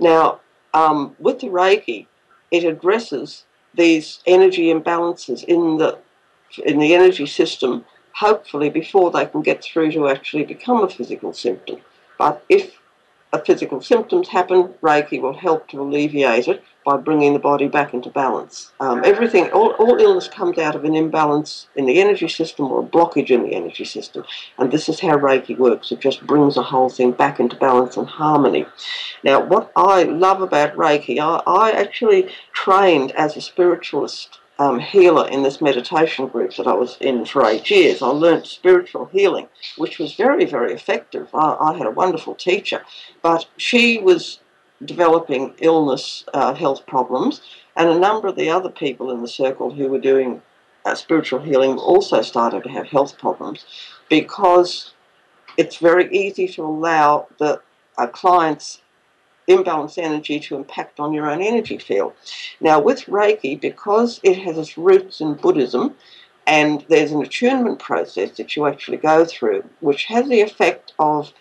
Now, 0.00 0.40
um, 0.74 1.16
with 1.18 1.40
the 1.40 1.48
Reiki, 1.48 2.06
it 2.50 2.64
addresses 2.64 3.44
these 3.74 4.20
energy 4.26 4.72
imbalances 4.72 5.44
in 5.44 5.78
the 5.78 5.98
in 6.64 6.78
the 6.78 6.94
energy 6.94 7.26
system, 7.26 7.84
hopefully 8.12 8.70
before 8.70 9.10
they 9.10 9.26
can 9.26 9.42
get 9.42 9.62
through 9.62 9.92
to 9.92 10.08
actually 10.08 10.44
become 10.44 10.82
a 10.82 10.88
physical 10.88 11.32
symptom. 11.32 11.78
But 12.18 12.44
if 12.48 12.78
physical 13.44 13.80
symptoms 13.80 14.28
happen, 14.28 14.74
Reiki 14.82 15.20
will 15.20 15.36
help 15.36 15.68
to 15.68 15.80
alleviate 15.80 16.48
it 16.48 16.62
by 16.84 16.96
bringing 16.96 17.32
the 17.32 17.38
body 17.40 17.66
back 17.66 17.92
into 17.92 18.08
balance. 18.08 18.72
Um, 18.78 19.02
everything, 19.04 19.50
all, 19.50 19.70
all 19.72 20.00
illness 20.00 20.28
comes 20.28 20.56
out 20.58 20.76
of 20.76 20.84
an 20.84 20.94
imbalance 20.94 21.66
in 21.74 21.84
the 21.84 22.00
energy 22.00 22.28
system 22.28 22.66
or 22.66 22.80
a 22.80 22.86
blockage 22.86 23.30
in 23.30 23.42
the 23.42 23.54
energy 23.54 23.84
system. 23.84 24.24
And 24.56 24.70
this 24.70 24.88
is 24.88 25.00
how 25.00 25.16
Reiki 25.16 25.58
works. 25.58 25.90
It 25.90 26.00
just 26.00 26.24
brings 26.26 26.54
the 26.54 26.62
whole 26.62 26.88
thing 26.88 27.10
back 27.10 27.40
into 27.40 27.56
balance 27.56 27.96
and 27.96 28.06
harmony. 28.06 28.66
Now, 29.24 29.44
what 29.44 29.72
I 29.74 30.04
love 30.04 30.40
about 30.40 30.76
Reiki, 30.76 31.18
I, 31.18 31.42
I 31.50 31.72
actually 31.72 32.28
trained 32.52 33.10
as 33.12 33.36
a 33.36 33.40
spiritualist 33.40 34.38
um, 34.58 34.80
healer 34.80 35.28
in 35.28 35.42
this 35.42 35.60
meditation 35.60 36.26
group 36.28 36.54
that 36.56 36.66
I 36.66 36.72
was 36.72 36.96
in 37.00 37.24
for 37.24 37.44
eight 37.46 37.70
years. 37.70 38.00
I 38.00 38.08
learned 38.08 38.46
spiritual 38.46 39.06
healing, 39.06 39.48
which 39.76 39.98
was 39.98 40.14
very, 40.14 40.44
very 40.44 40.72
effective. 40.72 41.28
I, 41.34 41.56
I 41.60 41.76
had 41.76 41.86
a 41.86 41.90
wonderful 41.90 42.34
teacher, 42.34 42.82
but 43.22 43.46
she 43.56 43.98
was 43.98 44.40
developing 44.84 45.54
illness, 45.58 46.24
uh, 46.34 46.54
health 46.54 46.86
problems, 46.86 47.40
and 47.76 47.88
a 47.88 47.98
number 47.98 48.28
of 48.28 48.36
the 48.36 48.50
other 48.50 48.70
people 48.70 49.10
in 49.10 49.22
the 49.22 49.28
circle 49.28 49.70
who 49.70 49.88
were 49.88 50.00
doing 50.00 50.42
uh, 50.84 50.94
spiritual 50.94 51.40
healing 51.40 51.76
also 51.78 52.22
started 52.22 52.62
to 52.62 52.70
have 52.70 52.86
health 52.86 53.18
problems 53.18 53.64
because 54.08 54.92
it's 55.56 55.76
very 55.76 56.08
easy 56.14 56.46
to 56.46 56.62
allow 56.62 57.26
the 57.38 57.60
uh, 57.98 58.06
clients 58.06 58.82
imbalanced 59.48 59.98
energy 59.98 60.40
to 60.40 60.56
impact 60.56 61.00
on 61.00 61.12
your 61.12 61.30
own 61.30 61.42
energy 61.42 61.78
field. 61.78 62.12
Now, 62.60 62.80
with 62.80 63.06
Reiki, 63.06 63.60
because 63.60 64.20
it 64.22 64.38
has 64.38 64.58
its 64.58 64.76
roots 64.76 65.20
in 65.20 65.34
Buddhism, 65.34 65.94
and 66.46 66.84
there's 66.88 67.12
an 67.12 67.22
attunement 67.22 67.78
process 67.78 68.36
that 68.36 68.54
you 68.54 68.66
actually 68.66 68.98
go 68.98 69.24
through, 69.24 69.64
which 69.80 70.04
has 70.04 70.28
the 70.28 70.40
effect 70.40 70.92
of 70.98 71.32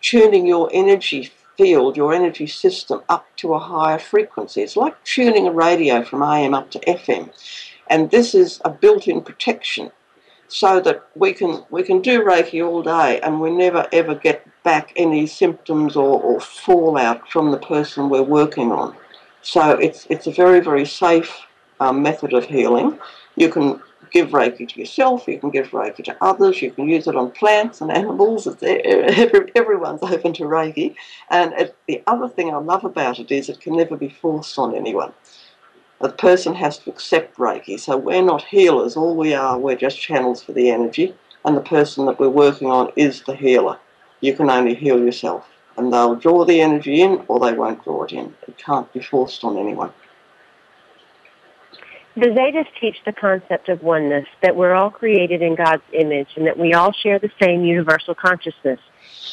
tuning 0.00 0.46
your 0.46 0.70
energy 0.72 1.30
field, 1.56 1.96
your 1.96 2.12
energy 2.12 2.46
system 2.46 3.02
up 3.08 3.26
to 3.36 3.54
a 3.54 3.58
higher 3.58 3.98
frequency. 3.98 4.62
It's 4.62 4.76
like 4.76 5.02
tuning 5.04 5.46
a 5.46 5.52
radio 5.52 6.02
from 6.02 6.22
AM 6.22 6.54
up 6.54 6.70
to 6.72 6.80
FM. 6.80 7.30
And 7.88 8.10
this 8.10 8.34
is 8.34 8.60
a 8.64 8.70
built-in 8.70 9.22
protection 9.22 9.92
so 10.48 10.80
that 10.80 11.06
we 11.14 11.32
can 11.32 11.64
we 11.70 11.82
can 11.82 12.00
do 12.00 12.22
Reiki 12.22 12.66
all 12.66 12.82
day 12.82 13.20
and 13.20 13.40
we 13.40 13.50
never 13.50 13.86
ever 13.92 14.14
get 14.14 14.46
back 14.64 14.92
any 14.96 15.26
symptoms 15.26 15.94
or, 15.94 16.20
or 16.20 16.40
fallout 16.40 17.28
from 17.30 17.50
the 17.50 17.58
person 17.58 18.08
we're 18.08 18.22
working 18.22 18.72
on. 18.72 18.96
So 19.42 19.72
it's 19.72 20.06
it's 20.10 20.26
a 20.26 20.32
very 20.32 20.60
very 20.60 20.86
safe 20.86 21.32
um, 21.80 22.02
method 22.02 22.32
of 22.32 22.44
healing. 22.46 22.98
You 23.36 23.50
can 23.50 23.80
give 24.10 24.30
Reiki 24.30 24.68
to 24.68 24.80
yourself, 24.80 25.26
you 25.28 25.38
can 25.38 25.50
give 25.50 25.70
Reiki 25.70 26.04
to 26.04 26.16
others, 26.20 26.62
you 26.62 26.70
can 26.70 26.88
use 26.88 27.06
it 27.06 27.16
on 27.16 27.32
plants 27.32 27.80
and 27.80 27.90
animals. 27.90 28.46
Every, 28.62 29.50
everyone's 29.54 30.02
open 30.14 30.32
to 30.34 30.44
Reiki. 30.44 30.94
And 31.30 31.52
it, 31.54 31.76
the 31.88 32.02
other 32.06 32.28
thing 32.28 32.50
I 32.50 32.58
love 32.58 32.84
about 32.84 33.18
it 33.18 33.30
is 33.30 33.48
it 33.48 33.60
can 33.60 33.76
never 33.76 33.96
be 33.96 34.08
forced 34.08 34.58
on 34.58 34.74
anyone 34.74 35.12
the 36.04 36.10
person 36.10 36.54
has 36.54 36.78
to 36.78 36.90
accept 36.90 37.36
Reiki. 37.38 37.80
So 37.80 37.96
we're 37.96 38.22
not 38.22 38.44
healers. 38.44 38.96
All 38.96 39.16
we 39.16 39.34
are, 39.34 39.58
we're 39.58 39.76
just 39.76 40.00
channels 40.00 40.42
for 40.42 40.52
the 40.52 40.70
energy. 40.70 41.14
And 41.44 41.56
the 41.56 41.62
person 41.62 42.06
that 42.06 42.18
we're 42.18 42.28
working 42.28 42.70
on 42.70 42.90
is 42.96 43.22
the 43.22 43.34
healer. 43.34 43.78
You 44.24 44.34
can 44.34 44.48
only 44.48 44.74
heal 44.74 44.98
yourself. 44.98 45.46
And 45.76 45.92
they'll 45.92 46.16
draw 46.16 46.46
the 46.46 46.62
energy 46.62 47.02
in 47.02 47.22
or 47.28 47.38
they 47.40 47.52
won't 47.52 47.84
draw 47.84 48.04
it 48.04 48.12
in. 48.12 48.34
It 48.48 48.56
can't 48.56 48.90
be 48.90 49.00
forced 49.00 49.44
on 49.44 49.58
anyone. 49.58 49.92
The 52.16 52.28
Zetas 52.28 52.68
teach 52.80 52.96
the 53.04 53.12
concept 53.12 53.68
of 53.68 53.82
oneness, 53.82 54.26
that 54.40 54.56
we're 54.56 54.72
all 54.72 54.90
created 54.90 55.42
in 55.42 55.56
God's 55.56 55.82
image 55.92 56.28
and 56.36 56.46
that 56.46 56.58
we 56.58 56.72
all 56.72 56.92
share 56.92 57.18
the 57.18 57.30
same 57.42 57.64
universal 57.64 58.14
consciousness, 58.14 58.80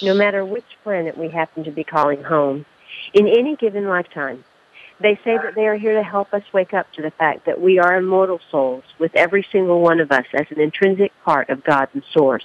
no 0.02 0.14
matter 0.14 0.44
which 0.44 0.66
planet 0.84 1.18
we 1.18 1.30
happen 1.30 1.64
to 1.64 1.72
be 1.72 1.86
calling 1.86 2.22
home. 2.24 2.66
In 3.14 3.28
any 3.30 3.56
given 3.56 3.88
lifetime, 3.88 4.44
they 5.00 5.16
say 5.24 5.38
that 5.38 5.56
they 5.56 5.68
are 5.68 5.78
here 5.78 5.94
to 5.94 6.04
help 6.04 6.34
us 6.34 6.44
wake 6.52 6.74
up 6.74 6.92
to 6.94 7.02
the 7.02 7.12
fact 7.12 7.46
that 7.46 7.62
we 7.62 7.80
are 7.80 7.96
immortal 7.96 8.42
souls 8.52 8.84
with 9.00 9.16
every 9.16 9.46
single 9.54 9.80
one 9.80 10.02
of 10.02 10.12
us 10.12 10.26
as 10.34 10.48
an 10.50 10.60
intrinsic 10.60 11.14
part 11.24 11.50
of 11.50 11.64
God 11.64 11.88
and 11.94 12.04
Source. 12.12 12.44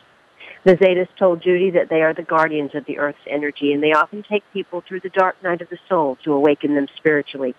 The 0.67 0.75
Zetas 0.75 1.07
told 1.17 1.45
Judy 1.45 1.71
that 1.71 1.91
they 1.91 2.03
are 2.03 2.13
the 2.13 2.25
guardians 2.25 2.75
of 2.75 2.87
the 2.87 2.99
Earth's 2.99 3.21
energy 3.31 3.73
and 3.73 3.81
they 3.81 3.93
often 3.93 4.25
take 4.29 4.43
people 4.53 4.81
through 4.81 4.99
the 4.99 5.11
dark 5.11 5.41
night 5.41 5.61
of 5.61 5.69
the 5.69 5.79
soul 5.89 6.19
to 6.25 6.33
awaken 6.33 6.75
them 6.75 6.89
spiritually. 6.97 7.55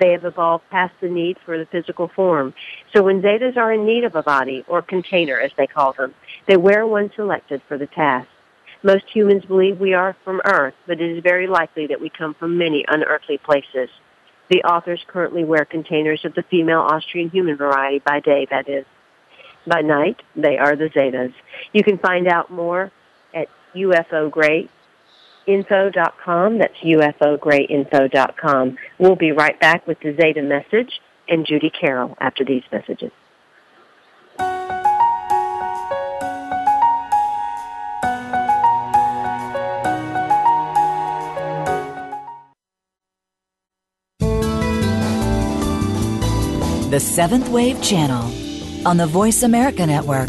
They 0.00 0.10
have 0.10 0.24
evolved 0.24 0.64
past 0.68 0.92
the 1.00 1.08
need 1.08 1.36
for 1.46 1.58
the 1.58 1.66
physical 1.66 2.08
form. 2.08 2.52
So 2.92 3.04
when 3.04 3.22
Zetas 3.22 3.56
are 3.56 3.72
in 3.72 3.86
need 3.86 4.02
of 4.02 4.16
a 4.16 4.24
body, 4.24 4.64
or 4.66 4.82
container 4.82 5.38
as 5.38 5.52
they 5.56 5.68
call 5.68 5.92
them, 5.92 6.12
they 6.48 6.56
wear 6.56 6.84
one 6.84 7.12
selected 7.14 7.62
for 7.68 7.78
the 7.78 7.86
task. 7.86 8.26
Most 8.82 9.04
humans 9.14 9.44
believe 9.44 9.78
we 9.78 9.94
are 9.94 10.16
from 10.24 10.40
Earth, 10.44 10.74
but 10.88 11.00
it 11.00 11.18
is 11.18 11.22
very 11.22 11.46
likely 11.46 11.86
that 11.86 12.00
we 12.00 12.10
come 12.10 12.34
from 12.34 12.58
many 12.58 12.84
unearthly 12.88 13.38
places. 13.38 13.90
The 14.48 14.64
authors 14.64 15.04
currently 15.06 15.44
wear 15.44 15.64
containers 15.64 16.24
of 16.24 16.34
the 16.34 16.42
female 16.50 16.80
Australian 16.80 17.30
human 17.30 17.56
variety 17.56 18.00
by 18.00 18.18
day, 18.18 18.48
that 18.50 18.68
is. 18.68 18.86
By 19.66 19.82
night, 19.82 20.22
they 20.34 20.56
are 20.58 20.74
the 20.76 20.88
Zetas. 20.88 21.34
You 21.72 21.84
can 21.84 21.98
find 21.98 22.26
out 22.26 22.50
more 22.50 22.90
at 23.34 23.48
ufograyinfo.com. 23.74 26.58
That's 26.58 26.78
ufograyinfo.com. 26.78 28.78
We'll 28.98 29.16
be 29.16 29.32
right 29.32 29.60
back 29.60 29.86
with 29.86 30.00
the 30.00 30.14
Zeta 30.14 30.40
message 30.42 31.00
and 31.28 31.44
Judy 31.46 31.70
Carroll 31.70 32.16
after 32.20 32.44
these 32.44 32.64
messages. 32.72 33.12
the 46.90 46.98
Seventh 46.98 47.48
Wave 47.48 47.80
Channel 47.80 48.39
on 48.84 48.96
the 48.96 49.06
Voice 49.06 49.42
America 49.42 49.86
Network. 49.86 50.28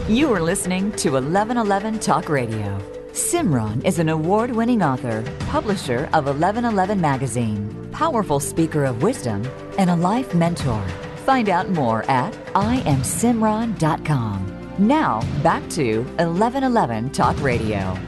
You 0.08 0.32
are 0.32 0.40
listening 0.40 0.92
to 0.92 1.10
1111 1.12 1.98
Talk 1.98 2.28
Radio. 2.28 3.01
Simran 3.12 3.84
is 3.84 3.98
an 3.98 4.08
award 4.08 4.50
winning 4.50 4.82
author, 4.82 5.22
publisher 5.40 6.08
of 6.14 6.24
1111 6.24 6.98
Magazine, 6.98 7.90
powerful 7.92 8.40
speaker 8.40 8.84
of 8.84 9.02
wisdom, 9.02 9.46
and 9.76 9.90
a 9.90 9.96
life 9.96 10.34
mentor. 10.34 10.82
Find 11.26 11.50
out 11.50 11.68
more 11.68 12.10
at 12.10 12.32
IamSimran.com. 12.54 14.74
Now, 14.78 15.20
back 15.42 15.68
to 15.70 15.98
1111 15.98 17.10
Talk 17.10 17.38
Radio. 17.42 17.98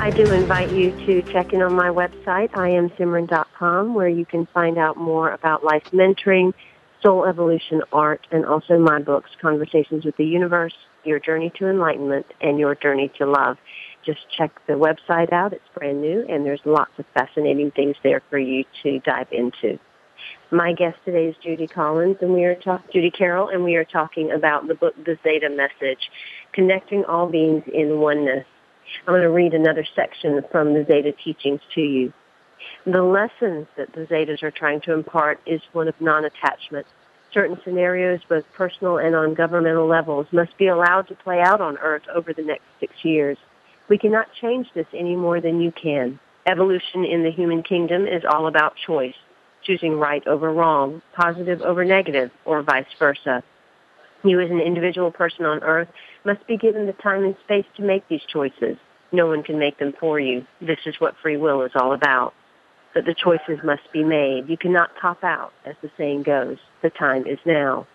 I 0.00 0.10
do 0.10 0.32
invite 0.32 0.72
you 0.72 0.90
to 1.04 1.20
check 1.30 1.52
in 1.52 1.60
on 1.60 1.74
my 1.74 1.90
website, 1.90 2.52
IamSimran.com, 2.52 3.92
where 3.92 4.08
you 4.08 4.24
can 4.24 4.46
find 4.46 4.78
out 4.78 4.96
more 4.96 5.30
about 5.30 5.62
life 5.62 5.84
mentoring, 5.92 6.54
soul 7.02 7.26
evolution 7.26 7.82
art, 7.92 8.26
and 8.30 8.46
also 8.46 8.78
my 8.78 8.98
books, 8.98 9.28
Conversations 9.42 10.06
with 10.06 10.16
the 10.16 10.24
Universe, 10.24 10.72
Your 11.04 11.18
Journey 11.18 11.52
to 11.58 11.68
Enlightenment, 11.68 12.26
and 12.40 12.58
Your 12.58 12.74
Journey 12.74 13.10
to 13.18 13.26
Love. 13.26 13.56
Just 14.04 14.20
check 14.36 14.52
the 14.66 14.74
website 14.74 15.32
out. 15.32 15.52
It's 15.52 15.62
brand 15.74 16.02
new, 16.02 16.24
and 16.28 16.44
there's 16.44 16.60
lots 16.64 16.92
of 16.98 17.04
fascinating 17.14 17.70
things 17.70 17.96
there 18.02 18.22
for 18.30 18.38
you 18.38 18.64
to 18.82 18.98
dive 19.00 19.28
into. 19.32 19.78
My 20.50 20.72
guest 20.72 20.96
today 21.04 21.26
is 21.26 21.36
Judy 21.42 21.66
Collins, 21.66 22.16
and 22.20 22.32
we 22.32 22.44
are 22.44 22.54
talking 22.54 22.88
Judy 22.92 23.10
Carroll, 23.10 23.48
and 23.48 23.64
we 23.64 23.76
are 23.76 23.84
talking 23.84 24.30
about 24.30 24.68
the 24.68 24.74
book, 24.74 24.94
The 25.04 25.18
Zeta 25.22 25.50
Message, 25.50 26.10
connecting 26.52 27.04
all 27.04 27.28
beings 27.28 27.64
in 27.72 27.98
oneness. 27.98 28.46
I'm 29.06 29.14
going 29.14 29.22
to 29.22 29.30
read 29.30 29.54
another 29.54 29.84
section 29.94 30.40
from 30.50 30.74
the 30.74 30.84
Zeta 30.84 31.12
teachings 31.12 31.60
to 31.74 31.80
you. 31.80 32.12
The 32.86 33.02
lessons 33.02 33.66
that 33.76 33.92
the 33.92 34.06
Zetas 34.06 34.42
are 34.42 34.50
trying 34.50 34.80
to 34.82 34.92
impart 34.92 35.40
is 35.46 35.60
one 35.72 35.88
of 35.88 36.00
non-attachment. 36.00 36.86
Certain 37.34 37.58
scenarios, 37.64 38.20
both 38.28 38.44
personal 38.56 38.98
and 38.98 39.16
on 39.16 39.34
governmental 39.34 39.88
levels, 39.88 40.28
must 40.30 40.56
be 40.56 40.68
allowed 40.68 41.08
to 41.08 41.16
play 41.16 41.40
out 41.40 41.60
on 41.60 41.76
Earth 41.78 42.04
over 42.14 42.32
the 42.32 42.44
next 42.44 42.62
six 42.78 42.92
years. 43.02 43.36
We 43.88 43.98
cannot 43.98 44.28
change 44.40 44.68
this 44.72 44.86
any 44.94 45.16
more 45.16 45.40
than 45.40 45.60
you 45.60 45.72
can. 45.72 46.20
Evolution 46.46 47.04
in 47.04 47.24
the 47.24 47.32
human 47.32 47.64
kingdom 47.64 48.06
is 48.06 48.22
all 48.24 48.46
about 48.46 48.76
choice, 48.86 49.16
choosing 49.64 49.98
right 49.98 50.24
over 50.28 50.52
wrong, 50.52 51.02
positive 51.16 51.60
over 51.60 51.84
negative, 51.84 52.30
or 52.44 52.62
vice 52.62 52.86
versa. 53.00 53.42
You 54.22 54.40
as 54.40 54.50
an 54.50 54.60
individual 54.60 55.10
person 55.10 55.44
on 55.44 55.62
Earth 55.64 55.88
must 56.24 56.46
be 56.46 56.56
given 56.56 56.86
the 56.86 56.92
time 56.92 57.24
and 57.24 57.34
space 57.44 57.66
to 57.76 57.82
make 57.82 58.06
these 58.08 58.22
choices. 58.32 58.76
No 59.10 59.26
one 59.26 59.42
can 59.42 59.58
make 59.58 59.78
them 59.78 59.92
for 59.98 60.20
you. 60.20 60.46
This 60.60 60.78
is 60.86 61.00
what 61.00 61.16
free 61.20 61.36
will 61.36 61.62
is 61.62 61.72
all 61.74 61.94
about 61.94 62.32
that 62.94 63.04
the 63.04 63.14
choices 63.14 63.62
must 63.64 63.90
be 63.92 64.04
made. 64.04 64.48
You 64.48 64.56
cannot 64.56 64.90
top 65.00 65.22
out, 65.24 65.52
as 65.64 65.74
the 65.82 65.90
saying 65.96 66.22
goes. 66.22 66.58
The 66.82 66.90
time 66.90 67.26
is 67.26 67.38
now. 67.44 67.86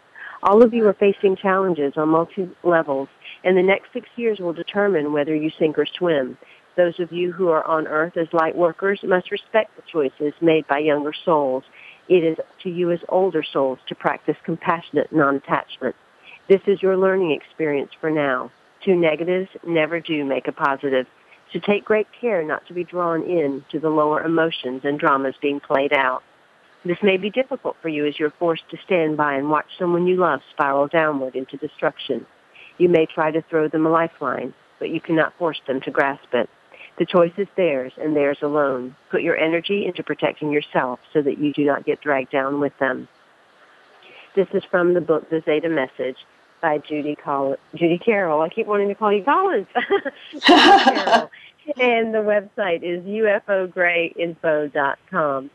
All 0.44 0.64
of 0.64 0.74
you 0.74 0.88
are 0.88 0.94
facing 0.94 1.36
challenges 1.36 1.94
on 1.98 2.10
multi 2.10 2.50
levels, 2.64 3.10
and 3.44 3.58
the 3.58 3.64
next 3.64 3.92
six 3.92 4.08
years 4.16 4.40
will 4.40 4.54
determine 4.54 5.12
whether 5.12 5.36
you 5.36 5.52
sink 5.60 5.78
or 5.78 5.86
swim. 5.86 6.38
Those 6.78 7.00
of 7.00 7.12
you 7.12 7.34
who 7.34 7.50
are 7.50 7.66
on 7.66 7.88
earth 7.88 8.16
as 8.16 8.28
light 8.32 8.56
workers 8.56 9.02
must 9.04 9.32
respect 9.32 9.76
the 9.76 9.84
choices 9.92 10.34
made 10.42 10.66
by 10.68 10.80
younger 10.80 11.14
souls. 11.26 11.64
It 12.08 12.24
is 12.24 12.38
to 12.64 12.70
you 12.70 12.92
as 12.92 13.00
older 13.10 13.44
souls 13.44 13.80
to 13.88 13.96
practice 13.96 14.38
compassionate 14.46 15.12
non-attachment. 15.12 15.96
This 16.48 16.62
is 16.68 16.82
your 16.82 16.98
learning 16.98 17.32
experience 17.32 17.92
for 18.00 18.10
now. 18.10 18.50
Two 18.84 18.96
negatives 18.96 19.50
never 19.68 20.00
do 20.00 20.24
make 20.24 20.48
a 20.48 20.54
positive 20.54 21.06
to 21.54 21.60
take 21.60 21.86
great 21.86 22.08
care 22.20 22.44
not 22.44 22.66
to 22.68 22.74
be 22.74 22.84
drawn 22.84 23.24
in 23.24 23.64
to 23.72 23.80
the 23.80 23.90
lower 23.90 24.22
emotions 24.24 24.82
and 24.84 25.00
dramas 25.00 25.36
being 25.42 25.60
played 25.60 25.94
out. 25.94 26.24
This 26.86 26.98
may 27.04 27.18
be 27.18 27.30
difficult 27.30 27.76
for 27.82 27.90
you 27.90 28.06
as 28.06 28.18
you're 28.18 28.34
forced 28.40 28.70
to 28.72 28.78
stand 28.86 29.18
by 29.18 29.36
and 29.36 29.50
watch 29.50 29.66
someone 29.78 30.08
you 30.08 30.16
love 30.16 30.42
spiral 30.52 30.88
downward 30.88 31.36
into 31.36 31.58
destruction. 31.58 32.26
You 32.78 32.88
may 32.88 33.06
try 33.06 33.32
to 33.32 33.42
throw 33.42 33.68
them 33.68 33.86
a 33.86 33.90
lifeline, 33.90 34.54
but 34.80 34.90
you 34.90 35.02
cannot 35.02 35.38
force 35.38 35.60
them 35.68 35.82
to 35.82 35.92
grasp 35.92 36.34
it. 36.34 36.50
The 36.98 37.06
choice 37.06 37.34
is 37.38 37.48
theirs 37.58 37.94
and 37.98 38.16
theirs 38.16 38.40
alone. 38.42 38.96
Put 39.10 39.22
your 39.22 39.38
energy 39.38 39.86
into 39.86 40.04
protecting 40.04 40.52
yourself 40.52 41.00
so 41.12 41.22
that 41.22 41.38
you 41.38 41.52
do 41.54 41.66
not 41.66 41.86
get 41.86 42.02
dragged 42.02 42.32
down 42.32 42.60
with 42.60 42.74
them. 42.80 43.08
This 44.36 44.48
is 44.54 44.64
from 44.70 44.94
the 44.94 45.02
book 45.02 45.30
The 45.30 45.42
Zeta 45.46 45.70
Message 45.70 46.18
by 46.62 46.80
Judy 46.80 47.16
Coll- 47.16 47.58
Judy 47.76 47.98
Carroll. 47.98 48.42
I 48.42 48.50
keep 48.50 48.68
wanting 48.68 48.90
to 48.90 48.96
call 48.96 49.14
you 49.14 49.24
Collins. 49.24 49.68
And 51.78 52.14
the 52.14 52.20
website 52.20 52.84
is 52.84 53.04
ufograyinfo.com. 53.06 55.50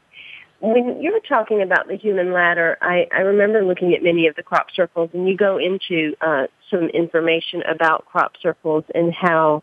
When 0.61 1.03
you 1.03 1.13
were 1.13 1.21
talking 1.29 1.61
about 1.61 1.89
the 1.89 1.97
human 1.97 2.33
ladder, 2.33 2.79
I, 2.81 3.07
I 3.13 3.19
remember 3.21 3.63
looking 3.65 3.93
at 3.95 4.03
many 4.03 4.27
of 4.29 4.37
the 4.37 4.43
crop 4.43 4.69
circles, 4.75 5.11
and 5.13 5.29
you 5.29 5.37
go 5.37 5.59
into 5.59 6.15
uh, 6.21 6.47
some 6.71 6.89
information 6.91 7.63
about 7.63 8.07
crop 8.07 8.37
circles 8.41 8.85
and 8.95 9.13
how 9.13 9.63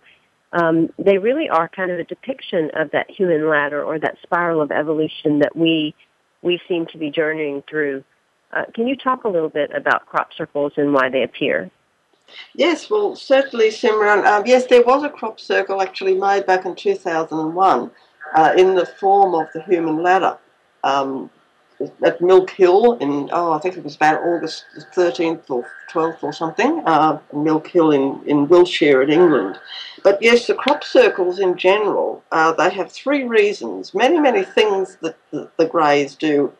um, 0.53 0.89
they 0.99 1.17
really 1.17 1.49
are 1.49 1.67
kind 1.69 1.89
of 1.91 1.99
a 1.99 2.03
depiction 2.03 2.69
of 2.75 2.91
that 2.91 3.09
human 3.09 3.49
ladder 3.49 3.81
or 3.83 3.97
that 3.99 4.17
spiral 4.21 4.61
of 4.61 4.71
evolution 4.71 5.39
that 5.39 5.55
we 5.55 5.95
we 6.43 6.59
seem 6.67 6.85
to 6.87 6.97
be 6.97 7.09
journeying 7.09 7.63
through. 7.69 8.03
Uh, 8.53 8.65
can 8.73 8.87
you 8.87 8.95
talk 8.95 9.23
a 9.23 9.29
little 9.29 9.49
bit 9.49 9.71
about 9.73 10.05
crop 10.05 10.33
circles 10.33 10.73
and 10.77 10.93
why 10.93 11.09
they 11.09 11.23
appear? 11.23 11.71
Yes, 12.55 12.89
well, 12.89 13.15
certainly, 13.15 13.69
Simran. 13.69 14.25
Um, 14.25 14.43
yes, 14.45 14.67
there 14.67 14.83
was 14.83 15.03
a 15.03 15.09
crop 15.09 15.39
circle 15.39 15.81
actually 15.81 16.15
made 16.15 16.45
back 16.45 16.65
in 16.65 16.75
2001 16.75 17.91
uh, 18.33 18.53
in 18.57 18.75
the 18.75 18.85
form 18.85 19.35
of 19.35 19.47
the 19.53 19.61
human 19.63 20.01
ladder. 20.01 20.37
Um, 20.83 21.29
at 22.03 22.21
Milk 22.21 22.51
Hill 22.51 22.93
in, 22.97 23.29
oh, 23.31 23.53
I 23.53 23.59
think 23.59 23.75
it 23.75 23.83
was 23.83 23.95
about 23.95 24.21
August 24.21 24.65
the 24.75 24.81
13th 24.81 25.49
or 25.49 25.65
12th 25.91 26.23
or 26.23 26.33
something, 26.33 26.83
uh, 26.85 27.19
Milk 27.33 27.67
Hill 27.67 27.91
in, 27.91 28.21
in 28.25 28.47
Wiltshire 28.47 29.01
in 29.01 29.09
England. 29.09 29.59
But 30.03 30.21
yes, 30.21 30.47
the 30.47 30.53
crop 30.53 30.83
circles 30.83 31.39
in 31.39 31.57
general, 31.57 32.23
uh, 32.31 32.53
they 32.53 32.69
have 32.69 32.91
three 32.91 33.23
reasons. 33.23 33.93
Many, 33.93 34.19
many 34.19 34.43
things 34.43 34.97
that 35.01 35.15
the, 35.31 35.49
the 35.57 35.65
Greys 35.65 36.15
do 36.15 36.53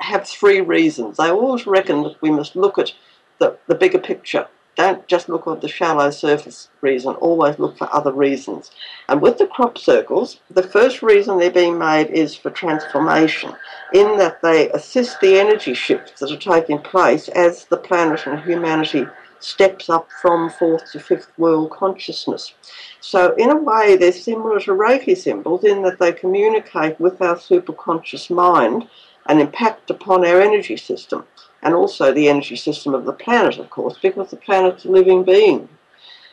have 0.00 0.26
three 0.26 0.60
reasons. 0.60 1.18
I 1.18 1.30
always 1.30 1.66
reckon 1.66 2.02
that 2.02 2.20
we 2.22 2.30
must 2.30 2.56
look 2.56 2.78
at 2.78 2.92
the, 3.38 3.56
the 3.66 3.74
bigger 3.74 3.98
picture 3.98 4.46
don't 4.80 5.06
just 5.06 5.28
look 5.28 5.46
at 5.46 5.60
the 5.60 5.68
shallow 5.68 6.10
surface 6.10 6.68
reason, 6.80 7.14
always 7.16 7.58
look 7.58 7.76
for 7.76 7.92
other 7.94 8.12
reasons. 8.12 8.70
And 9.08 9.20
with 9.20 9.36
the 9.36 9.46
crop 9.46 9.76
circles, 9.76 10.40
the 10.50 10.62
first 10.62 11.02
reason 11.02 11.38
they're 11.38 11.50
being 11.50 11.78
made 11.78 12.08
is 12.08 12.34
for 12.34 12.50
transformation, 12.50 13.52
in 13.92 14.16
that 14.16 14.40
they 14.42 14.70
assist 14.70 15.20
the 15.20 15.38
energy 15.38 15.74
shifts 15.74 16.20
that 16.20 16.30
are 16.30 16.36
taking 16.36 16.78
place 16.78 17.28
as 17.28 17.64
the 17.66 17.76
planet 17.76 18.26
and 18.26 18.40
humanity 18.40 19.06
steps 19.40 19.90
up 19.90 20.08
from 20.22 20.48
fourth 20.48 20.90
to 20.92 21.00
fifth 21.00 21.30
world 21.38 21.70
consciousness. 21.70 22.54
So, 23.00 23.34
in 23.36 23.50
a 23.50 23.56
way, 23.56 23.96
they're 23.96 24.12
similar 24.12 24.60
to 24.60 24.72
Reiki 24.72 25.16
symbols 25.16 25.64
in 25.64 25.82
that 25.82 25.98
they 25.98 26.12
communicate 26.12 26.98
with 27.00 27.20
our 27.20 27.36
superconscious 27.36 28.30
mind 28.30 28.88
and 29.26 29.40
impact 29.40 29.90
upon 29.90 30.26
our 30.26 30.40
energy 30.40 30.76
system 30.76 31.24
and 31.62 31.74
also 31.74 32.12
the 32.12 32.28
energy 32.28 32.56
system 32.56 32.94
of 32.94 33.04
the 33.04 33.12
planet, 33.12 33.58
of 33.58 33.70
course, 33.70 33.98
because 34.00 34.30
the 34.30 34.36
planet's 34.36 34.84
a 34.84 34.90
living 34.90 35.24
being. 35.24 35.68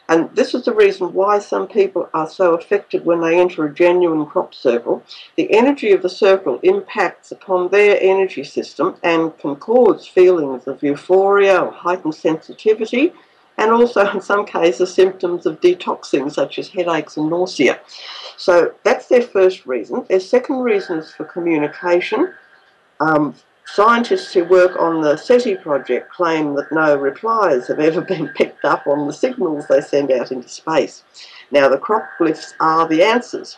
And 0.10 0.34
this 0.34 0.54
is 0.54 0.64
the 0.64 0.74
reason 0.74 1.14
why 1.14 1.40
some 1.40 1.68
people 1.68 2.10
are 2.14 2.30
so 2.30 2.54
affected 2.54 3.06
when 3.06 3.20
they 3.20 3.38
enter 3.38 3.66
a 3.66 3.74
genuine 3.74 4.26
crop 4.26 4.54
circle. 4.54 5.04
The 5.36 5.52
energy 5.54 5.92
of 5.92 6.02
the 6.02 6.10
circle 6.10 6.62
impacts 6.64 7.34
upon 7.34 7.70
their 7.70 7.98
energy 8.02 8.46
system 8.46 8.96
and 9.04 9.38
can 9.38 9.58
cause 9.58 10.08
feelings 10.08 10.66
of 10.66 10.82
euphoria 10.82 11.60
or 11.60 11.72
heightened 11.72 12.16
sensitivity, 12.16 13.12
and 13.58 13.72
also 13.72 14.10
in 14.12 14.22
some 14.22 14.46
cases 14.46 14.94
symptoms 14.94 15.46
of 15.46 15.60
detoxing, 15.60 16.32
such 16.32 16.58
as 16.58 16.70
headaches 16.70 17.18
and 17.18 17.30
nausea. 17.30 17.80
So 18.38 18.76
that's 18.84 19.08
their 19.08 19.24
first 19.24 19.66
reason. 19.66 20.06
Their 20.08 20.22
second 20.22 20.60
reason 20.60 21.00
is 21.00 21.12
for 21.12 21.26
communication. 21.26 22.34
Um, 23.00 23.36
Scientists 23.70 24.34
who 24.34 24.46
work 24.46 24.80
on 24.80 25.02
the 25.02 25.18
SETI 25.18 25.56
project 25.56 26.10
claim 26.10 26.56
that 26.56 26.72
no 26.72 26.96
replies 26.96 27.68
have 27.68 27.80
ever 27.80 28.00
been 28.14 28.30
picked 28.30 28.64
up 28.64 28.88
on 28.88 29.06
the 29.06 29.14
signals 29.14 29.68
they 29.68 29.82
send 29.82 30.10
out 30.10 30.32
into 30.32 30.48
space. 30.48 31.04
Now, 31.52 31.68
the 31.68 31.78
crop 31.78 32.10
glyphs 32.18 32.54
are 32.62 32.88
the 32.88 33.04
answers, 33.04 33.58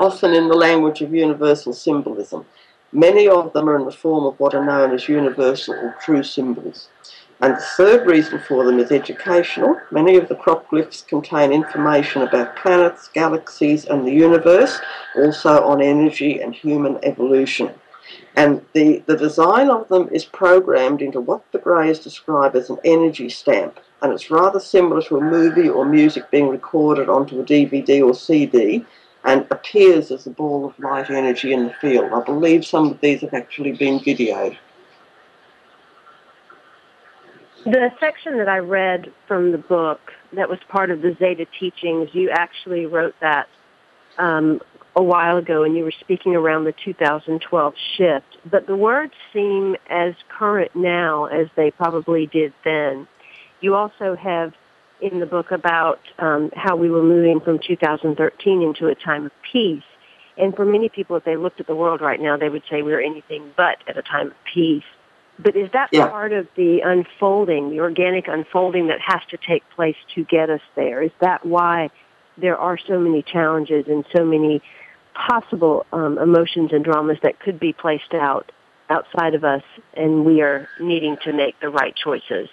often 0.00 0.34
in 0.34 0.48
the 0.48 0.56
language 0.56 1.00
of 1.00 1.14
universal 1.14 1.72
symbolism. 1.72 2.44
Many 2.92 3.28
of 3.28 3.52
them 3.52 3.68
are 3.68 3.76
in 3.76 3.84
the 3.84 3.92
form 3.92 4.26
of 4.26 4.38
what 4.40 4.54
are 4.54 4.64
known 4.64 4.92
as 4.92 5.08
universal 5.08 5.74
or 5.74 5.96
true 6.02 6.24
symbols. 6.24 6.88
And 7.40 7.54
the 7.54 7.66
third 7.76 8.06
reason 8.06 8.40
for 8.40 8.64
them 8.64 8.80
is 8.80 8.90
educational. 8.90 9.80
Many 9.92 10.16
of 10.16 10.28
the 10.28 10.34
crop 10.34 10.68
glyphs 10.68 11.06
contain 11.06 11.52
information 11.52 12.22
about 12.22 12.56
planets, 12.56 13.08
galaxies, 13.08 13.84
and 13.84 14.06
the 14.06 14.12
universe, 14.12 14.80
also 15.14 15.62
on 15.62 15.80
energy 15.80 16.40
and 16.40 16.54
human 16.54 16.98
evolution. 17.04 17.70
And 18.34 18.64
the, 18.72 19.02
the 19.06 19.16
design 19.16 19.70
of 19.70 19.88
them 19.88 20.08
is 20.12 20.24
programmed 20.24 21.02
into 21.02 21.20
what 21.20 21.42
the 21.52 21.58
Greys 21.58 21.98
describe 21.98 22.54
as 22.54 22.70
an 22.70 22.78
energy 22.84 23.28
stamp. 23.28 23.80
And 24.02 24.12
it's 24.12 24.30
rather 24.30 24.60
similar 24.60 25.02
to 25.02 25.16
a 25.16 25.20
movie 25.20 25.68
or 25.68 25.84
music 25.84 26.30
being 26.30 26.48
recorded 26.48 27.08
onto 27.08 27.40
a 27.40 27.44
DVD 27.44 28.06
or 28.06 28.14
CD 28.14 28.84
and 29.24 29.46
appears 29.50 30.10
as 30.10 30.26
a 30.26 30.30
ball 30.30 30.66
of 30.66 30.78
light 30.78 31.10
energy 31.10 31.52
in 31.52 31.64
the 31.64 31.72
field. 31.74 32.12
I 32.12 32.22
believe 32.22 32.64
some 32.64 32.90
of 32.90 33.00
these 33.00 33.22
have 33.22 33.34
actually 33.34 33.72
been 33.72 33.98
videoed. 33.98 34.56
The 37.64 37.90
section 37.98 38.38
that 38.38 38.48
I 38.48 38.58
read 38.58 39.12
from 39.26 39.50
the 39.50 39.58
book 39.58 40.12
that 40.34 40.48
was 40.48 40.60
part 40.68 40.92
of 40.92 41.02
the 41.02 41.16
Zeta 41.18 41.46
teachings, 41.58 42.10
you 42.12 42.30
actually 42.30 42.86
wrote 42.86 43.16
that 43.20 43.48
um, 44.18 44.60
a 44.96 45.02
while 45.02 45.36
ago 45.36 45.62
and 45.62 45.76
you 45.76 45.84
were 45.84 45.92
speaking 46.00 46.34
around 46.34 46.64
the 46.64 46.72
2012 46.84 47.74
shift, 47.96 48.38
but 48.50 48.66
the 48.66 48.74
words 48.74 49.12
seem 49.32 49.76
as 49.90 50.14
current 50.28 50.74
now 50.74 51.26
as 51.26 51.48
they 51.54 51.70
probably 51.70 52.26
did 52.26 52.54
then. 52.64 53.06
You 53.60 53.74
also 53.74 54.16
have 54.16 54.54
in 55.00 55.20
the 55.20 55.26
book 55.26 55.50
about 55.50 56.00
um, 56.18 56.50
how 56.56 56.76
we 56.76 56.90
were 56.90 57.02
moving 57.02 57.40
from 57.40 57.58
2013 57.58 58.62
into 58.62 58.86
a 58.86 58.94
time 58.94 59.26
of 59.26 59.32
peace. 59.52 59.82
And 60.38 60.54
for 60.54 60.64
many 60.64 60.88
people, 60.88 61.16
if 61.16 61.24
they 61.24 61.36
looked 61.36 61.60
at 61.60 61.66
the 61.66 61.76
world 61.76 62.00
right 62.00 62.20
now, 62.20 62.38
they 62.38 62.48
would 62.48 62.62
say 62.70 62.80
we're 62.80 63.00
anything 63.00 63.52
but 63.54 63.76
at 63.86 63.98
a 63.98 64.02
time 64.02 64.28
of 64.28 64.36
peace. 64.52 64.84
But 65.38 65.56
is 65.56 65.70
that 65.72 65.90
yeah. 65.92 66.08
part 66.08 66.32
of 66.32 66.48
the 66.56 66.80
unfolding, 66.82 67.68
the 67.68 67.80
organic 67.80 68.28
unfolding 68.28 68.86
that 68.86 69.00
has 69.04 69.20
to 69.30 69.36
take 69.36 69.62
place 69.74 69.96
to 70.14 70.24
get 70.24 70.48
us 70.48 70.62
there? 70.74 71.02
Is 71.02 71.10
that 71.20 71.44
why 71.44 71.90
there 72.38 72.56
are 72.56 72.78
so 72.78 72.98
many 72.98 73.22
challenges 73.22 73.84
and 73.86 74.04
so 74.14 74.24
many 74.24 74.62
possible 75.26 75.86
um, 75.92 76.18
emotions 76.18 76.70
and 76.72 76.84
dramas 76.84 77.18
that 77.22 77.40
could 77.40 77.58
be 77.58 77.72
placed 77.72 78.14
out 78.14 78.52
outside 78.90 79.34
of 79.34 79.44
us, 79.44 79.62
and 79.94 80.24
we 80.24 80.40
are 80.40 80.68
needing 80.80 81.16
to 81.24 81.32
make 81.32 81.58
the 81.60 81.68
right 81.68 81.94
choices. 81.96 82.48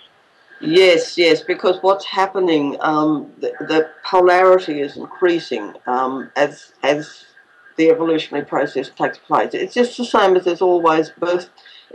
Yes, 0.61 1.17
yes, 1.17 1.41
because 1.41 1.77
what's 1.81 2.05
happening, 2.05 2.77
um, 2.79 3.31
the, 3.39 3.51
the, 3.59 3.89
polarity 4.05 4.79
is 4.79 4.95
increasing 4.95 5.73
um, 5.87 6.31
as 6.35 6.73
as 6.83 7.25
the 7.75 7.89
evolutionary 7.89 8.45
process 8.45 8.89
takes 8.89 9.17
place. 9.17 9.53
It's 9.53 9.73
just 9.73 9.97
the 9.97 10.05
same 10.05 10.37
as 10.37 10.45
there's 10.45 10.61
always 10.61 11.09
birth 11.09 11.49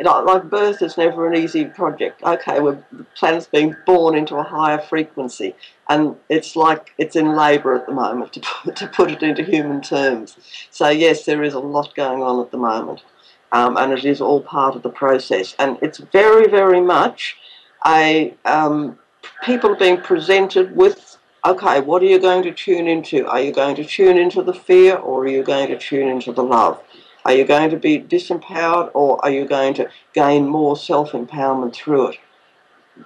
know, 0.04 0.22
like 0.22 0.44
birth 0.48 0.80
is 0.80 0.96
never 0.96 1.26
an 1.26 1.36
easy 1.36 1.64
project. 1.64 2.22
Okay, 2.22 2.60
we're, 2.60 2.78
the 2.92 3.04
planet's 3.16 3.46
being 3.46 3.74
born 3.84 4.14
into 4.14 4.36
a 4.36 4.42
higher 4.44 4.78
frequency, 4.78 5.54
and 5.88 6.14
it's 6.28 6.54
like 6.54 6.92
it's 6.98 7.16
in 7.16 7.34
labour 7.34 7.74
at 7.74 7.86
the 7.86 7.92
moment, 7.92 8.32
to 8.34 8.40
put, 8.40 8.76
to 8.76 8.86
put 8.86 9.10
it 9.10 9.22
into 9.22 9.42
human 9.42 9.80
terms. 9.80 10.36
So 10.70 10.88
yes, 10.88 11.24
there 11.24 11.42
is 11.42 11.54
a 11.54 11.58
lot 11.58 11.94
going 11.96 12.22
on 12.22 12.40
at 12.40 12.52
the 12.52 12.58
moment, 12.58 13.02
um, 13.50 13.76
and 13.76 13.92
it 13.92 14.04
is 14.04 14.20
all 14.20 14.40
part 14.40 14.76
of 14.76 14.82
the 14.82 14.90
process. 14.90 15.56
And 15.58 15.78
it's 15.82 15.98
very, 15.98 16.48
very 16.48 16.80
much 16.80 17.36
a 17.84 18.34
um, 18.44 18.98
people 19.44 19.70
are 19.70 19.76
being 19.76 20.00
presented 20.00 20.76
with. 20.76 21.16
Okay, 21.44 21.80
what 21.80 22.02
are 22.02 22.06
you 22.06 22.18
going 22.18 22.42
to 22.42 22.52
tune 22.52 22.88
into? 22.88 23.26
Are 23.26 23.40
you 23.40 23.52
going 23.52 23.76
to 23.76 23.84
tune 23.84 24.18
into 24.18 24.42
the 24.42 24.52
fear, 24.52 24.96
or 24.96 25.22
are 25.22 25.28
you 25.28 25.42
going 25.42 25.68
to 25.68 25.78
tune 25.78 26.08
into 26.08 26.32
the 26.32 26.42
love? 26.42 26.82
Are 27.24 27.32
you 27.32 27.44
going 27.44 27.70
to 27.70 27.76
be 27.76 28.00
disempowered 28.00 28.90
or 28.94 29.22
are 29.24 29.30
you 29.30 29.44
going 29.44 29.74
to 29.74 29.88
gain 30.14 30.46
more 30.46 30.76
self-empowerment 30.76 31.74
through 31.74 32.08
it? 32.08 32.18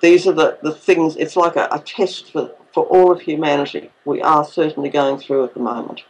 These 0.01 0.27
are 0.27 0.33
the, 0.33 0.59
the 0.63 0.73
things, 0.73 1.17
it's 1.17 1.37
like 1.37 1.57
a, 1.57 1.69
a 1.71 1.79
test 1.81 2.33
for, 2.33 2.51
for 2.73 2.85
all 2.85 3.13
of 3.13 3.21
humanity. 3.21 3.91
We 4.05 4.23
are 4.23 4.45
certainly 4.45 4.89
going 4.91 5.19
through 5.19 5.45
at 5.45 5.55
the 5.55 5.61
moment. 5.61 6.03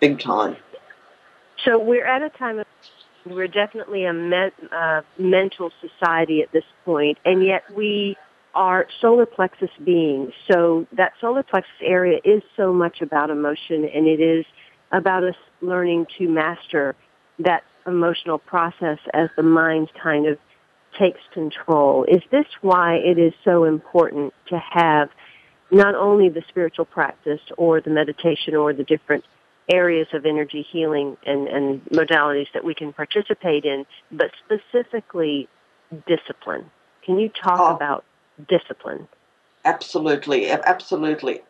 Big 0.00 0.18
time. 0.18 0.56
So 1.64 1.78
we're 1.78 2.06
at 2.06 2.22
a 2.22 2.30
time 2.30 2.58
of 2.58 2.66
we're 3.24 3.48
definitely 3.48 4.04
a 4.04 4.50
uh, 4.72 5.02
mental 5.16 5.70
society 5.80 6.42
at 6.42 6.50
this 6.52 6.64
point, 6.84 7.18
and 7.24 7.44
yet 7.44 7.62
we 7.74 8.16
are 8.54 8.86
solar 9.00 9.26
plexus 9.26 9.70
beings. 9.84 10.32
So 10.50 10.86
that 10.96 11.12
solar 11.20 11.42
plexus 11.42 11.70
area 11.80 12.18
is 12.24 12.42
so 12.56 12.72
much 12.72 13.00
about 13.00 13.30
emotion, 13.30 13.84
and 13.84 14.06
it 14.06 14.20
is 14.20 14.44
about 14.90 15.24
us 15.24 15.36
learning 15.60 16.06
to 16.18 16.28
master 16.28 16.96
that 17.44 17.64
emotional 17.86 18.38
process 18.38 18.98
as 19.12 19.28
the 19.36 19.42
mind 19.42 19.88
kind 20.00 20.26
of 20.26 20.38
takes 20.98 21.20
control. 21.32 22.04
Is 22.04 22.22
this 22.30 22.46
why 22.60 22.96
it 22.96 23.18
is 23.18 23.32
so 23.44 23.64
important 23.64 24.34
to 24.48 24.58
have 24.58 25.08
not 25.70 25.94
only 25.94 26.28
the 26.28 26.42
spiritual 26.48 26.84
practice 26.84 27.40
or 27.56 27.80
the 27.80 27.90
meditation 27.90 28.54
or 28.54 28.72
the 28.72 28.84
different 28.84 29.24
areas 29.72 30.06
of 30.12 30.26
energy 30.26 30.66
healing 30.70 31.16
and, 31.24 31.48
and 31.48 31.84
modalities 31.86 32.46
that 32.52 32.64
we 32.64 32.74
can 32.74 32.92
participate 32.92 33.64
in, 33.64 33.86
but 34.10 34.30
specifically 34.44 35.48
discipline? 36.06 36.70
Can 37.04 37.18
you 37.18 37.30
talk 37.30 37.58
oh, 37.58 37.74
about 37.74 38.04
discipline? 38.48 39.08
Absolutely, 39.64 40.50
absolutely. 40.50 41.40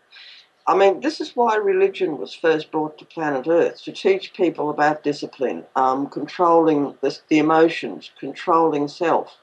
I 0.66 0.76
mean, 0.76 1.00
this 1.00 1.20
is 1.20 1.34
why 1.34 1.56
religion 1.56 2.18
was 2.18 2.34
first 2.34 2.70
brought 2.70 2.96
to 2.98 3.04
planet 3.04 3.48
Earth 3.48 3.82
to 3.82 3.92
teach 3.92 4.32
people 4.32 4.70
about 4.70 5.02
discipline, 5.02 5.64
um, 5.74 6.08
controlling 6.08 6.94
the, 7.00 7.18
the 7.28 7.38
emotions, 7.38 8.12
controlling 8.18 8.86
self. 8.86 9.36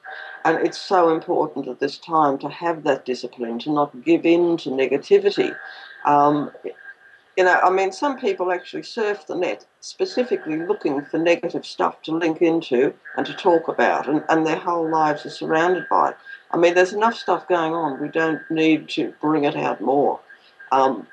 And 0.46 0.66
it's 0.66 0.80
so 0.80 1.10
important 1.12 1.68
at 1.68 1.78
this 1.78 1.98
time 1.98 2.38
to 2.38 2.48
have 2.48 2.84
that 2.84 3.04
discipline, 3.04 3.58
to 3.60 3.70
not 3.70 4.02
give 4.02 4.24
in 4.24 4.56
to 4.58 4.70
negativity. 4.70 5.54
Um, 6.06 6.52
you 7.36 7.44
know, 7.44 7.60
I 7.62 7.70
mean, 7.70 7.92
some 7.92 8.18
people 8.18 8.50
actually 8.50 8.82
surf 8.82 9.26
the 9.26 9.34
net 9.36 9.66
specifically 9.80 10.56
looking 10.56 11.04
for 11.04 11.18
negative 11.18 11.66
stuff 11.66 12.00
to 12.02 12.12
link 12.12 12.40
into 12.40 12.94
and 13.18 13.26
to 13.26 13.34
talk 13.34 13.68
about, 13.68 14.08
and, 14.08 14.24
and 14.30 14.46
their 14.46 14.58
whole 14.58 14.90
lives 14.90 15.26
are 15.26 15.30
surrounded 15.30 15.86
by 15.90 16.10
it. 16.10 16.16
I 16.50 16.56
mean, 16.56 16.74
there's 16.74 16.94
enough 16.94 17.14
stuff 17.14 17.46
going 17.46 17.74
on. 17.74 18.00
We 18.00 18.08
don't 18.08 18.40
need 18.50 18.88
to 18.90 19.12
bring 19.20 19.44
it 19.44 19.54
out 19.54 19.82
more. 19.82 20.20
Um, 20.72 21.06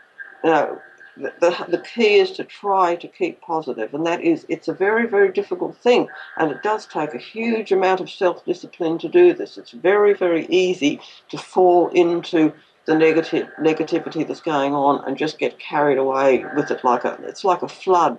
you 0.43 0.51
know, 0.51 0.81
the, 1.17 1.33
the, 1.39 1.65
the 1.69 1.77
key 1.79 2.19
is 2.19 2.31
to 2.33 2.43
try 2.43 2.95
to 2.95 3.07
keep 3.07 3.41
positive, 3.41 3.93
and 3.93 4.05
that 4.05 4.21
is, 4.21 4.45
it's 4.49 4.67
a 4.67 4.73
very, 4.73 5.07
very 5.07 5.31
difficult 5.31 5.75
thing, 5.77 6.09
and 6.37 6.51
it 6.51 6.61
does 6.61 6.85
take 6.85 7.13
a 7.13 7.19
huge 7.19 7.71
amount 7.71 8.01
of 8.01 8.09
self 8.09 8.45
discipline 8.45 8.97
to 8.99 9.09
do 9.09 9.33
this. 9.33 9.57
It's 9.57 9.71
very, 9.71 10.13
very 10.13 10.45
easy 10.47 11.01
to 11.29 11.37
fall 11.37 11.89
into 11.89 12.53
the 12.85 12.95
negative 12.95 13.49
negativity 13.59 14.25
that's 14.25 14.41
going 14.41 14.73
on 14.73 15.03
and 15.05 15.17
just 15.17 15.39
get 15.39 15.59
carried 15.59 15.97
away 15.97 16.45
with 16.55 16.71
it 16.71 16.83
like 16.85 17.03
a 17.03 17.19
it's 17.23 17.43
like 17.43 17.61
a 17.61 17.67
flood 17.67 18.17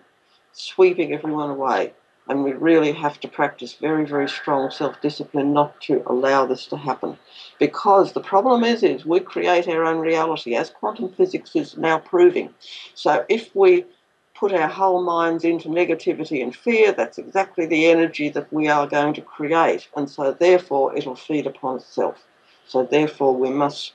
sweeping 0.52 1.14
everyone 1.14 1.48
away. 1.50 1.94
And 2.28 2.44
we 2.44 2.52
really 2.52 2.92
have 2.92 3.18
to 3.20 3.28
practice 3.28 3.74
very, 3.74 4.04
very 4.04 4.28
strong 4.28 4.70
self-discipline 4.70 5.52
not 5.52 5.80
to 5.82 6.02
allow 6.06 6.44
this 6.44 6.66
to 6.66 6.76
happen. 6.76 7.18
Because 7.58 8.12
the 8.12 8.20
problem 8.20 8.64
is, 8.64 8.82
is 8.82 9.06
we 9.06 9.20
create 9.20 9.66
our 9.66 9.84
own 9.84 9.98
reality, 9.98 10.54
as 10.54 10.70
quantum 10.70 11.08
physics 11.10 11.56
is 11.56 11.76
now 11.76 11.98
proving. 11.98 12.52
So 12.94 13.24
if 13.28 13.54
we 13.56 13.86
put 14.34 14.52
our 14.52 14.68
whole 14.68 15.02
minds 15.02 15.44
into 15.44 15.68
negativity 15.68 16.42
and 16.42 16.54
fear, 16.54 16.92
that's 16.92 17.18
exactly 17.18 17.66
the 17.66 17.86
energy 17.86 18.28
that 18.28 18.52
we 18.52 18.68
are 18.68 18.86
going 18.86 19.14
to 19.14 19.22
create. 19.22 19.88
And 19.96 20.08
so 20.08 20.32
therefore 20.32 20.96
it'll 20.96 21.16
feed 21.16 21.46
upon 21.46 21.76
itself. 21.76 22.24
So 22.66 22.84
therefore 22.84 23.34
we 23.34 23.50
must 23.50 23.94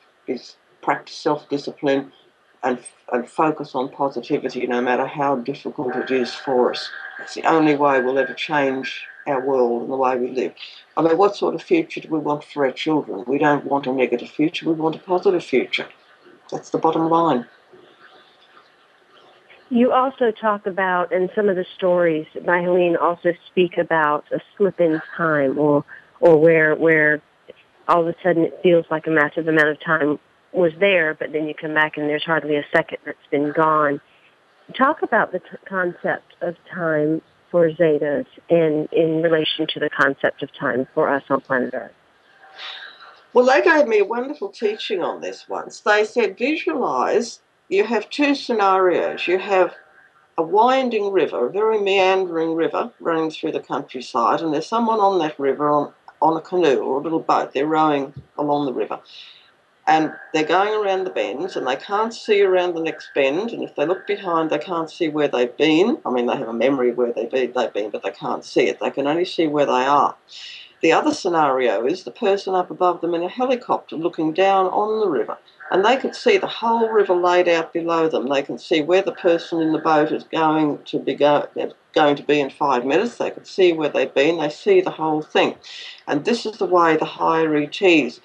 practice 0.82 1.16
self 1.16 1.48
discipline 1.50 2.12
and, 2.64 2.80
and 3.12 3.30
focus 3.30 3.76
on 3.76 3.90
positivity 3.90 4.66
no 4.66 4.82
matter 4.82 5.06
how 5.06 5.36
difficult 5.36 5.96
it 5.96 6.10
is 6.10 6.34
for 6.34 6.72
us. 6.72 6.90
It's 7.20 7.36
the 7.36 7.44
only 7.44 7.76
way 7.76 8.02
we'll 8.02 8.18
ever 8.18 8.34
change 8.34 9.06
our 9.28 9.46
world 9.46 9.84
and 9.84 9.92
the 9.92 9.98
way 9.98 10.18
we 10.18 10.30
live. 10.30 10.54
I 10.98 11.02
mean, 11.02 11.18
what 11.18 11.36
sort 11.36 11.56
of 11.56 11.62
future 11.62 12.02
do 12.02 12.10
we 12.10 12.20
want 12.20 12.44
for 12.44 12.66
our 12.66 12.72
children? 12.72 13.24
We 13.28 13.38
don't 13.38 13.66
want 13.66 13.88
a 13.88 13.94
negative 13.94 14.30
future, 14.30 14.68
we 14.68 14.74
want 14.74 14.96
a 14.96 15.00
positive 15.00 15.44
future. 15.44 15.88
That's 16.52 16.70
the 16.70 16.78
bottom 16.78 17.10
line. 17.10 17.46
You 19.70 19.92
also 19.92 20.32
talk 20.32 20.68
about, 20.68 21.12
and 21.12 21.32
some 21.36 21.50
of 21.50 21.56
the 21.56 21.66
stories 21.76 22.28
by 22.46 22.62
Helene 22.62 22.96
also 22.96 23.34
speak 23.48 23.78
about 23.78 24.26
a 24.32 24.40
slip 24.56 24.80
in 24.80 25.02
time 25.18 25.58
or, 25.58 25.84
or 26.20 26.38
where, 26.38 26.76
where 26.76 27.22
all 27.88 28.02
of 28.02 28.08
a 28.08 28.16
sudden 28.22 28.44
it 28.44 28.60
feels 28.62 28.86
like 28.92 29.08
a 29.08 29.10
massive 29.10 29.48
amount 29.48 29.70
of 29.70 29.80
time 29.80 30.20
was 30.54 30.72
there, 30.80 31.14
but 31.14 31.32
then 31.32 31.48
you 31.48 31.54
come 31.54 31.74
back 31.74 31.98
and 31.98 32.08
there's 32.08 32.24
hardly 32.24 32.56
a 32.56 32.66
second 32.76 33.00
that's 33.06 33.18
been 33.32 33.52
gone. 33.52 34.00
Talk 34.78 35.02
about 35.02 35.32
the 35.32 35.40
t- 35.40 35.46
concept 35.68 36.36
of 36.42 36.56
time 36.74 37.22
for 37.52 37.70
Zetas 37.72 38.26
and 38.50 38.88
in 38.92 39.22
relation 39.22 39.68
to 39.74 39.80
the 39.80 39.90
concept 39.90 40.42
of 40.44 40.50
time 40.54 40.88
for 40.94 41.10
us 41.10 41.24
on 41.30 41.42
planet 41.42 41.74
Earth. 41.74 41.92
Well, 43.34 43.46
they 43.46 43.62
gave 43.62 43.88
me 43.88 44.00
a 44.00 44.06
wonderful 44.06 44.50
teaching 44.50 45.02
on 45.02 45.22
this 45.22 45.50
once. 45.50 45.80
They 45.80 46.06
said, 46.06 46.38
visualize 46.38 47.40
you 47.68 47.84
have 47.84 48.10
two 48.10 48.36
scenarios. 48.36 49.28
You 49.28 49.40
have 49.40 49.74
a 50.38 50.44
winding 50.44 51.12
river, 51.12 51.48
a 51.48 51.52
very 51.52 51.80
meandering 51.80 52.54
river 52.54 52.92
running 53.00 53.32
through 53.32 53.52
the 53.52 53.60
countryside, 53.60 54.42
and 54.42 54.54
there's 54.54 54.68
someone 54.68 55.00
on 55.00 55.20
that 55.20 55.40
river 55.40 55.70
on, 55.70 55.94
on 56.22 56.38
a 56.38 56.42
canoe 56.42 56.80
or 56.80 57.00
a 57.00 57.04
little 57.04 57.20
boat. 57.20 57.54
They're 57.54 57.66
rowing 57.66 58.14
along 58.38 58.66
the 58.66 58.74
river 58.74 59.00
and 59.88 60.14
they're 60.34 60.44
going 60.44 60.74
around 60.74 61.04
the 61.04 61.10
bends 61.10 61.56
and 61.56 61.68
they 61.68 61.76
can't 61.76 62.14
see 62.14 62.42
around 62.42 62.74
the 62.74 62.82
next 62.82 63.10
bend 63.14 63.52
and 63.52 63.64
if 63.64 63.76
they 63.76 63.86
look 63.86 64.08
behind 64.08 64.50
they 64.50 64.58
can't 64.58 64.90
see 64.90 65.10
where 65.10 65.28
they've 65.28 65.56
been. 65.58 65.98
I 66.06 66.12
mean 66.12 66.26
they 66.26 66.38
have 66.38 66.48
a 66.48 66.54
memory 66.54 66.92
where 66.92 67.12
they've 67.12 67.30
been, 67.30 67.52
they've 67.54 67.74
been 67.74 67.90
but 67.90 68.04
they 68.04 68.12
can't 68.12 68.46
see 68.46 68.68
it. 68.68 68.80
They 68.80 68.92
can 68.92 69.08
only 69.08 69.26
see 69.26 69.48
where 69.48 69.66
they 69.66 69.86
are. 69.86 70.16
The 70.82 70.92
other 70.92 71.14
scenario 71.14 71.86
is 71.86 72.04
the 72.04 72.12
person 72.12 72.56
up 72.56 72.72
above 72.72 73.02
them 73.02 73.14
in 73.14 73.24
a 73.24 73.30
helicopter 73.30 73.96
looking 73.96 74.34
down 74.34 74.68
on 74.68 75.00
the 75.00 75.10
river 75.10 75.38
and 75.72 75.84
they 75.84 75.98
could 75.98 76.16
see 76.16 76.38
the 76.38 76.48
whole 76.48 76.90
river 76.90 77.16
laid 77.16 77.48
out 77.48 77.74
below 77.74 78.08
them. 78.08 78.30
They 78.30 78.44
can 78.44 78.58
see 78.58 78.82
where 78.82 79.02
the 79.02 79.12
person 79.12 79.62
in 79.62 79.72
the 79.72 79.80
boat 79.80 80.12
is 80.12 80.24
going 80.24 80.84
to 80.84 81.00
be 81.00 81.16
go, 81.16 81.48
going 81.94 82.16
to 82.16 82.24
be 82.24 82.40
in 82.40 82.50
five 82.50 82.86
minutes. 82.86 83.18
They 83.18 83.32
can 83.32 83.46
see 83.46 83.74
where 83.74 83.90
they've 83.90 84.14
been. 84.14 84.38
They 84.38 84.50
see 84.50 84.82
the 84.82 84.92
whole 84.92 85.22
thing. 85.22 85.56
And 86.08 86.26
this 86.26 86.46
is 86.46 86.58
the 86.58 86.66
way 86.66 86.96
the 86.96 87.06
higher 87.06 87.56
ets 87.56 88.20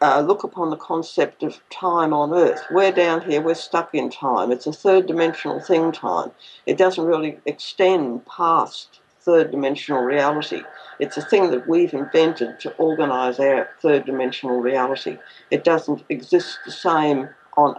uh, 0.00 0.20
look 0.20 0.44
upon 0.44 0.70
the 0.70 0.76
concept 0.76 1.42
of 1.42 1.60
time 1.70 2.12
on 2.12 2.32
Earth. 2.32 2.62
We're 2.70 2.92
down 2.92 3.22
here, 3.22 3.40
we're 3.40 3.54
stuck 3.54 3.94
in 3.94 4.10
time. 4.10 4.52
It's 4.52 4.66
a 4.66 4.72
third 4.72 5.06
dimensional 5.06 5.60
thing, 5.60 5.92
time. 5.92 6.30
It 6.66 6.78
doesn't 6.78 7.04
really 7.04 7.38
extend 7.46 8.24
past 8.26 9.00
third 9.20 9.50
dimensional 9.50 10.02
reality. 10.02 10.62
It's 11.00 11.16
a 11.16 11.22
thing 11.22 11.50
that 11.50 11.68
we've 11.68 11.92
invented 11.92 12.60
to 12.60 12.72
organise 12.76 13.38
our 13.40 13.68
third 13.82 14.06
dimensional 14.06 14.60
reality. 14.60 15.18
It 15.50 15.64
doesn't 15.64 16.04
exist 16.08 16.58
the 16.64 16.72
same 16.72 17.28
on 17.56 17.76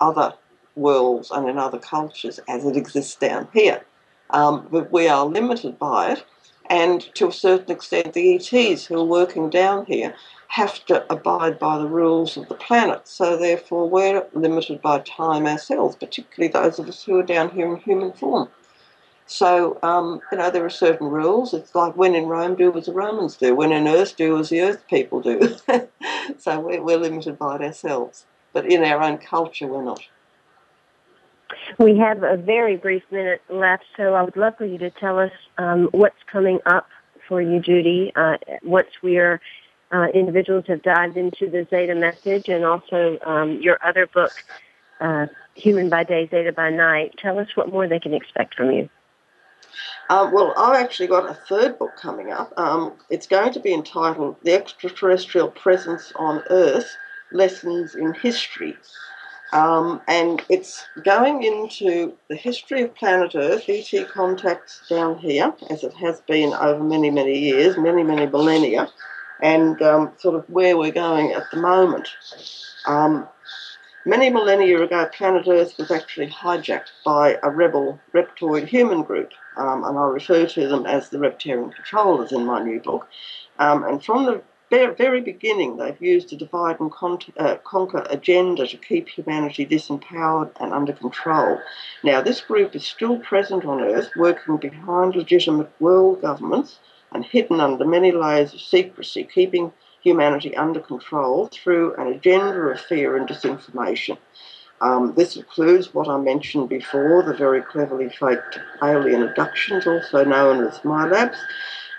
other 0.00 0.34
worlds 0.74 1.30
and 1.30 1.48
in 1.48 1.58
other 1.58 1.78
cultures 1.78 2.40
as 2.48 2.64
it 2.64 2.76
exists 2.76 3.16
down 3.16 3.48
here. 3.52 3.84
Um, 4.30 4.68
but 4.70 4.92
we 4.92 5.08
are 5.08 5.24
limited 5.24 5.78
by 5.78 6.12
it, 6.12 6.24
and 6.68 7.00
to 7.14 7.28
a 7.28 7.32
certain 7.32 7.70
extent, 7.70 8.12
the 8.12 8.34
ETs 8.34 8.84
who 8.84 8.98
are 8.98 9.04
working 9.04 9.48
down 9.48 9.86
here 9.86 10.14
have 10.48 10.84
to 10.86 11.10
abide 11.12 11.58
by 11.58 11.78
the 11.78 11.86
rules 11.86 12.36
of 12.36 12.48
the 12.48 12.54
planet. 12.54 13.06
So 13.06 13.36
therefore, 13.36 13.88
we're 13.88 14.26
limited 14.32 14.82
by 14.82 15.00
time 15.00 15.46
ourselves, 15.46 15.96
particularly 15.96 16.50
those 16.50 16.78
of 16.78 16.88
us 16.88 17.04
who 17.04 17.18
are 17.18 17.22
down 17.22 17.50
here 17.50 17.72
in 17.72 17.80
human 17.80 18.12
form. 18.12 18.48
So, 19.26 19.78
um, 19.82 20.22
you 20.32 20.38
know, 20.38 20.50
there 20.50 20.64
are 20.64 20.70
certain 20.70 21.08
rules. 21.08 21.52
It's 21.52 21.74
like 21.74 21.96
when 21.98 22.14
in 22.14 22.26
Rome, 22.26 22.54
do 22.54 22.74
as 22.76 22.86
the 22.86 22.92
Romans 22.92 23.36
do. 23.36 23.54
When 23.54 23.72
in 23.72 23.86
Earth, 23.86 24.16
do 24.16 24.38
as 24.38 24.48
the 24.48 24.62
Earth 24.62 24.86
people 24.88 25.20
do. 25.20 25.54
so 26.38 26.60
we're, 26.60 26.82
we're 26.82 26.96
limited 26.96 27.38
by 27.38 27.56
it 27.56 27.62
ourselves. 27.62 28.24
But 28.54 28.64
in 28.64 28.82
our 28.82 29.02
own 29.02 29.18
culture, 29.18 29.66
we're 29.66 29.84
not. 29.84 30.00
We 31.78 31.98
have 31.98 32.22
a 32.22 32.38
very 32.38 32.76
brief 32.76 33.02
minute 33.10 33.42
left, 33.50 33.84
so 33.98 34.14
I 34.14 34.22
would 34.22 34.36
love 34.36 34.56
for 34.56 34.64
you 34.64 34.78
to 34.78 34.90
tell 34.90 35.18
us 35.18 35.32
um, 35.58 35.88
what's 35.92 36.22
coming 36.32 36.58
up 36.64 36.88
for 37.28 37.42
you, 37.42 37.60
Judy. 37.60 38.12
Uh, 38.16 38.38
once 38.62 38.88
we 39.02 39.18
are 39.18 39.42
uh, 39.92 40.06
individuals 40.14 40.64
have 40.68 40.82
dived 40.82 41.16
into 41.16 41.48
the 41.48 41.66
Zeta 41.70 41.94
message 41.94 42.48
and 42.48 42.64
also 42.64 43.18
um, 43.24 43.60
your 43.60 43.78
other 43.84 44.06
book, 44.06 44.32
uh, 45.00 45.26
Human 45.54 45.88
by 45.88 46.04
Day, 46.04 46.28
Zeta 46.30 46.52
by 46.52 46.70
Night. 46.70 47.14
Tell 47.18 47.38
us 47.38 47.48
what 47.54 47.72
more 47.72 47.88
they 47.88 48.00
can 48.00 48.14
expect 48.14 48.54
from 48.54 48.70
you. 48.70 48.88
Uh, 50.10 50.30
well, 50.32 50.54
I've 50.56 50.82
actually 50.82 51.08
got 51.08 51.30
a 51.30 51.34
third 51.34 51.78
book 51.78 51.92
coming 51.96 52.32
up. 52.32 52.52
Um, 52.56 52.94
it's 53.10 53.26
going 53.26 53.52
to 53.52 53.60
be 53.60 53.72
entitled 53.72 54.36
The 54.42 54.54
Extraterrestrial 54.54 55.48
Presence 55.50 56.12
on 56.16 56.42
Earth 56.50 56.96
Lessons 57.32 57.94
in 57.94 58.14
History. 58.14 58.76
Um, 59.52 60.02
and 60.08 60.42
it's 60.50 60.84
going 61.04 61.42
into 61.42 62.14
the 62.28 62.36
history 62.36 62.82
of 62.82 62.94
planet 62.94 63.34
Earth, 63.34 63.64
ET 63.68 64.08
contacts 64.10 64.86
down 64.88 65.18
here, 65.18 65.54
as 65.70 65.84
it 65.84 65.94
has 65.94 66.20
been 66.22 66.52
over 66.52 66.82
many, 66.82 67.10
many 67.10 67.38
years, 67.38 67.78
many, 67.78 68.02
many 68.02 68.26
millennia 68.26 68.90
and 69.40 69.80
um, 69.82 70.12
sort 70.18 70.34
of 70.34 70.48
where 70.48 70.76
we're 70.76 70.92
going 70.92 71.32
at 71.32 71.50
the 71.50 71.56
moment. 71.56 72.08
Um, 72.86 73.28
many 74.04 74.30
millennia 74.30 74.82
ago, 74.82 75.08
planet 75.12 75.46
Earth 75.46 75.76
was 75.78 75.90
actually 75.90 76.28
hijacked 76.28 76.90
by 77.04 77.38
a 77.42 77.50
rebel 77.50 78.00
reptoid 78.14 78.66
human 78.66 79.02
group, 79.02 79.32
um, 79.56 79.84
and 79.84 79.98
I 79.98 80.06
refer 80.06 80.46
to 80.46 80.68
them 80.68 80.86
as 80.86 81.08
the 81.08 81.18
Reptarian 81.18 81.74
Controllers 81.74 82.32
in 82.32 82.44
my 82.44 82.62
new 82.62 82.80
book. 82.80 83.08
Um, 83.58 83.84
and 83.84 84.02
from 84.02 84.24
the 84.24 84.42
very 84.70 85.20
beginning, 85.22 85.76
they've 85.76 86.00
used 86.00 86.32
a 86.32 86.36
divide 86.36 86.78
and 86.78 86.92
con- 86.92 87.18
uh, 87.38 87.56
conquer 87.64 88.06
agenda 88.10 88.66
to 88.66 88.76
keep 88.76 89.08
humanity 89.08 89.64
disempowered 89.64 90.50
and 90.60 90.72
under 90.74 90.92
control. 90.92 91.58
Now, 92.04 92.20
this 92.20 92.40
group 92.42 92.76
is 92.76 92.84
still 92.84 93.18
present 93.18 93.64
on 93.64 93.80
Earth, 93.80 94.10
working 94.14 94.58
behind 94.58 95.16
legitimate 95.16 95.70
world 95.80 96.20
governments 96.20 96.78
and 97.12 97.24
hidden 97.24 97.60
under 97.60 97.84
many 97.84 98.12
layers 98.12 98.54
of 98.54 98.60
secrecy, 98.60 99.24
keeping 99.24 99.72
humanity 100.02 100.56
under 100.56 100.80
control 100.80 101.48
through 101.52 101.94
an 101.96 102.08
agenda 102.08 102.60
of 102.60 102.80
fear 102.80 103.16
and 103.16 103.28
disinformation. 103.28 104.18
Um, 104.80 105.14
this 105.16 105.36
includes 105.36 105.92
what 105.92 106.08
I 106.08 106.18
mentioned 106.18 106.68
before 106.68 107.22
the 107.22 107.34
very 107.34 107.62
cleverly 107.62 108.10
faked 108.10 108.60
alien 108.82 109.22
abductions, 109.22 109.86
also 109.86 110.24
known 110.24 110.64
as 110.64 110.78
MILABs, 110.78 111.36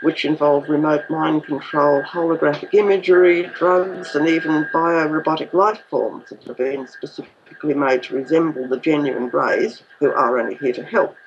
which 0.02 0.24
involve 0.24 0.70
remote 0.70 1.04
mind 1.10 1.44
control, 1.44 2.02
holographic 2.04 2.74
imagery, 2.74 3.48
drugs, 3.54 4.16
and 4.16 4.30
even 4.30 4.66
bio-robotic 4.72 5.54
life 5.54 5.82
forms 5.90 6.30
that 6.30 6.44
have 6.46 6.56
been 6.56 6.88
specifically 6.88 7.74
made 7.74 8.04
to 8.04 8.16
resemble 8.16 8.66
the 8.68 8.80
genuine 8.80 9.28
Greys, 9.28 9.84
who 10.00 10.12
are 10.12 10.40
only 10.40 10.56
here 10.56 10.72
to 10.72 10.86
help. 10.86 11.18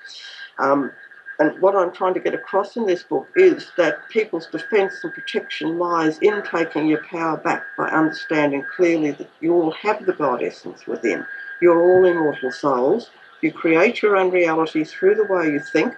Um, 0.59 0.91
and 1.39 1.61
what 1.61 1.75
I'm 1.75 1.93
trying 1.93 2.15
to 2.15 2.21
get 2.21 2.35
across 2.35 2.77
in 2.77 2.87
this 2.87 3.03
book 3.03 3.29
is 3.37 3.73
that 3.77 4.09
people's 4.11 4.47
defence 4.47 5.03
and 5.03 5.13
protection 5.13 5.79
lies 5.79 6.19
in 6.19 6.43
taking 6.43 6.87
your 6.87 7.03
power 7.05 7.37
back 7.37 7.63
by 7.77 7.89
understanding 7.89 8.65
clearly 8.77 9.13
that 9.13 9.31
you 9.41 9.55
all 9.55 9.73
have 9.73 10.05
the 10.05 10.13
God 10.13 10.43
essence 10.43 10.87
within. 10.87 11.27
You're 11.61 11.81
all 11.81 12.05
immortal 12.05 12.53
souls. 12.53 13.11
You 13.41 13.53
create 13.53 14.03
your 14.03 14.17
own 14.17 14.31
reality 14.31 14.85
through 14.85 15.17
the 15.17 15.25
way 15.25 15.47
you 15.47 15.61
think, 15.61 15.95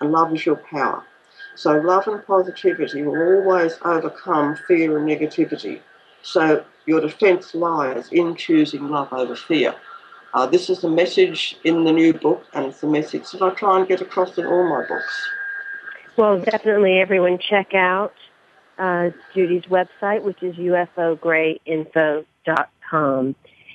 and 0.00 0.10
love 0.10 0.34
is 0.34 0.46
your 0.46 0.56
power. 0.56 1.04
So 1.54 1.78
love 1.78 2.08
and 2.08 2.24
positivity 2.26 3.02
will 3.02 3.20
always 3.20 3.78
overcome 3.84 4.56
fear 4.66 4.96
and 4.98 5.08
negativity. 5.08 5.80
So 6.22 6.64
your 6.86 7.00
defence 7.00 7.54
lies 7.54 8.08
in 8.10 8.36
choosing 8.36 8.88
love 8.88 9.12
over 9.12 9.36
fear. 9.36 9.74
Uh, 10.34 10.46
this 10.46 10.68
is 10.68 10.80
the 10.80 10.88
message 10.88 11.56
in 11.64 11.84
the 11.84 11.92
new 11.92 12.12
book, 12.12 12.44
and 12.52 12.66
it's 12.66 12.80
the 12.80 12.86
message 12.86 13.30
that 13.30 13.42
I 13.42 13.50
try 13.50 13.78
and 13.78 13.88
get 13.88 14.00
across 14.00 14.36
in 14.36 14.46
all 14.46 14.68
my 14.68 14.86
books. 14.86 15.28
Well, 16.16 16.40
definitely 16.40 16.98
everyone 16.98 17.38
check 17.38 17.74
out 17.74 18.12
uh, 18.78 19.10
Judy's 19.34 19.64
website, 19.64 20.22
which 20.22 20.42
is 20.42 20.56
ufograyinfo.com. 20.56 23.34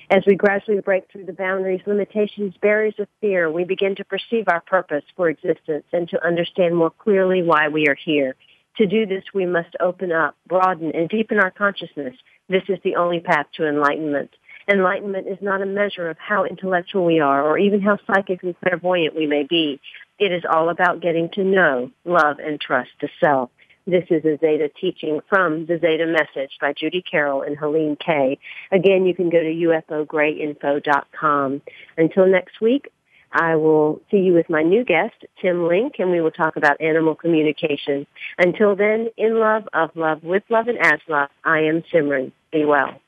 As 0.09 0.23
we 0.27 0.35
gradually 0.35 0.81
break 0.81 1.09
through 1.11 1.25
the 1.25 1.33
boundaries, 1.33 1.81
limitations, 1.87 2.53
barriers 2.61 2.93
of 2.99 3.07
fear, 3.19 3.49
we 3.49 3.63
begin 3.63 3.95
to 3.95 4.05
perceive 4.05 4.47
our 4.47 4.61
purpose 4.61 5.03
for 5.15 5.29
existence 5.29 5.85
and 5.91 6.07
to 6.09 6.23
understand 6.23 6.75
more 6.75 6.91
clearly 6.91 7.41
why 7.41 7.69
we 7.69 7.87
are 7.87 7.95
here. 7.95 8.35
To 8.77 8.85
do 8.85 9.05
this, 9.05 9.23
we 9.33 9.45
must 9.45 9.75
open 9.79 10.11
up, 10.11 10.35
broaden, 10.47 10.91
and 10.93 11.07
deepen 11.09 11.39
our 11.39 11.51
consciousness. 11.51 12.15
This 12.49 12.63
is 12.69 12.79
the 12.83 12.95
only 12.95 13.21
path 13.21 13.47
to 13.55 13.67
enlightenment. 13.67 14.31
Enlightenment 14.67 15.27
is 15.27 15.37
not 15.41 15.61
a 15.61 15.65
measure 15.65 16.09
of 16.09 16.17
how 16.17 16.45
intellectual 16.45 17.05
we 17.05 17.19
are 17.19 17.43
or 17.43 17.57
even 17.57 17.81
how 17.81 17.97
psychic 18.07 18.43
and 18.43 18.55
clairvoyant 18.59 19.15
we 19.15 19.27
may 19.27 19.43
be. 19.43 19.79
It 20.19 20.31
is 20.31 20.43
all 20.49 20.69
about 20.69 21.01
getting 21.01 21.29
to 21.33 21.43
know, 21.43 21.91
love, 22.05 22.39
and 22.39 22.61
trust 22.61 22.91
the 23.01 23.09
self. 23.19 23.49
This 23.85 24.05
is 24.09 24.23
a 24.23 24.37
Zeta 24.37 24.69
teaching 24.79 25.19
from 25.27 25.65
the 25.65 25.77
Zeta 25.77 26.05
Message 26.05 26.51
by 26.61 26.71
Judy 26.71 27.01
Carroll 27.01 27.41
and 27.41 27.57
Helene 27.57 27.97
Kaye. 27.97 28.39
Again, 28.71 29.05
you 29.05 29.13
can 29.13 29.29
go 29.29 29.41
to 29.41 29.53
ufograyinfo.com. 29.53 31.61
Until 31.97 32.25
next 32.25 32.61
week, 32.61 32.89
I 33.33 33.57
will 33.57 33.99
see 34.09 34.17
you 34.17 34.33
with 34.33 34.49
my 34.49 34.63
new 34.63 34.85
guest, 34.85 35.25
Tim 35.41 35.67
Link, 35.67 35.95
and 35.99 36.11
we 36.11 36.21
will 36.21 36.31
talk 36.31 36.55
about 36.55 36.79
animal 36.79 37.15
communication. 37.15 38.07
Until 38.37 38.73
then, 38.75 39.09
in 39.17 39.37
love, 39.39 39.67
of 39.73 39.89
love, 39.95 40.23
with 40.23 40.43
love, 40.49 40.69
and 40.69 40.77
as 40.79 41.01
love, 41.09 41.29
I 41.43 41.59
am 41.61 41.81
Simran. 41.91 42.31
Be 42.53 42.63
well. 42.63 43.01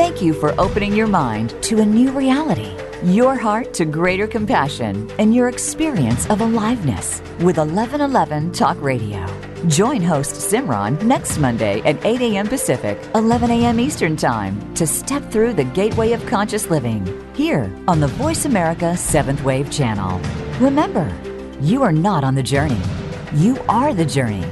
Thank 0.00 0.22
you 0.22 0.32
for 0.32 0.58
opening 0.58 0.96
your 0.96 1.08
mind 1.08 1.54
to 1.64 1.80
a 1.80 1.84
new 1.84 2.10
reality, 2.10 2.74
your 3.02 3.36
heart 3.36 3.74
to 3.74 3.84
greater 3.84 4.26
compassion, 4.26 5.10
and 5.18 5.34
your 5.34 5.50
experience 5.50 6.26
of 6.30 6.40
aliveness 6.40 7.20
with 7.40 7.58
1111 7.58 8.50
Talk 8.52 8.80
Radio. 8.80 9.26
Join 9.68 10.00
host 10.00 10.36
Simran 10.36 11.02
next 11.02 11.36
Monday 11.36 11.82
at 11.82 12.02
8 12.02 12.18
a.m. 12.22 12.48
Pacific, 12.48 12.98
11 13.14 13.50
a.m. 13.50 13.78
Eastern 13.78 14.16
Time 14.16 14.74
to 14.74 14.86
step 14.86 15.22
through 15.30 15.52
the 15.52 15.64
gateway 15.64 16.12
of 16.12 16.24
conscious 16.24 16.70
living 16.70 17.04
here 17.34 17.70
on 17.86 18.00
the 18.00 18.08
Voice 18.08 18.46
America 18.46 18.94
7th 18.96 19.42
Wave 19.42 19.70
channel. 19.70 20.18
Remember, 20.60 21.14
you 21.60 21.82
are 21.82 21.92
not 21.92 22.24
on 22.24 22.34
the 22.34 22.42
journey, 22.42 22.80
you 23.34 23.58
are 23.68 23.92
the 23.92 24.06
journey. 24.06 24.46